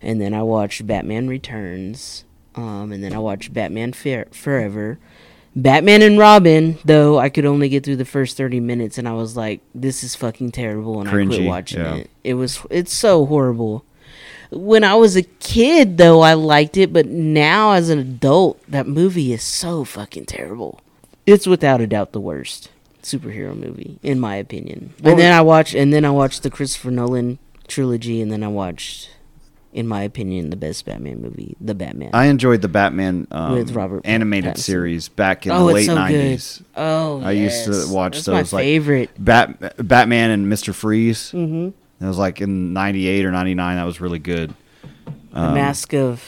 and 0.00 0.20
then 0.20 0.34
I 0.34 0.42
watched 0.42 0.86
Batman 0.86 1.28
Returns, 1.28 2.24
um, 2.54 2.92
and 2.92 3.02
then 3.02 3.12
I 3.12 3.18
watched 3.18 3.52
Batman 3.52 3.92
Fer- 3.92 4.28
Forever. 4.30 4.98
Batman 5.54 6.00
and 6.00 6.18
Robin, 6.18 6.78
though, 6.84 7.18
I 7.18 7.28
could 7.28 7.44
only 7.44 7.68
get 7.68 7.84
through 7.84 7.96
the 7.96 8.06
first 8.06 8.36
30 8.36 8.60
minutes, 8.60 8.96
and 8.96 9.06
I 9.06 9.12
was 9.12 9.36
like, 9.36 9.60
"This 9.74 10.02
is 10.02 10.14
fucking 10.14 10.52
terrible," 10.52 11.00
and 11.00 11.08
I 11.08 11.26
quit 11.26 11.46
watching 11.46 11.80
yeah. 11.80 11.94
it. 11.96 12.10
It 12.24 12.34
was, 12.34 12.60
it's 12.70 12.92
so 12.92 13.26
horrible. 13.26 13.84
When 14.50 14.84
I 14.84 14.94
was 14.94 15.16
a 15.16 15.22
kid, 15.22 15.96
though, 15.98 16.20
I 16.20 16.34
liked 16.34 16.76
it, 16.76 16.92
but 16.92 17.06
now 17.06 17.72
as 17.72 17.88
an 17.88 17.98
adult, 17.98 18.60
that 18.68 18.86
movie 18.86 19.32
is 19.32 19.42
so 19.42 19.84
fucking 19.84 20.26
terrible. 20.26 20.80
It's 21.26 21.46
without 21.46 21.80
a 21.80 21.86
doubt 21.86 22.12
the 22.12 22.20
worst 22.20 22.70
superhero 23.02 23.56
movie, 23.56 23.98
in 24.02 24.18
my 24.20 24.36
opinion. 24.36 24.92
Well- 25.02 25.12
and 25.12 25.20
then 25.20 25.32
I 25.32 25.40
watched, 25.40 25.74
and 25.74 25.92
then 25.92 26.04
I 26.04 26.10
watched 26.10 26.42
the 26.42 26.50
Christopher 26.50 26.90
Nolan 26.90 27.38
trilogy, 27.68 28.20
and 28.20 28.30
then 28.30 28.42
I 28.44 28.48
watched, 28.48 29.10
in 29.72 29.86
my 29.88 30.02
opinion, 30.02 30.50
the 30.50 30.56
best 30.56 30.84
Batman 30.84 31.20
movie, 31.22 31.56
The 31.60 31.74
Batman. 31.74 32.10
I 32.12 32.26
enjoyed 32.26 32.60
the 32.62 32.68
Batman 32.68 33.26
um, 33.30 33.52
With 33.52 33.72
Robert 33.72 34.02
animated 34.04 34.54
Pattinson. 34.54 34.58
series 34.58 35.08
back 35.08 35.46
in 35.46 35.52
oh, 35.52 35.66
the 35.68 35.74
late 35.74 35.86
so 35.86 35.96
90s. 35.96 36.58
good. 36.58 36.66
Oh, 36.76 37.20
I 37.22 37.32
used 37.32 37.64
to 37.64 37.86
watch 37.92 38.14
That's 38.14 38.26
those, 38.26 38.52
My 38.52 38.58
like- 38.58 38.64
favorite. 38.64 39.10
Bat- 39.18 39.86
Batman 39.88 40.30
and 40.30 40.52
Mr. 40.52 40.74
Freeze. 40.74 41.30
hmm 41.30 41.68
It 42.00 42.06
was 42.06 42.18
like 42.18 42.40
in 42.40 42.72
98 42.72 43.24
or 43.24 43.30
99. 43.32 43.76
That 43.76 43.84
was 43.84 44.00
really 44.00 44.18
good. 44.18 44.54
The 45.32 45.40
Um, 45.40 45.54
Mask 45.54 45.94
of 45.94 46.20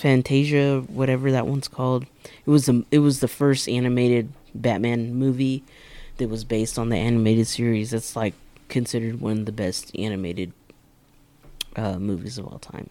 Fantasia, 0.00 0.80
whatever 0.88 1.30
that 1.32 1.46
one's 1.46 1.68
called. 1.68 2.06
It 2.46 2.50
was 2.50 2.66
the 2.66 2.84
it 2.90 3.00
was 3.00 3.20
the 3.20 3.28
first 3.28 3.68
animated 3.68 4.32
Batman 4.54 5.14
movie 5.14 5.64
that 6.18 6.28
was 6.28 6.44
based 6.44 6.78
on 6.78 6.88
the 6.88 6.96
animated 6.96 7.46
series. 7.46 7.90
That's 7.90 8.14
like 8.14 8.34
considered 8.68 9.20
one 9.20 9.40
of 9.40 9.46
the 9.46 9.52
best 9.52 9.90
animated 9.98 10.52
uh, 11.74 11.98
movies 11.98 12.38
of 12.38 12.46
all 12.46 12.58
time. 12.58 12.90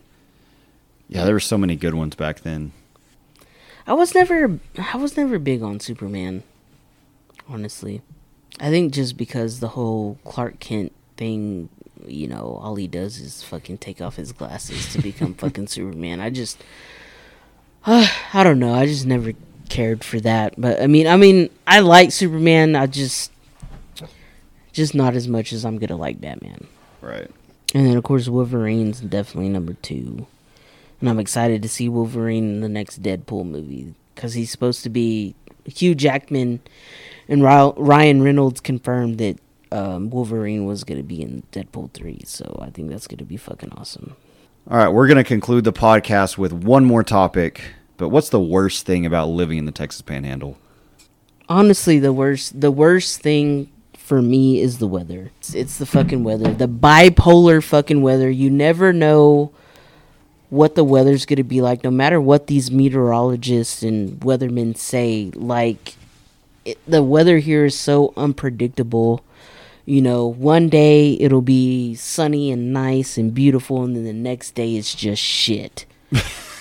Yeah, 1.08 1.24
there 1.26 1.34
were 1.34 1.40
so 1.40 1.58
many 1.58 1.76
good 1.76 1.94
ones 1.94 2.16
back 2.16 2.42
then. 2.42 2.72
I 3.88 3.94
was 3.94 4.16
never 4.16 4.60
I 4.78 4.98
was 4.98 5.16
never 5.16 5.40
big 5.40 5.62
on 5.62 5.80
Superman. 5.80 6.44
Honestly. 7.48 8.02
I 8.60 8.70
think 8.70 8.94
just 8.94 9.18
because 9.18 9.60
the 9.60 9.70
whole 9.70 10.18
Clark 10.24 10.60
Kent 10.60 10.94
thing, 11.18 11.70
you 12.08 12.28
know, 12.28 12.60
all 12.62 12.76
he 12.76 12.88
does 12.88 13.20
is 13.20 13.44
fucking 13.44 13.80
take 13.80 14.02
off 14.02 14.16
his 14.16 14.32
glasses 14.32 14.94
to 14.94 15.02
become 15.02 15.34
fucking 15.36 15.68
Superman. 15.68 16.20
I 16.20 16.30
just 16.30 16.64
I 18.34 18.44
don't 18.44 18.60
know. 18.60 18.74
I 18.74 18.86
just 18.86 19.06
never 19.06 19.34
cared 19.70 20.04
for 20.04 20.20
that. 20.22 20.56
But 20.58 20.82
I 20.82 20.88
mean, 20.88 21.08
I 21.08 21.18
mean, 21.18 21.50
I 21.68 21.82
like 21.82 22.12
Superman. 22.12 22.76
I 22.76 22.88
just 22.88 23.32
just 24.74 24.96
not 24.96 25.16
as 25.16 25.28
much 25.28 25.54
as 25.54 25.64
I'm 25.64 25.78
going 25.78 25.90
to 25.90 25.96
like 25.96 26.20
Batman. 26.20 26.68
Right. 27.02 27.30
And 27.74 27.86
then, 27.88 27.98
of 27.98 28.04
course, 28.04 28.28
Wolverine's 28.28 29.00
definitely 29.00 29.50
number 29.50 29.74
two. 29.74 30.28
And 31.00 31.10
I'm 31.10 31.20
excited 31.20 31.62
to 31.62 31.70
see 31.70 31.88
Wolverine 31.88 32.56
in 32.56 32.62
the 32.62 32.70
next 32.70 33.02
Deadpool 33.02 33.46
movie 33.46 33.94
because 34.14 34.34
he's 34.34 34.52
supposed 34.52 34.84
to 34.84 34.90
be 34.90 35.36
Hugh 35.66 35.96
Jackman 35.96 36.62
and 37.28 37.44
Ryan 37.44 38.22
Reynolds 38.22 38.62
confirmed 38.62 39.18
that 39.20 39.40
um, 39.72 40.10
Wolverine 40.10 40.66
was 40.66 40.84
gonna 40.84 41.04
be 41.04 41.22
in 41.22 41.44
Deadpool 41.52 41.92
three. 41.92 42.22
So 42.26 42.60
I 42.62 42.70
think 42.70 42.90
that's 42.90 43.08
gonna 43.08 43.24
be 43.24 43.38
fucking 43.38 43.72
awesome. 43.72 44.16
All 44.68 44.80
right, 44.80 44.88
we're 44.88 45.06
going 45.06 45.18
to 45.18 45.24
conclude 45.24 45.64
the 45.64 45.72
podcast 45.72 46.40
with 46.40 46.52
one 46.52 46.86
more 46.86 47.04
topic. 47.04 47.76
But 47.98 48.10
what's 48.10 48.30
the 48.30 48.40
worst 48.40 48.84
thing 48.84 49.06
about 49.06 49.28
living 49.28 49.60
in 49.60 49.66
the 49.66 49.72
Texas 49.72 50.02
Panhandle? 50.02 50.58
Honestly, 51.48 52.00
the 52.00 52.12
worst 52.12 52.60
the 52.60 52.72
worst 52.72 53.22
thing 53.22 53.72
for 53.96 54.24
me 54.24 54.60
is 54.60 54.80
the 54.80 54.88
weather. 54.88 55.30
It's, 55.38 55.54
it's 55.54 55.78
the 55.78 55.86
fucking 55.86 56.24
weather. 56.24 56.52
The 56.52 56.68
bipolar 56.68 57.64
fucking 57.64 58.02
weather. 58.02 58.28
You 58.28 58.50
never 58.50 58.92
know 58.92 59.52
what 60.50 60.74
the 60.74 60.84
weather's 60.84 61.28
going 61.28 61.38
to 61.38 61.44
be 61.44 61.62
like 61.62 61.84
no 61.84 61.92
matter 61.92 62.20
what 62.20 62.48
these 62.48 62.72
meteorologists 62.72 63.84
and 63.84 64.20
weathermen 64.22 64.76
say. 64.76 65.30
Like 65.36 65.94
it, 66.66 66.80
the 66.88 67.04
weather 67.04 67.38
here 67.38 67.66
is 67.66 67.78
so 67.78 68.16
unpredictable. 68.18 69.24
You 69.86 70.02
know, 70.02 70.26
one 70.26 70.68
day 70.70 71.14
it'll 71.20 71.42
be 71.44 71.94
sunny 71.96 72.52
and 72.52 72.74
nice 72.74 73.18
and 73.18 73.34
beautiful 73.34 73.84
and 73.84 73.96
then 73.96 74.04
the 74.04 74.14
next 74.14 74.56
day 74.56 74.76
it's 74.76 74.94
just 74.96 75.22
shit. 75.22 75.86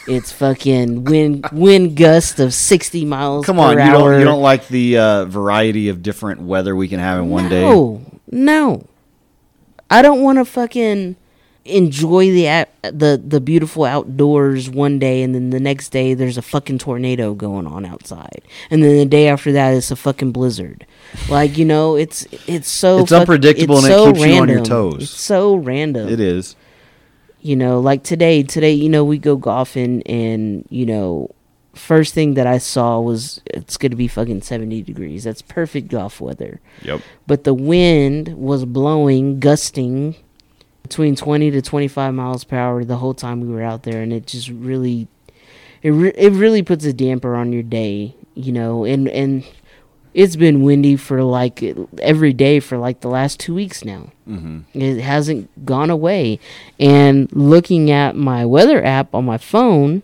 It's 0.07 0.31
fucking 0.33 1.05
wind 1.05 1.49
wind 1.51 1.97
gust 1.97 2.39
of 2.39 2.53
sixty 2.53 3.07
miles 3.07 3.47
Come 3.47 3.59
on, 3.59 3.77
you 3.77 3.83
hour. 3.83 4.11
don't, 4.11 4.19
you 4.19 4.25
don't 4.27 4.43
like 4.43 4.69
the 4.69 4.99
uh, 4.99 5.25
variety 5.25 5.89
of 5.89 6.03
different 6.03 6.43
weather 6.43 6.77
we 6.77 6.89
can 6.89 7.01
have 7.01 7.19
in 7.21 7.31
one 7.31 7.49
day? 7.49 7.63
No, 7.63 8.03
no. 8.31 8.87
I 9.91 10.03
don't 10.03 10.23
want 10.23 10.39
to 10.39 10.45
fucking 10.45 11.17
enjoy 11.65 12.31
the 12.31 12.67
the 12.83 13.21
the 13.27 13.41
beautiful 13.41 13.85
outdoors 13.85 14.69
one 14.69 14.99
day, 14.99 15.23
and 15.23 15.35
then 15.35 15.51
the 15.51 15.61
next 15.61 15.89
day 15.91 16.15
there's 16.15 16.37
a 16.37 16.43
fucking 16.43 16.79
tornado 16.79 17.35
going 17.35 17.67
on 17.67 17.85
outside, 17.85 18.43
and 18.71 18.83
then 18.83 18.97
the 18.99 19.07
day 19.07 19.29
after 19.29 19.53
that 19.53 19.75
it's 19.75 19.91
a 19.91 19.97
fucking 19.97 20.33
blizzard. 20.33 20.87
Like 21.29 21.57
you 21.57 21.65
know, 21.65 21.97
it's 21.97 22.27
it's 22.47 22.69
so 22.69 22.99
It's 23.01 23.11
fuck- 23.11 23.21
unpredictable 23.21 23.77
it's 23.79 23.85
and 23.87 23.93
it 23.93 23.97
so 23.97 24.13
keeps 24.13 24.27
you 24.27 24.41
on 24.41 24.49
your 24.49 24.65
toes. 24.65 25.03
It's 25.05 25.11
so 25.11 25.57
random. 25.57 26.09
It 26.09 26.21
is. 26.21 26.57
You 27.41 27.57
know, 27.57 27.79
like 27.79 28.03
today, 28.03 28.43
today, 28.43 28.73
you 28.73 28.89
know, 28.89 29.05
we 29.05 29.19
go 29.19 29.37
golfing 29.37 30.03
and, 30.05 30.67
you 30.71 30.87
know, 30.87 31.29
first 31.75 32.15
thing 32.15 32.35
that 32.35 32.47
I 32.47 32.57
saw 32.57 32.99
was 33.01 33.43
it's 33.45 33.77
going 33.77 33.91
to 33.91 33.97
be 33.99 34.09
fucking 34.09 34.41
70 34.41 34.81
degrees. 34.81 35.25
That's 35.25 35.43
perfect 35.43 35.89
golf 35.89 36.23
weather. 36.23 36.63
Yep. 36.85 37.03
But 37.27 37.45
the 37.45 37.53
wind 37.53 38.29
was 38.39 38.65
blowing, 38.65 39.41
gusting 39.41 40.15
between 40.85 41.17
20 41.17 41.51
to 41.51 41.61
25 41.63 42.15
miles 42.15 42.45
per 42.45 42.57
hour 42.57 42.85
the 42.85 42.99
whole 42.99 43.15
time 43.15 43.41
we 43.41 43.49
were 43.49 43.63
out 43.63 43.83
there 43.83 44.01
and 44.03 44.13
it 44.13 44.27
just 44.27 44.49
really 44.51 45.09
it 45.83 45.91
re- 45.91 46.13
it 46.17 46.33
really 46.33 46.63
puts 46.63 46.85
a 46.85 46.93
damper 46.93 47.35
on 47.35 47.53
your 47.53 47.63
day, 47.65 48.15
you 48.35 48.53
know, 48.53 48.85
and 48.85 49.09
and 49.09 49.45
it's 50.15 50.37
been 50.37 50.63
windy 50.63 50.95
for 50.97 51.23
like 51.25 51.63
every 52.01 52.33
day 52.33 52.61
for 52.61 52.79
like 52.79 53.01
the 53.01 53.09
last 53.09 53.41
2 53.41 53.53
weeks 53.55 53.85
now. 53.85 54.13
hmm 54.27 54.61
It 54.73 55.01
hasn't 55.01 55.67
gone 55.67 55.91
away. 55.91 56.39
And 56.79 57.29
looking 57.33 57.91
at 57.91 58.15
my 58.15 58.47
weather 58.47 58.85
app 58.85 59.15
on 59.15 59.25
my 59.25 59.39
phone, 59.39 60.03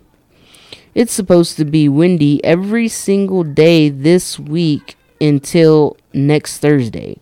it's 0.95 1.13
supposed 1.13 1.57
to 1.59 1.65
be 1.65 1.89
windy 1.89 2.43
every 2.45 2.89
single 2.89 3.45
day 3.45 3.89
this 3.89 4.39
week 4.39 4.97
until 5.21 5.97
next 6.13 6.59
Thursday. 6.59 7.19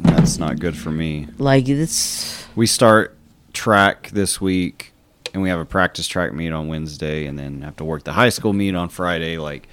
That's 0.00 0.38
not 0.38 0.58
good 0.58 0.76
for 0.76 0.90
me. 0.90 1.28
Like 1.38 1.68
it's 1.68 2.46
We 2.56 2.66
start 2.66 3.16
track 3.52 4.10
this 4.10 4.40
week, 4.40 4.92
and 5.34 5.42
we 5.42 5.48
have 5.48 5.58
a 5.60 5.64
practice 5.64 6.06
track 6.06 6.32
meet 6.32 6.52
on 6.52 6.68
Wednesday, 6.68 7.26
and 7.26 7.38
then 7.38 7.62
have 7.62 7.76
to 7.76 7.84
work 7.84 8.04
the 8.04 8.12
high 8.12 8.28
school 8.28 8.52
meet 8.52 8.74
on 8.74 8.88
Friday. 8.88 9.38
Like, 9.38 9.68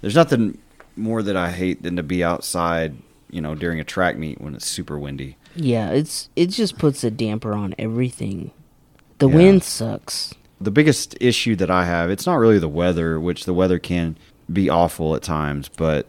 there's 0.00 0.14
nothing 0.14 0.58
more 0.96 1.22
that 1.22 1.36
I 1.36 1.50
hate 1.52 1.82
than 1.82 1.96
to 1.96 2.02
be 2.02 2.24
outside, 2.24 2.96
you 3.30 3.40
know, 3.40 3.54
during 3.54 3.78
a 3.78 3.84
track 3.84 4.16
meet 4.18 4.40
when 4.40 4.54
it's 4.54 4.66
super 4.66 4.98
windy. 4.98 5.36
yeah, 5.54 5.90
it's 5.90 6.28
it 6.36 6.46
just 6.46 6.78
puts 6.78 7.02
a 7.04 7.10
damper 7.10 7.52
on 7.54 7.74
everything. 7.78 8.50
The 9.18 9.28
Yeah. 9.28 9.34
wind 9.36 9.62
sucks. 9.64 10.34
The 10.60 10.70
biggest 10.72 11.16
issue 11.20 11.54
that 11.56 11.70
I 11.70 11.84
have, 11.84 12.10
it's 12.10 12.26
not 12.26 12.34
really 12.36 12.58
the 12.58 12.68
weather, 12.68 13.18
which 13.20 13.44
the 13.44 13.54
weather 13.54 13.78
can 13.78 14.16
be 14.52 14.68
awful 14.68 15.14
at 15.14 15.22
times, 15.22 15.68
but 15.68 16.06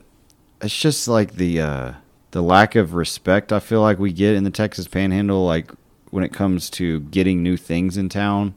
it's 0.62 0.80
just 0.80 1.08
like 1.08 1.36
the 1.36 1.62
uh, 1.62 1.92
the 2.32 2.42
lack 2.44 2.76
of 2.76 2.94
respect 2.94 3.52
I 3.52 3.60
feel 3.60 3.82
like 3.82 4.00
we 4.00 4.12
get 4.14 4.36
in 4.36 4.44
the 4.44 4.52
Texas 4.52 4.88
Panhandle, 4.88 5.46
like 5.46 5.72
when 6.12 6.24
it 6.24 6.34
comes 6.34 6.70
to 6.72 7.00
getting 7.02 7.42
new 7.44 7.58
things 7.58 7.98
in 7.98 8.10
town 8.10 8.56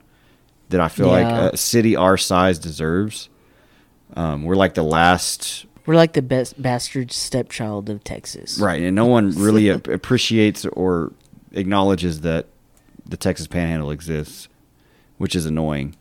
that 0.71 0.81
I 0.81 0.89
feel 0.89 1.07
Yeah. 1.07 1.13
like 1.43 1.53
a 1.55 1.57
city 1.57 1.95
our 1.97 2.17
size 2.17 2.59
deserves. 2.59 3.29
Um, 4.15 4.45
we're 4.45 4.57
like 4.57 4.75
the 4.75 4.83
last 4.83 5.65
We're 5.87 5.95
like 5.97 6.13
the 6.13 6.23
best 6.23 6.61
bastard 6.61 7.11
stepchild 7.13 7.89
of 7.91 8.05
Texas. 8.05 8.59
right, 8.59 8.83
and 8.83 8.95
no 8.95 9.07
one 9.07 9.31
really 9.37 9.71
ap- 9.71 9.89
appreciates 9.89 10.65
or 10.67 11.13
acknowledges 11.53 12.21
that 12.21 12.47
the 13.07 13.17
Texas 13.17 13.47
Panhandle 13.47 13.91
exists, 13.91 14.49
which 15.19 15.35
is 15.35 15.45
annoying. 15.47 15.95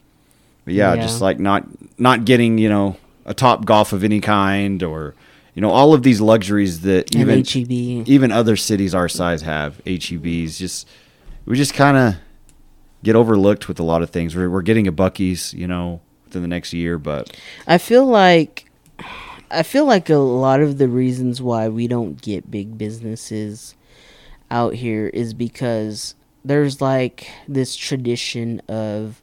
But 0.66 0.74
yeah, 0.76 0.94
Yeah. 0.94 1.02
just 1.02 1.22
like 1.22 1.40
not 1.40 1.66
not 1.98 2.26
getting 2.26 2.58
you 2.58 2.70
know 2.70 2.98
a 3.26 3.34
top 3.34 3.66
golf 3.66 3.92
of 3.94 4.04
any 4.04 4.20
kind 4.20 4.84
or 4.84 5.16
you 5.54 5.62
know 5.62 5.70
all 5.70 5.94
of 5.94 6.04
these 6.04 6.22
luxuries 6.22 6.82
that 6.82 7.16
even 7.16 7.44
HEB. 7.46 8.08
even 8.08 8.32
other 8.32 8.56
cities 8.56 8.96
our 8.96 9.10
size 9.10 9.42
have 9.42 9.84
HEBs. 9.86 10.58
Just 10.58 10.88
we 11.46 11.58
just 11.58 11.74
kind 11.74 11.98
of 11.98 12.16
get 13.04 13.16
overlooked 13.16 13.68
with 13.68 13.80
a 13.80 13.84
lot 13.84 14.02
of 14.02 14.10
things. 14.10 14.36
We're 14.36 14.50
we're 14.50 14.62
getting 14.62 14.88
a 14.88 14.92
Buc-ee's, 14.92 15.54
you 15.54 15.68
know, 15.68 16.02
within 16.26 16.42
the 16.42 16.48
next 16.48 16.74
year, 16.74 16.98
but 16.98 17.36
I 17.68 17.78
feel 17.78 18.06
like 18.06 18.70
I 19.50 19.64
feel 19.64 19.86
like 19.86 20.10
a 20.10 20.16
lot 20.16 20.62
of 20.62 20.78
the 20.78 20.88
reasons 20.88 21.42
why 21.42 21.68
we 21.68 21.88
don't 21.88 22.22
get 22.22 22.50
big 22.50 22.78
businesses 22.78 23.76
out 24.50 24.76
here 24.76 25.08
is 25.08 25.34
because 25.34 26.16
there's 26.44 26.82
like 26.82 27.30
this 27.48 27.76
tradition 27.76 28.62
of 28.68 29.22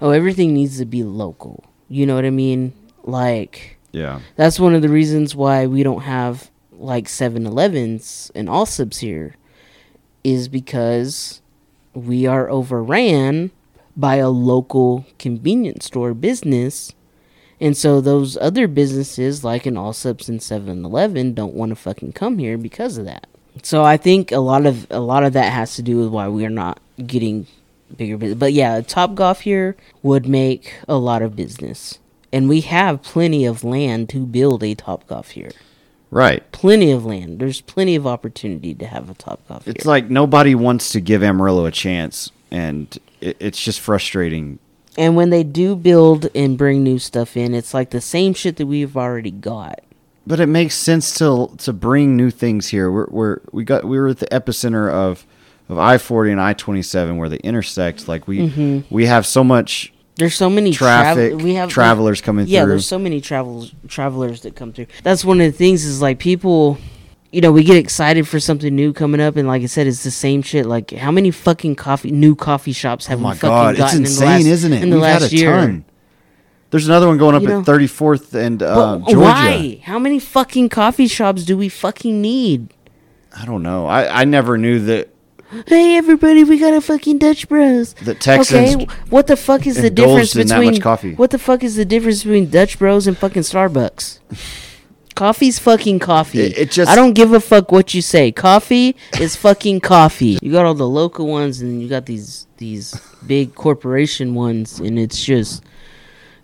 oh 0.00 0.10
everything 0.10 0.54
needs 0.54 0.78
to 0.78 0.84
be 0.84 1.04
local. 1.04 1.64
You 1.88 2.06
know 2.06 2.14
what 2.14 2.24
I 2.24 2.30
mean? 2.30 2.72
Like 3.04 3.78
yeah, 3.92 4.20
that's 4.36 4.58
one 4.58 4.74
of 4.74 4.82
the 4.82 4.88
reasons 4.88 5.36
why 5.36 5.66
we 5.66 5.82
don't 5.82 6.02
have 6.02 6.50
like 6.72 7.06
7-Elevens 7.06 8.32
and 8.34 8.48
Allsup's 8.48 8.98
here 8.98 9.36
is 10.24 10.48
because 10.48 11.40
we 11.94 12.26
are 12.26 12.50
overran 12.50 13.50
by 13.96 14.16
a 14.16 14.30
local 14.30 15.06
convenience 15.18 15.86
store 15.86 16.14
business. 16.14 16.92
And 17.60 17.76
so 17.76 18.00
those 18.00 18.36
other 18.38 18.66
businesses 18.66 19.44
like 19.44 19.66
an 19.66 19.74
Allsup's 19.74 20.28
and 20.28 20.40
7-Eleven 20.40 21.34
don't 21.34 21.54
want 21.54 21.70
to 21.70 21.76
fucking 21.76 22.12
come 22.12 22.38
here 22.38 22.58
because 22.58 22.98
of 22.98 23.04
that. 23.04 23.26
So 23.62 23.84
I 23.84 23.96
think 23.96 24.32
a 24.32 24.38
lot 24.38 24.66
of 24.66 24.86
a 24.90 25.00
lot 25.00 25.24
of 25.24 25.34
that 25.34 25.52
has 25.52 25.76
to 25.76 25.82
do 25.82 25.98
with 25.98 26.08
why 26.08 26.26
we 26.28 26.44
are 26.46 26.50
not 26.50 26.80
getting 27.06 27.46
bigger 27.96 28.16
business. 28.16 28.38
But 28.38 28.54
yeah, 28.54 28.80
Top 28.80 29.14
Golf 29.14 29.42
here 29.42 29.76
would 30.02 30.26
make 30.26 30.74
a 30.88 30.96
lot 30.96 31.22
of 31.22 31.36
business. 31.36 31.98
And 32.32 32.48
we 32.48 32.62
have 32.62 33.02
plenty 33.02 33.44
of 33.44 33.62
land 33.62 34.08
to 34.10 34.24
build 34.26 34.62
a 34.62 34.74
Top 34.74 35.06
Golf 35.06 35.30
here. 35.32 35.50
right. 36.10 36.50
Plenty 36.52 36.90
of 36.90 37.04
land. 37.04 37.38
There's 37.38 37.60
plenty 37.60 37.94
of 37.94 38.06
opportunity 38.06 38.74
to 38.74 38.86
have 38.86 39.10
a 39.10 39.14
Top 39.14 39.46
Golf 39.48 39.66
It's 39.68 39.84
here. 39.84 39.90
like 39.90 40.08
nobody 40.10 40.54
wants 40.54 40.90
to 40.90 41.00
give 41.00 41.22
Amarillo 41.22 41.66
a 41.66 41.70
chance, 41.70 42.30
and 42.50 42.96
it, 43.20 43.36
it's 43.40 43.62
just 43.62 43.80
frustrating. 43.80 44.58
And 44.98 45.16
when 45.16 45.30
they 45.30 45.42
do 45.42 45.74
build 45.76 46.28
and 46.34 46.56
bring 46.58 46.82
new 46.82 46.98
stuff 46.98 47.36
in, 47.36 47.54
it's 47.54 47.72
like 47.74 47.90
the 47.90 48.00
same 48.00 48.34
shit 48.34 48.56
that 48.56 48.66
we've 48.66 48.96
already 48.96 49.30
got. 49.30 49.80
But 50.26 50.38
it 50.38 50.46
makes 50.46 50.74
sense 50.76 51.14
to 51.18 51.50
to 51.58 51.72
bring 51.72 52.16
new 52.16 52.30
things 52.30 52.68
here. 52.68 52.90
We're, 52.90 53.08
we're 53.10 53.40
we 53.52 53.64
got 53.64 53.84
we 53.84 53.98
were 53.98 54.08
at 54.08 54.18
the 54.18 54.26
epicenter 54.26 54.90
of 54.90 55.26
of 55.68 55.78
I 55.78 55.98
forty 55.98 56.30
and 56.30 56.40
I 56.40 56.52
twenty 56.52 56.82
seven 56.82 57.16
where 57.16 57.28
they 57.28 57.38
intersect. 57.38 58.06
Like 58.06 58.28
we 58.28 58.48
Mm-hmm. 58.48 58.94
we 58.94 59.06
have 59.06 59.26
so 59.26 59.42
much 59.42 59.91
There's 60.16 60.34
so 60.34 60.50
many 60.50 60.72
traffic, 60.72 61.30
Travel, 61.30 61.44
we 61.44 61.54
have 61.54 61.70
travelers 61.70 62.20
coming 62.20 62.46
Yeah, 62.46 62.60
through. 62.62 62.68
there's 62.70 62.86
so 62.86 62.98
many 62.98 63.20
travels 63.20 63.72
travelers 63.88 64.42
that 64.42 64.54
come 64.54 64.72
through. 64.72 64.86
That's 65.02 65.24
one 65.24 65.40
of 65.40 65.50
the 65.50 65.56
things 65.56 65.84
is 65.86 66.02
like 66.02 66.18
people, 66.18 66.76
you 67.30 67.40
know, 67.40 67.50
we 67.50 67.64
get 67.64 67.78
excited 67.78 68.28
for 68.28 68.38
something 68.38 68.74
new 68.76 68.92
coming 68.92 69.20
up, 69.22 69.36
and 69.36 69.48
like 69.48 69.62
I 69.62 69.66
said, 69.66 69.86
it's 69.86 70.04
the 70.04 70.10
same 70.10 70.42
shit. 70.42 70.66
Like 70.66 70.90
how 70.90 71.10
many 71.10 71.30
fucking 71.30 71.76
coffee 71.76 72.10
new 72.10 72.34
coffee 72.36 72.72
shops 72.72 73.06
have 73.06 73.24
oh 73.24 73.28
we 73.30 73.34
fucking 73.36 73.48
god, 73.48 73.70
it's 73.70 73.78
gotten 73.80 74.00
insane, 74.00 74.26
in 74.26 74.26
the 74.26 74.26
last, 74.26 74.46
isn't 74.46 74.72
it? 74.74 74.82
In 74.82 74.90
the 74.90 74.96
We've 74.96 75.02
last 75.02 75.32
year. 75.32 75.50
ton. 75.56 75.84
There's 76.70 76.86
another 76.88 77.06
one 77.06 77.16
going 77.18 77.34
up 77.34 77.42
You 77.42 77.48
know- 77.48 77.60
at 77.60 77.66
thirty 77.66 77.86
fourth 77.86 78.34
and 78.34 78.62
uh, 78.62 78.98
Georgia. 78.98 79.18
why? 79.18 79.80
How 79.84 79.98
many 79.98 80.18
fucking 80.18 80.68
coffee 80.68 81.06
shops 81.06 81.44
do 81.44 81.56
we 81.56 81.68
fucking 81.70 82.20
need? 82.20 82.72
I 83.34 83.46
don't 83.46 83.62
know. 83.62 83.86
I, 83.86 84.20
I 84.20 84.24
never 84.24 84.58
knew 84.58 84.78
that 84.80 85.11
Hey 85.66 85.96
everybody, 85.98 86.44
we 86.44 86.58
got 86.58 86.72
a 86.72 86.80
fucking 86.80 87.18
Dutch 87.18 87.46
Bros. 87.46 87.92
The 87.94 88.14
Texans. 88.14 88.74
okay, 88.74 88.86
what 89.10 89.26
the 89.26 89.36
fuck 89.36 89.66
is 89.66 89.76
the 89.76 89.90
difference 89.90 90.34
in 90.34 90.46
that 90.46 90.54
between 90.54 90.72
much 90.72 90.80
coffee. 90.80 91.14
what 91.14 91.30
the 91.30 91.38
fuck 91.38 91.62
is 91.62 91.76
the 91.76 91.84
difference 91.84 92.22
between 92.24 92.48
Dutch 92.48 92.78
Bros 92.78 93.06
and 93.06 93.18
fucking 93.18 93.42
Starbucks? 93.42 94.20
Coffee's 95.14 95.58
fucking 95.58 95.98
coffee. 95.98 96.40
It- 96.40 96.56
it 96.58 96.70
just- 96.70 96.90
I 96.90 96.94
don't 96.94 97.12
give 97.12 97.34
a 97.34 97.40
fuck 97.40 97.70
what 97.70 97.92
you 97.92 98.00
say. 98.00 98.32
Coffee 98.32 98.96
is 99.20 99.36
fucking 99.36 99.80
coffee. 99.80 100.38
You 100.40 100.50
got 100.50 100.64
all 100.64 100.72
the 100.74 100.88
local 100.88 101.26
ones 101.26 101.60
and 101.60 101.82
you 101.82 101.88
got 101.88 102.06
these 102.06 102.46
these 102.56 102.98
big 103.26 103.54
corporation 103.54 104.34
ones 104.34 104.80
and 104.80 104.98
it's 104.98 105.22
just 105.22 105.62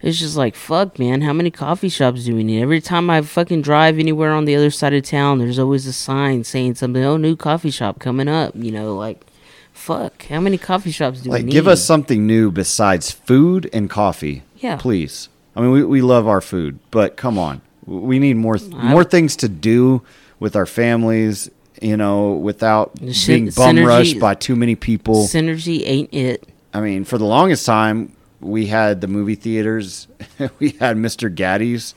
It's 0.00 0.18
just 0.18 0.36
like 0.36 0.54
fuck, 0.54 0.98
man. 0.98 1.22
How 1.22 1.32
many 1.32 1.50
coffee 1.50 1.88
shops 1.88 2.24
do 2.24 2.34
we 2.36 2.44
need? 2.44 2.62
Every 2.62 2.80
time 2.80 3.10
I 3.10 3.20
fucking 3.22 3.62
drive 3.62 3.98
anywhere 3.98 4.32
on 4.32 4.44
the 4.44 4.54
other 4.54 4.70
side 4.70 4.94
of 4.94 5.02
town, 5.02 5.38
there's 5.38 5.58
always 5.58 5.86
a 5.86 5.92
sign 5.92 6.44
saying 6.44 6.76
something. 6.76 7.02
Oh, 7.04 7.16
new 7.16 7.34
coffee 7.36 7.70
shop 7.70 7.98
coming 7.98 8.28
up. 8.28 8.54
You 8.54 8.70
know, 8.70 8.94
like 8.96 9.24
fuck. 9.72 10.24
How 10.26 10.40
many 10.40 10.58
coffee 10.58 10.90
shops 10.90 11.22
do 11.22 11.30
we 11.30 11.38
need? 11.38 11.44
Like, 11.46 11.52
give 11.52 11.66
us 11.68 11.84
something 11.84 12.26
new 12.26 12.50
besides 12.50 13.10
food 13.10 13.68
and 13.72 13.88
coffee. 13.90 14.42
Yeah. 14.58 14.76
Please. 14.76 15.28
I 15.56 15.60
mean, 15.60 15.70
we, 15.72 15.84
we 15.84 16.02
love 16.02 16.28
our 16.28 16.40
food, 16.40 16.78
but 16.90 17.16
come 17.16 17.38
on. 17.38 17.60
We 17.86 18.18
need 18.18 18.36
more 18.36 18.58
more 18.72 19.02
things 19.02 19.34
to 19.36 19.48
do 19.48 20.02
with 20.38 20.54
our 20.54 20.66
families, 20.66 21.50
you 21.82 21.96
know, 21.96 22.32
without 22.34 22.94
being 23.00 23.46
bum 23.50 23.76
synergy- 23.76 23.86
rushed 23.86 24.20
by 24.20 24.34
too 24.34 24.54
many 24.54 24.76
people. 24.76 25.26
Synergy 25.26 25.82
ain't 25.84 26.12
it. 26.14 26.46
I 26.72 26.80
mean, 26.80 27.04
for 27.04 27.18
the 27.18 27.24
longest 27.24 27.64
time, 27.66 28.12
we 28.40 28.66
had 28.66 29.00
the 29.00 29.08
movie 29.08 29.34
theaters. 29.34 30.06
we 30.58 30.70
had 30.70 30.96
Mr. 30.96 31.34
Gatti's. 31.34 31.94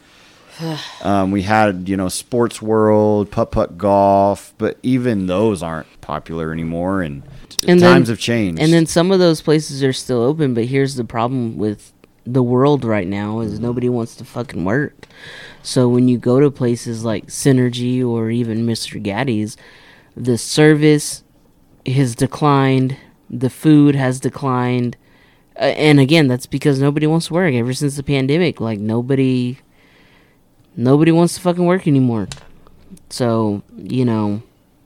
Um, 1.02 1.32
we 1.32 1.42
had, 1.44 1.89
you 1.89 1.98
know, 1.98 2.08
Sports 2.10 2.62
World, 2.62 3.32
Putt 3.32 3.52
Putt 3.52 3.78
Golf, 3.80 4.54
but 4.60 4.78
even 4.84 5.26
those 5.26 5.64
aren't 5.64 5.88
popular 6.02 6.52
anymore. 6.52 7.02
And, 7.02 7.24
And 7.68 7.80
times 7.80 8.08
then- 8.08 8.14
have 8.14 8.20
changed. 8.20 8.62
And 8.62 8.72
then 8.72 8.86
some 8.86 9.12
of 9.12 9.18
those 9.18 9.42
places 9.42 9.84
are 9.84 9.94
still 9.94 10.22
open, 10.22 10.54
but 10.54 10.66
here's 10.66 10.96
the 10.96 11.04
problem 11.04 11.58
with 11.58 11.94
the 12.26 12.44
world 12.44 12.84
right 12.86 13.08
now 13.08 13.39
is 13.39 13.60
nobody 13.60 13.89
wants 13.89 14.16
to 14.18 14.26
fucking 14.26 14.64
work. 14.64 15.08
So 15.64 15.89
when 15.89 16.08
you 16.08 16.20
go 16.20 16.39
to 16.39 16.52
places 16.52 17.04
like 17.04 17.28
Cinergy 17.28 18.06
or 18.06 18.30
even 18.30 18.68
Mr. 18.68 19.02
Gatti's, 19.02 19.58
the 20.16 20.38
service 20.38 21.24
has 21.88 22.14
declined, 22.14 22.98
the 23.30 23.50
food 23.50 23.96
has 23.96 24.20
declined. 24.20 24.98
Uh, 25.56 25.64
and 25.64 25.99
again, 25.99 26.28
that's 26.28 26.45
because 26.45 26.80
nobody 26.80 27.08
wants 27.08 27.28
to 27.28 27.34
work 27.34 27.54
ever 27.54 27.74
since 27.74 27.95
the 27.95 28.04
pandemic. 28.04 28.62
Like 28.62 28.80
nobody 28.80 29.60
nobody 30.76 31.12
wants 31.12 31.36
to 31.36 31.41
fucking 31.41 31.66
work 31.66 31.88
anymore. 31.88 32.28
So, 33.10 33.62
you 33.78 34.06
know, 34.06 34.41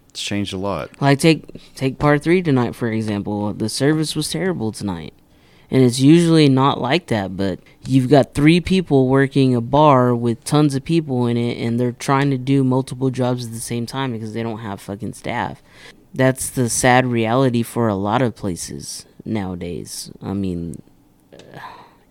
it's 0.09 0.21
changed 0.21 0.53
a 0.53 0.57
lot. 0.57 0.89
like 1.01 1.19
take 1.19 1.45
take 1.75 1.99
part 1.99 2.23
three 2.23 2.41
tonight 2.41 2.75
for 2.75 2.91
example. 2.91 3.53
The 3.53 3.69
service 3.69 4.15
was 4.15 4.29
terrible 4.29 4.71
tonight, 4.71 5.13
and 5.69 5.83
it's 5.83 5.99
usually 5.99 6.49
not 6.49 6.81
like 6.81 7.07
that. 7.07 7.37
But 7.37 7.59
you've 7.85 8.09
got 8.09 8.33
three 8.33 8.59
people 8.59 9.07
working 9.07 9.55
a 9.55 9.61
bar 9.61 10.15
with 10.15 10.43
tons 10.43 10.73
of 10.73 10.83
people 10.83 11.27
in 11.27 11.37
it, 11.37 11.57
and 11.57 11.79
they're 11.79 11.91
trying 11.91 12.31
to 12.31 12.37
do 12.37 12.63
multiple 12.63 13.09
jobs 13.09 13.45
at 13.45 13.51
the 13.51 13.59
same 13.59 13.85
time 13.85 14.13
because 14.13 14.33
they 14.33 14.43
don't 14.43 14.59
have 14.59 14.81
fucking 14.81 15.13
staff. 15.13 15.61
That's 16.13 16.49
the 16.49 16.69
sad 16.69 17.05
reality 17.05 17.61
for 17.61 17.89
a 17.89 17.95
lot 17.95 18.21
of 18.21 18.35
places 18.35 19.05
nowadays. 19.25 20.11
I 20.21 20.33
mean, 20.33 20.81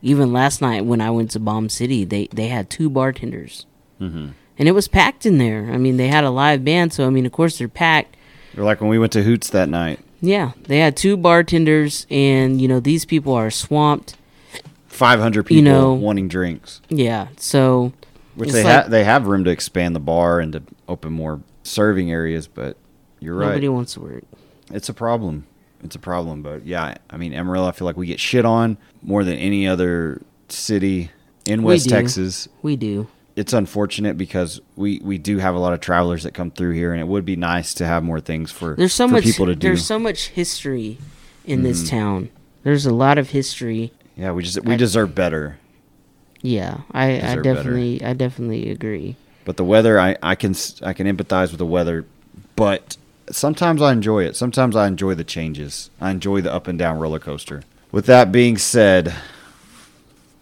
even 0.02 0.32
last 0.32 0.60
night 0.60 0.84
when 0.84 1.00
I 1.00 1.10
went 1.10 1.30
to 1.32 1.40
Bomb 1.40 1.68
City, 1.68 2.04
they 2.04 2.26
they 2.28 2.48
had 2.48 2.70
two 2.70 2.90
bartenders, 2.90 3.66
hmm 3.98 4.28
and 4.56 4.68
it 4.68 4.72
was 4.72 4.86
packed 4.86 5.26
in 5.26 5.38
there. 5.38 5.68
I 5.72 5.78
mean, 5.78 5.96
they 5.96 6.06
had 6.06 6.22
a 6.22 6.30
live 6.30 6.64
band, 6.64 6.92
so 6.92 7.06
I 7.06 7.10
mean, 7.10 7.26
of 7.26 7.32
course 7.32 7.58
they're 7.58 7.66
packed. 7.68 8.16
Or 8.56 8.62
like 8.62 8.80
when 8.80 8.88
we 8.90 9.00
went 9.00 9.12
to 9.14 9.22
Hoots 9.24 9.50
that 9.50 9.68
night, 9.68 9.98
Yeah, 10.20 10.52
they 10.64 10.78
had 10.78 10.96
two 10.96 11.16
bartenders, 11.16 12.06
and 12.10 12.60
you 12.60 12.68
know 12.68 12.78
these 12.80 13.04
people 13.04 13.32
are 13.34 13.50
swamped. 13.50 14.16
500 14.86 15.42
people 15.42 15.56
You 15.56 15.62
know- 15.62 15.92
wanting 15.94 16.28
drinks, 16.28 16.80
Yeah, 16.88 17.26
so 17.36 17.92
which 18.36 18.50
they 18.52 18.62
like- 18.62 18.72
have 18.72 18.90
they 18.90 19.02
have 19.04 19.26
room 19.26 19.42
to 19.44 19.50
expand 19.50 19.96
the 19.96 20.00
bar 20.00 20.38
and 20.38 20.52
to 20.52 20.62
open 20.88 21.12
more 21.12 21.40
serving 21.64 22.12
areas. 22.12 22.46
But 22.46 22.76
you're 23.18 23.34
right, 23.34 23.48
nobody 23.48 23.68
wants 23.68 23.94
to 23.94 24.00
work. 24.00 24.22
it's 24.72 24.88
a 24.88 24.94
problem. 24.94 25.46
It's 25.84 25.94
a 25.94 25.98
problem. 26.00 26.42
But 26.42 26.64
yeah, 26.66 26.94
I 27.10 27.16
mean 27.16 27.32
Amarillo, 27.34 27.68
I 27.68 27.72
feel 27.72 27.84
like 27.86 27.96
we 27.96 28.06
get 28.06 28.18
shit 28.20 28.44
on 28.44 28.76
more 29.02 29.22
than 29.22 29.36
any 29.36 29.68
other 29.68 30.20
city 30.48 31.10
in 31.46 31.62
West 31.62 31.84
do. 31.84 31.90
Texas. 31.90 32.48
We 32.62 32.76
do. 32.76 33.06
It's 33.36 33.52
unfortunate 33.52 34.16
because 34.16 34.60
we, 34.76 35.00
we 35.02 35.18
do 35.18 35.38
have 35.38 35.56
a 35.56 35.58
lot 35.58 35.72
of 35.72 35.80
travelers 35.80 36.22
that 36.22 36.34
come 36.34 36.52
through 36.52 36.70
here, 36.74 36.92
and 36.92 37.00
it 37.00 37.08
would 37.08 37.24
be 37.24 37.34
nice 37.34 37.74
to 37.74 37.84
have 37.86 38.04
more 38.04 38.20
things 38.20 38.52
for 38.52 38.76
There's 38.76 38.94
so 38.94 39.08
for 39.08 39.14
much. 39.14 39.24
people 39.24 39.46
to 39.46 39.56
do. 39.56 39.58
Mm-hmm. 39.66 39.74
There's 39.74 39.84
so 39.84 39.98
much 39.98 40.28
history 40.28 40.98
in 41.44 41.64
this 41.64 41.88
town. 41.90 42.30
There's 42.62 42.86
a 42.86 42.94
lot 42.94 43.18
of 43.18 43.30
history. 43.30 43.92
yeah, 44.16 44.30
we 44.30 44.44
just 44.44 44.62
we 44.64 44.74
I- 44.74 44.76
deserve 44.76 45.14
better. 45.16 45.58
Yeah, 46.42 46.82
I, 46.92 47.06
I 47.06 47.10
Deserve 47.20 47.42
better. 47.42 47.42
definitely, 47.54 48.04
I 48.04 48.12
definitely 48.12 48.70
agree. 48.70 49.16
But 49.44 49.56
the 49.56 49.64
weather, 49.64 49.98
I, 49.98 50.16
I 50.22 50.34
can 50.36 50.54
I 50.82 50.92
can 50.92 51.06
empathize 51.06 51.50
with 51.50 51.58
the 51.58 51.66
weather, 51.66 52.04
but 52.54 52.96
sometimes 53.30 53.82
I 53.82 53.92
enjoy 53.92 54.24
it. 54.24 54.36
Sometimes 54.36 54.76
I 54.76 54.86
enjoy 54.86 55.14
the 55.14 55.24
changes. 55.24 55.90
I 56.00 56.10
enjoy 56.10 56.40
the 56.40 56.52
up 56.52 56.66
and 56.66 56.78
down 56.78 56.98
roller 56.98 57.18
coaster. 57.18 57.62
With 57.92 58.06
that 58.06 58.32
being 58.32 58.58
said, 58.58 59.14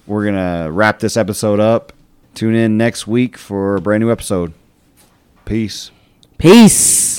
we're 0.06 0.24
gonna 0.24 0.70
wrap 0.70 1.00
this 1.00 1.16
episode 1.16 1.60
up. 1.60 1.92
Tune 2.34 2.54
in 2.54 2.76
next 2.78 3.06
week 3.06 3.36
for 3.36 3.76
a 3.76 3.80
brand 3.80 4.02
new 4.02 4.10
episode. 4.10 4.54
Peace. 5.44 5.90
Peace. 6.38 7.11